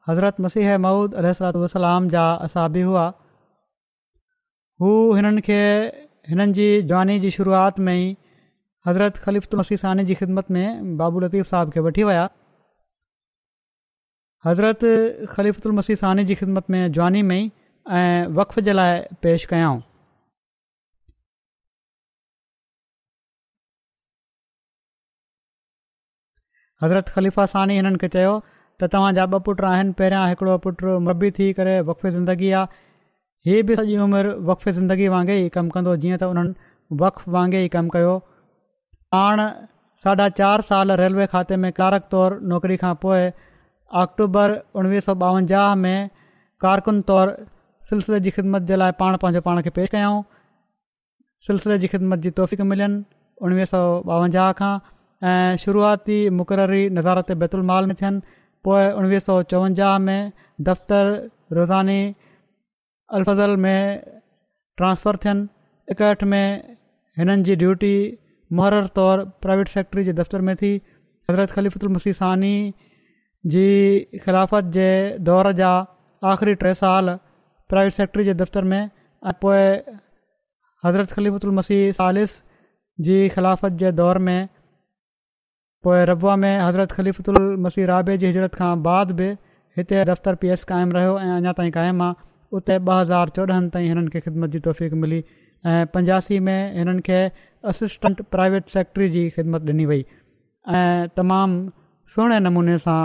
हज़रत 0.09 0.37
मसीह 0.45 0.77
ममूद 0.79 1.15
अलसलाम 1.21 2.09
जा 2.15 2.25
असाबी 2.47 2.81
हुआ 2.89 3.05
हू 4.83 4.91
हिननि 5.21 5.41
खे 5.47 5.59
हिननि 6.33 6.53
जी 6.59 6.67
जवानी 6.91 7.17
जी 7.25 7.31
शुरूआति 7.37 7.83
में 7.89 7.93
ई 7.95 8.07
हज़रत 8.89 9.19
ख़लीफ़ुलमसीसानी 9.27 10.05
जी 10.11 10.15
ख़िदमत 10.23 10.51
में 10.59 10.93
बाबू 11.01 11.21
लतीफ़ 11.27 11.47
साहिब 11.55 11.73
खे 11.79 11.85
वठी 11.89 12.05
विया 12.11 12.29
हज़रत 14.47 14.87
ख़लीफ़लमसी 15.35 15.97
सानी 16.05 16.25
जी 16.31 16.35
ख़िदमत 16.43 16.71
में 16.77 16.83
जवानी 16.93 17.23
में 17.35 17.37
ई 17.41 17.51
ऐं 18.05 18.25
वक़फ़ 18.41 18.61
जे 18.71 18.79
लाइ 18.83 19.01
पेशि 19.27 19.47
कयाऊं 19.55 19.81
हज़रत 26.83 27.09
ख़लीफ़ा 27.15 27.45
सानी 27.53 27.75
हिननि 27.81 27.99
खे 28.03 28.09
चयो 28.15 28.33
त 28.81 28.89
तव्हांजा 28.95 29.23
ॿ 29.27 29.41
पुट 29.47 29.61
आहिनि 29.71 29.93
पहिरियां 29.99 30.25
हिकिड़ो 30.31 30.57
पुटु 30.65 30.97
मरबी 31.07 31.31
थी 31.37 31.45
करे 31.59 31.75
वक़फ़ 31.91 32.07
ज़िंदगी 32.17 32.51
आहे 32.59 32.81
हीअ 33.51 33.63
बि 33.71 33.77
सॼी 33.79 33.95
उमिरि 34.07 34.73
ज़िंदगी 34.79 35.09
वांगुरु 35.15 35.37
ई 35.45 35.49
कमु 35.57 35.71
कंदो 35.77 35.95
जीअं 36.03 36.19
त 36.21 36.29
हुननि 36.31 36.97
वक्फ 37.03 37.29
वांगुरु 37.37 37.63
ई 37.67 37.69
कमु 37.77 37.95
कयो 37.97 38.15
पाण 39.17 39.43
साढा 40.05 40.29
चारि 40.41 40.67
साल 40.73 40.93
रेलवे 41.03 41.27
खाते 41.35 41.57
में 41.63 41.69
कारक 41.79 42.09
तौरु 42.15 42.39
नौकिरी 42.53 42.77
खां 42.83 42.93
पोइ 43.05 43.23
अक्टूबर 44.01 44.55
उणिवीह 44.83 45.05
सौ 45.09 45.15
ॿावंजाह 45.29 45.75
में 45.85 46.11
कारकुन 46.67 47.01
तौरु 47.13 47.47
सिलसिले 47.93 48.21
जी 48.27 48.31
ख़िदमत 48.39 48.67
जे 48.73 48.77
लाइ 48.85 48.93
पाण 49.01 49.17
पंहिंजे 49.25 49.41
पाण 49.49 49.63
खे 49.67 49.71
पेश 49.81 49.89
कयऊं 49.97 50.21
सिलसिले 51.49 51.79
जी 51.85 51.89
ख़िदमत 51.97 52.27
जी 52.27 52.31
तौफ़ीक़ 52.43 52.63
मिलियूं 52.75 52.91
आहिनि 52.91 53.03
उणिवीह 53.49 53.71
सौ 53.75 53.83
ॿावंजाह 54.19 54.53
खां 54.63 54.75
ऐं 55.25 55.57
शुरूआती 55.57 56.19
मुक़ररी 56.31 56.89
नज़ारत 56.93 57.33
बैताल 57.41 57.65
में 57.87 57.95
थियनि 58.01 58.21
पोइ 58.65 58.87
उणिवीह 59.01 59.19
सौ 59.21 59.43
चोवंजाह 59.51 59.99
में 60.07 60.33
दफ़्तर 60.63 61.07
रोज़ानी 61.57 62.03
अलफ़ज़ल 63.17 63.57
में 63.65 64.03
ट्रांसफर 64.77 65.17
थियनि 65.25 65.49
एकहठि 65.93 66.27
में 66.27 66.77
हिननि 67.19 67.43
जी 67.43 67.57
ड्यूटी 67.57 67.95
मुहररु 68.53 68.87
तौरु 68.99 69.25
प्राइवेट 69.43 69.69
सेक्ट्र 69.69 70.03
जे 70.09 70.13
दफ़्तर 70.21 70.41
में 70.49 70.55
थी 70.63 70.73
हज़रत 71.31 71.51
ख़लीफ़ुलमसीसानी 71.51 72.55
जी 73.55 73.67
ख़िलाफ़त 74.25 74.65
जे 74.77 74.89
दौर 75.31 75.51
जा 75.63 75.71
आख़िरी 76.33 76.55
टे 76.65 76.75
साल 76.83 77.15
प्राइवेट 77.73 77.93
सेक्ट्र 78.01 78.23
जे 78.29 78.35
दफ़्तर 78.43 78.65
में 78.75 78.81
ऐं 78.83 79.33
पोइ 79.47 79.63
हज़रत 80.85 81.11
ख़लीफ़ुलमसी 81.13 81.81
सालिस 82.01 82.37
जी 83.09 83.19
ख़िलाफ़त 83.29 83.73
जे 83.85 83.93
दौरु 84.03 84.21
में 84.31 84.49
पोइ 85.87 86.05
रबा 86.11 86.35
में 86.43 86.55
हज़रत 86.61 86.93
ख़लीफ़ुल 86.93 87.37
मसीह 87.65 87.87
राबे 87.89 88.15
जी 88.21 88.27
हिजरत 88.27 88.55
खां 88.61 88.71
बाद 88.85 89.11
बि 89.19 89.27
हिते 89.81 89.99
दफ़्तरु 90.09 90.37
पी 90.45 90.49
एस 90.55 90.65
क़ाइमु 90.71 90.95
रहियो 90.97 91.11
ऐं 91.25 91.29
अञा 91.35 91.53
ताईं 91.59 91.71
क़ाइमु 91.77 92.03
आहे 92.05 92.57
उते 92.61 92.79
ॿ 92.79 92.97
हज़ार 93.01 93.29
चोॾहनि 93.37 93.69
ताईं 93.77 93.87
हिननि 93.91 94.11
खे 94.15 94.21
ख़िदमत 94.25 94.51
जी 94.57 94.61
तौफ़ 94.65 94.81
मिली 95.03 95.21
ऐं 95.73 95.87
पंजासी 95.97 96.39
में 96.47 96.75
हिननि 96.79 97.03
खे 97.11 97.21
असिस्टेंट 97.75 98.23
प्राइवेट 98.37 98.75
सेक्रेटरी 98.75 99.09
जी 99.19 99.23
ख़िदमत 99.37 99.69
ॾिनी 99.73 99.87
वई 99.93 100.01
ऐं 100.01 101.07
तमामु 101.21 101.63
सुहिणे 102.17 102.41
नमूने 102.49 102.77
सां 102.87 102.97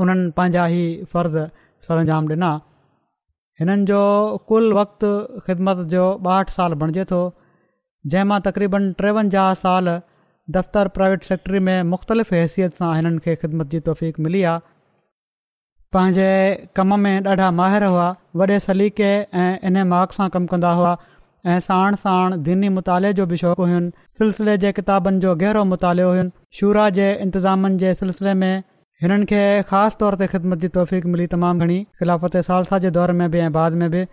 उन्हनि 0.00 0.28
पंहिंजा 0.42 0.66
ई 0.80 0.84
फ़र्ज़ 1.16 1.88
सरंजाम 1.88 2.30
ॾिना 2.36 2.52
हिननि 3.62 3.92
जो 3.94 4.02
कुल 4.52 4.70
वक़्तु 4.82 5.12
ख़िदमत 5.48 5.82
जो 5.96 6.04
ॿाहठि 6.36 6.58
साल 6.58 6.78
बणिजे 6.86 7.08
थो 7.16 7.22
जंहिं 8.10 8.28
मां 8.34 8.40
तक़रीबन 8.50 8.92
टेवंजाह 9.02 9.52
साल 9.64 9.92
दफ़्तर 10.56 10.88
प्राइवेट 10.98 11.22
सेक्टरी 11.30 11.58
में 11.66 11.82
मुख़्तलिफ़ 11.94 12.34
हैसियत 12.38 12.82
सां 12.82 12.92
हिननि 12.98 13.18
खे 13.26 13.34
ख़िदमत 13.42 13.66
जी 13.74 13.80
तौफ़ीक़ 13.88 14.20
मिली 14.26 14.42
आहे 14.52 14.60
पंहिंजे 15.96 16.26
कम 16.78 16.94
में 17.04 17.26
ॾाढा 17.32 17.50
माहिर 17.60 17.84
हुआ 17.92 18.08
वॾे 18.40 18.58
सलीक़े 18.66 19.08
ऐं 19.44 19.48
इन 19.70 19.82
माग 19.92 20.16
सां 20.18 20.28
कमु 20.36 20.46
कंदा 20.52 20.72
हुआ 20.80 20.92
ऐं 21.52 21.58
साणु 21.68 21.96
साणु 22.06 22.36
दीनी 22.48 22.68
मुताले 22.78 23.12
जो 23.20 23.26
बि 23.32 23.36
शौक़ु 23.42 23.64
हुयुनि 23.68 23.90
सिलसिले 24.20 24.56
जे 24.64 24.72
किताबनि 24.78 25.20
जो 25.26 25.34
गहिरो 25.44 25.64
मुतालो 25.74 26.08
हुयो 26.10 26.24
शूरा 26.60 26.88
जे 26.98 27.08
इंतिज़ामनि 27.26 27.78
जे 27.84 27.94
सिलसिले 28.02 28.34
में 28.42 28.52
हिननि 29.04 29.26
खे 29.32 29.42
ख़ासि 29.72 30.00
तौर 30.04 30.18
ते 30.22 30.26
ख़िदमत 30.34 30.64
जी 30.64 30.68
तौफ़ीक़ 30.78 31.06
मिली 31.16 31.26
तमामु 31.36 31.66
घणी 31.68 31.78
ख़िलाफ़त 32.02 32.36
सालसा 32.50 32.78
जे 32.86 32.90
दौर 32.98 33.12
में 33.22 33.26
बि 33.36 33.44
ऐं 33.48 33.52
बाद 33.60 33.78
में 33.84 33.90
बि 33.96 34.04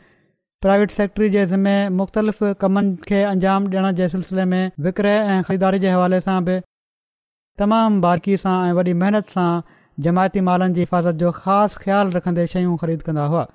प्राइवेट 0.68 0.92
सेक्टरी 0.92 1.30
जे 1.34 1.46
ज़िमे 1.48 1.74
मुख़्तलिफ़ 1.98 2.44
कमनि 2.62 2.96
खे 3.08 3.22
अंजाम 3.24 3.68
ॾियण 3.68 3.92
जे 4.00 4.08
सिलसिले 4.14 4.46
में 4.54 4.72
विक्रय 4.88 5.16
ऐं 5.36 5.42
ख़रीदारी 5.44 5.80
जे 5.84 5.90
हवाले 5.90 6.20
सां 6.26 6.36
बि 6.46 6.60
तमामु 7.60 8.02
बारकी 8.08 8.36
सां 8.42 8.56
ऐं 8.68 8.74
वॾी 8.80 8.94
महिनत 9.04 9.30
सां 9.36 9.48
जमायती 10.08 10.42
मालनि 10.50 10.74
जी 10.80 10.82
हिफ़ाज़त 10.88 11.24
जो 11.24 11.32
ख़ासि 11.44 11.84
ख़्यालु 11.86 12.16
रखंदे 12.18 12.48
शयूं 12.56 12.76
ख़रीद 12.84 13.02
कंदा 13.10 13.26
हुआ 13.34 13.46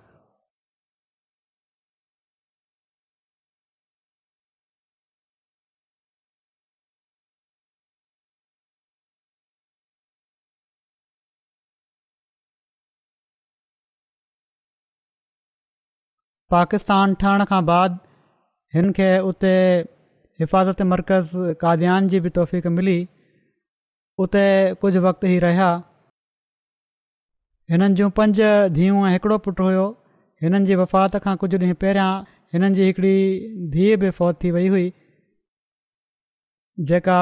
पाकिस्तान 16.54 17.14
ठहण 17.20 17.44
खां 17.50 17.60
बाद 17.70 17.98
हिन 18.76 18.86
खे 18.96 19.06
उते 19.30 19.52
हिफ़ाज़त 20.40 20.82
मर्कज़ 20.90 21.30
काद्यान 21.62 22.08
जी 22.14 22.18
बि 22.26 22.30
तौफ़ 22.38 22.52
मिली 22.78 22.96
उते 24.24 24.44
कुझु 24.82 25.00
वक़्तु 25.06 25.26
ई 25.26 25.38
रहिया 25.44 25.68
हिननि 27.72 27.94
जूं 28.00 28.08
पंज 28.18 28.40
धीअ 28.78 29.04
हिकिड़ो 29.14 29.38
पुटु 29.46 29.64
हुयो 29.68 29.86
हिननि 30.44 30.66
जी 30.70 30.74
वफ़ात 30.82 31.16
खां 31.26 31.34
कुझु 31.44 31.56
ॾींहुं 31.64 31.78
पहिरियां 31.84 32.10
हिननि 32.54 32.70
जी 32.80 32.88
हिकिड़ी 32.90 33.16
धीउ 33.76 33.96
बि 34.02 34.10
फौत 34.20 34.42
थी 34.44 34.50
वई 34.58 34.68
हुई 34.74 34.86
जेका 36.92 37.18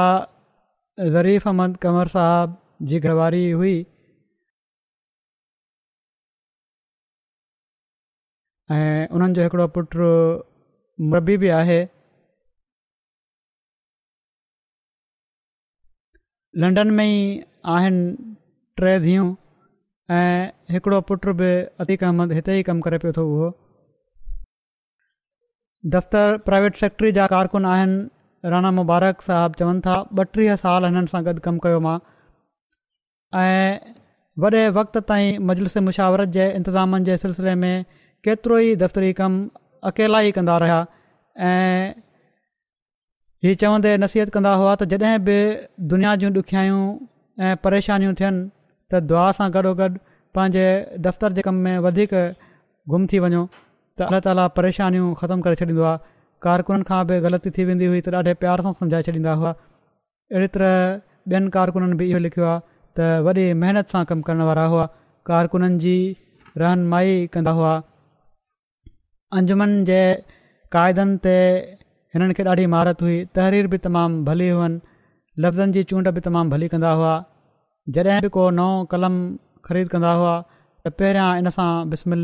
ज़रीफ़ 1.17 1.49
अहमद 1.53 1.77
कंवर 1.87 2.13
साहब 2.17 2.59
जी 2.91 3.01
घरवारी 3.07 3.45
हुई 3.63 3.75
ऐं 8.73 9.07
उन्हनि 9.17 9.35
जो 9.35 9.43
हिकिड़ो 9.43 9.67
पुटु 9.77 10.09
रबी 11.15 11.37
बि 11.43 11.49
आहे 11.61 11.79
लंडन 16.63 16.91
में 16.99 17.05
ई 17.05 17.17
आहिनि 17.75 18.05
टे 18.81 18.93
धीअ 19.07 19.25
ऐं 20.19 20.41
हिकिड़ो 20.75 21.01
पुट 21.11 21.27
बि 21.41 21.51
अतीक 21.85 22.05
अहमद 22.09 22.33
हिते 22.39 22.59
ई 22.61 22.63
कमु 22.71 22.87
करे 22.87 22.99
पियो 23.05 23.13
थो 23.19 23.25
उहो 23.35 23.49
दफ़्तर 25.97 26.37
प्राइवेट 26.47 26.77
सेक्टरी 26.85 27.11
जा 27.19 27.27
कारकुन 27.35 27.65
आहिनि 27.73 28.49
राणा 28.55 28.71
मुबारक 28.79 29.23
साहब 29.31 29.55
चवनि 29.63 29.81
था 29.87 29.97
ॿटीह 30.27 30.55
साल 30.67 30.85
हिननि 30.91 31.13
सां 31.15 31.25
गॾु 31.31 31.35
कमु 31.49 31.59
कयो 31.67 31.81
मां 31.89 31.97
ऐं 33.43 33.95
वॾे 34.47 34.63
वक़्त 34.81 34.99
ताईं 35.13 35.39
मजलिस 35.53 35.77
मुशावरत 35.91 36.29
जे 36.39 36.47
इंतिज़ामनि 36.61 37.05
जे 37.11 37.17
सिलसिले 37.25 37.55
में 37.65 37.77
केतिरो 38.27 38.57
ई 38.59 38.71
दफ़्तरी 38.83 39.11
कमु 39.21 39.39
अकेला 39.89 40.19
ई 40.29 40.31
कंदा 40.37 40.55
रहिया 40.63 40.79
ऐं 41.49 41.87
हीअ 43.45 43.55
चवंदे 43.61 43.91
नसीहत 44.05 44.29
कंदा 44.35 44.53
हुआ 44.61 44.73
त 44.81 44.83
जॾहिं 44.93 45.15
बि 45.29 45.37
दुनिया 45.93 46.11
जूं 46.23 46.31
ॾुखियायूं 46.41 46.83
ऐं 47.45 47.57
परेशानियूं 47.65 48.13
थियनि 48.21 48.41
त 48.93 49.01
दुआ 49.13 49.25
सां 49.41 49.47
गॾोगॾु 49.55 49.89
पंहिंजे 50.37 50.67
दफ़्तर 51.07 51.33
जे 51.39 51.43
कम 51.49 51.55
में 51.67 51.77
वधीक 51.89 52.13
गुम 52.93 53.07
थी 53.13 53.19
वञो 53.27 53.43
त 53.55 54.09
अला 54.11 54.19
ताला 54.27 54.45
परेशानियूं 54.61 55.09
ख़तमु 55.21 55.43
करे 55.47 55.57
छॾींदो 55.63 55.75
हुआ 55.81 55.93
कारकुननि 56.47 56.85
खां 56.91 57.01
बि 57.09 57.17
ग़लती 57.27 57.51
थी 57.57 57.65
वेंदी 57.71 57.87
हुई 57.93 58.01
त 58.07 58.15
ॾाढे 58.21 58.35
प्यार 58.43 58.65
सां 58.67 58.73
समुझाए 58.81 59.03
छॾींदा 59.09 59.33
हुआ 59.41 59.51
अहिड़ी 59.59 60.49
तरह 60.55 60.75
ॿियनि 61.33 61.49
कारकुननि 61.57 61.97
बि 62.01 62.11
इहो 62.13 62.19
लिखियो 62.27 62.47
आहे 62.53 62.61
त 62.97 63.27
वॾी 63.29 63.47
महिनत 63.65 63.97
सां 63.97 64.05
कमु 64.13 64.27
करण 64.29 64.45
वारा 64.51 64.65
हुआ 64.75 64.87
कारकुननि 65.33 65.79
जी 65.87 65.97
रहनुमाई 66.65 67.15
कंदा 67.35 67.53
हुआ 67.61 67.73
अंजुमन 69.39 69.73
जे 69.89 69.99
क़ाइदनि 70.75 71.19
ते 71.25 71.33
हिननि 72.15 72.35
खे 72.39 72.43
ॾाढी 72.53 72.63
महारत 72.73 73.03
हुई 73.05 73.17
तहरीर 73.39 73.67
बि 73.75 73.79
तमामु 73.87 74.23
भली 74.29 74.49
हुअनि 74.55 74.81
लफ़्ज़नि 75.45 75.73
जी 75.77 75.83
चूंड 75.91 76.09
बि 76.17 76.21
तमामु 76.27 76.51
भली 76.55 76.69
कंदा 76.73 76.93
हुआ 77.01 77.13
जॾहिं 77.99 78.21
बि 78.25 78.31
को 78.37 78.45
नओं 78.59 78.73
कलम 78.95 79.17
ख़रीद 79.69 79.89
कंदा 79.93 80.13
हुआ 80.23 80.33
त 80.87 80.93
पहिरियां 81.03 81.29
इन 81.43 81.51
सां 81.59 81.69
बिस्म 81.93 82.19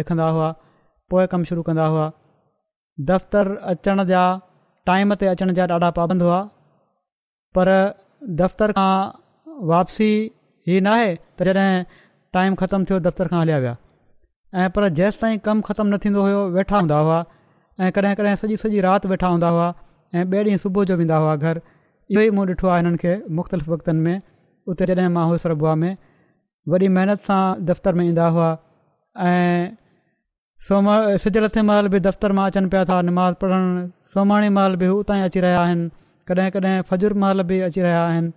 लिखंदा 0.00 0.28
हुआ 0.38 0.48
पोइ 1.14 1.24
कमु 1.34 1.48
शुरू 1.50 1.64
कंदा 1.68 1.88
हुआ 1.96 2.06
दफ़्तर 3.12 3.50
अचण 3.74 4.04
जा 4.12 4.22
टाइम 4.92 5.14
ते 5.24 5.28
अचण 5.34 5.52
जा 5.60 5.66
ॾाढा 5.76 5.90
पाबंद 6.00 6.26
हुआ 6.28 6.38
पर 7.58 7.72
दफ़्तर 8.40 8.74
खां 8.80 8.94
वापसी 9.72 10.10
ई 10.14 10.80
न 10.80 10.94
आहे 10.96 11.12
त 11.18 11.48
जॾहिं 11.50 11.84
टाइम 12.38 12.58
ख़तमु 12.64 12.90
थियो 12.92 13.02
दफ़्तर 13.08 13.32
खां 13.34 13.42
हलिया 13.44 13.60
विया 13.66 13.74
ऐं 14.54 14.68
पर 14.72 14.88
जेसि 14.98 15.18
ताईं 15.20 15.38
कमु 15.44 15.60
ख़तमु 15.66 15.90
न 15.92 15.96
थींदो 16.04 16.20
हुयो 16.24 16.40
वेठा 16.56 16.76
हूंदा 16.80 16.98
हुआ 17.04 17.18
ऐं 17.84 17.90
कॾहिं 17.92 18.14
कॾहिं 18.16 18.34
सॼी 18.40 18.56
सॼी 18.62 18.80
राति 18.80 19.08
वेठा 19.12 19.28
हूंदा 19.28 19.48
हुआ 19.52 19.66
ऐं 20.16 20.24
ॿिए 20.24 20.40
ॾींहुं 20.44 20.58
सुबुह 20.64 20.84
जो 20.88 20.96
वेंदा 20.96 21.16
हुआ 21.20 21.34
घर 21.36 21.60
इहो 22.10 22.20
ई 22.24 22.30
मूं 22.36 22.46
ॾिठो 22.48 22.68
आहे 22.72 22.80
हिननि 22.82 22.96
खे 23.02 23.12
मुख़्तलिफ़ 23.38 23.68
वक़्तनि 23.70 24.00
में 24.00 24.22
उते 24.72 24.86
जॾहिं 24.86 25.08
मां 25.16 25.74
में 25.82 25.96
वरी 26.68 26.88
महिनत 26.96 27.20
सां 27.28 27.42
दफ़्तर 27.70 27.94
में 28.00 28.04
ईंदा 28.08 28.26
हुआ 28.36 28.50
ऐं 29.26 29.76
सोम 30.68 30.88
सिधे 31.24 31.40
लथे 31.40 31.62
महल 31.68 31.88
बि 31.92 32.00
दफ़्तर 32.08 32.32
मां 32.40 32.48
अचनि 32.50 32.68
पिया 32.72 32.84
था 32.84 33.00
निमाज़ 33.10 33.34
पढ़णु 33.44 33.86
सोमाणी 34.14 34.48
महल 34.56 34.76
बि 34.80 34.88
उतां 34.96 35.20
अची 35.24 35.40
रहिया 35.46 35.60
आहिनि 35.66 35.88
कॾहिं 36.28 36.50
कॾहिं 36.56 36.80
फजुर 36.88 37.12
महल 37.24 37.42
बि 37.52 37.60
अची 37.68 37.82
रहिया 37.82 38.02
आहिनि 38.06 38.32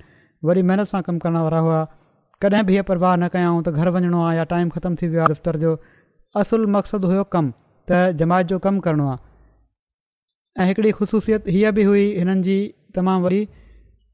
वरी 0.48 0.62
महिनत 0.70 0.88
सां 0.92 1.02
कमु 1.08 1.20
करण 1.24 1.38
वारा 1.48 1.60
हुआ 1.66 1.80
कॾहिं 2.42 2.64
बि 2.66 2.74
हीअ 2.74 2.84
परवाह 2.92 3.16
न 3.16 3.28
कयाऊं 3.34 3.62
त 3.64 3.70
घर 3.80 3.90
वञिणो 3.98 4.24
आहे 4.26 4.38
या 4.38 4.44
टाइम 4.54 4.70
ख़तमु 4.76 4.96
थी 5.02 5.08
वियो 5.08 5.26
दफ़्तर 5.34 5.58
जो 5.66 5.76
असल 6.40 6.64
मक़सदु 6.76 7.08
हुयो 7.12 7.24
कमु 7.34 7.50
त 7.90 7.92
जमात 8.20 8.44
जो 8.52 8.58
कमु 8.66 8.80
करणो 8.86 9.08
आहे 9.12 9.20
ऐं 10.62 10.66
हिकिड़ी 10.70 10.92
ख़ुशूसियत 11.00 11.48
हीअ 11.54 11.72
बि 11.80 11.84
हुई 11.90 12.04
हिननि 12.20 12.42
जी 12.48 12.56
तमामु 12.98 13.24
वरी 13.26 13.40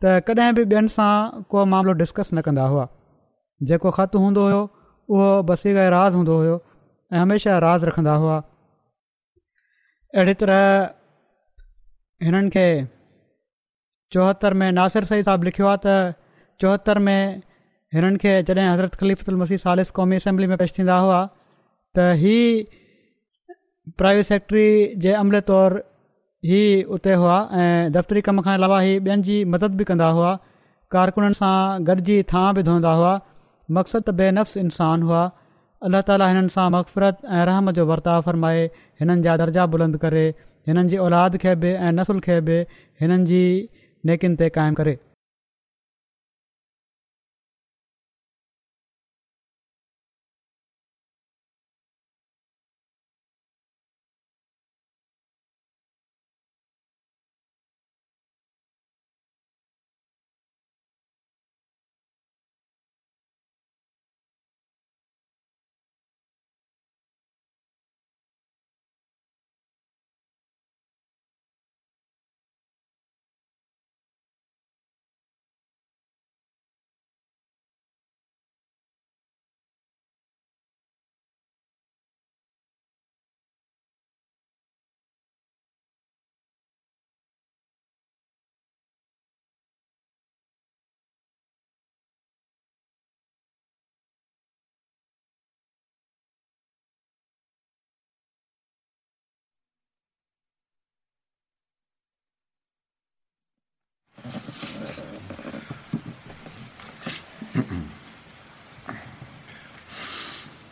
त 0.05 0.13
कॾहिं 0.30 0.53
बि 0.59 0.63
ॿियनि 0.74 0.89
सां 0.95 1.11
को 1.51 1.65
मामिलो 1.74 1.93
डिस्कस 2.01 2.30
न 2.34 2.41
कंदा 2.47 2.65
हुआ 2.72 2.86
जेको 3.72 3.91
ख़तु 3.99 4.20
हूंदो 4.26 4.43
हुयो 4.47 4.61
उहो 5.13 5.30
बसी 5.51 5.74
राज़ 5.97 6.13
हूंदो 6.20 6.36
हुयो 6.41 6.57
ऐं 7.13 7.20
हमेशह 7.24 7.57
राज़ 7.68 7.86
रखंदा 7.91 8.13
हुआ 8.26 8.38
अहिड़ी 10.18 10.34
तरह 10.41 10.61
हिननि 12.30 12.49
खे 12.57 12.68
चौहतरि 14.15 14.55
में 14.63 14.70
नासिर 14.82 15.03
सही 15.13 15.24
साहिबु 15.30 15.45
लिखियो 15.49 15.68
आहे 15.76 16.76
त 16.88 16.97
में 17.07 17.22
हिननि 17.95 18.22
खे 18.26 18.36
जॾहिं 18.49 18.70
हज़रत 18.74 18.95
ख़लीफ़ुल 19.01 19.41
मसीह 19.43 19.63
सालिस 19.68 19.91
क़ौमी 19.99 20.15
असेंबली 20.24 20.47
में 20.53 20.57
पेश 20.63 20.80
हुआ 20.86 21.20
त 21.97 22.05
हीअ 22.21 22.63
प्राइवेट 23.99 24.25
सेक्टरी 24.31 24.65
जे 25.05 25.13
अमले 25.21 25.39
तौरु 25.49 25.79
ई 26.49 26.59
उते 26.97 27.13
हुआ 27.21 27.37
ऐं 27.61 27.91
दफ़्तरी 27.95 28.21
कम 28.27 28.41
खां 28.47 28.53
अलावा 28.59 28.77
ई 28.89 28.93
ॿियनि 29.07 29.25
जी 29.29 29.37
मदद 29.53 29.77
बि 29.79 29.87
कंदा 29.91 30.09
हुआ 30.17 30.33
कारकुननि 30.95 31.39
सां 31.39 31.55
गॾिजी 31.89 32.17
थां 32.33 32.43
बि 32.57 32.65
धोईंदा 32.67 32.91
हुआ 32.99 33.13
मक़सदु 33.77 34.03
त 34.09 34.15
बेनफ़्स 34.19 34.61
इंसान 34.65 35.07
हुआ 35.07 35.23
अलाह 35.89 36.05
ताली 36.11 36.29
हिननि 36.33 36.53
सां 36.57 36.67
मक़फ़रत 36.77 37.25
ऐं 37.39 37.41
रहम 37.51 37.73
जो 37.79 37.87
वर्ताव 37.93 38.21
फ़रमाए 38.29 38.61
हिननि 39.01 39.23
जा 39.27 39.39
दर्जा 39.45 39.65
बुलंद 39.75 40.01
करे 40.05 40.25
हिननि 40.69 40.89
जी 40.93 41.01
औलाद 41.07 41.41
खे 41.47 41.55
बि 41.65 41.73
ऐं 41.73 41.91
नसुल 42.01 42.23
खे 42.29 42.39
बि 42.49 42.59
हिननि 43.03 43.27
जी 43.33 43.43
नेकिन 44.11 44.39
ते 44.43 44.53
क़ाइमु 44.59 44.79
करे 44.81 44.95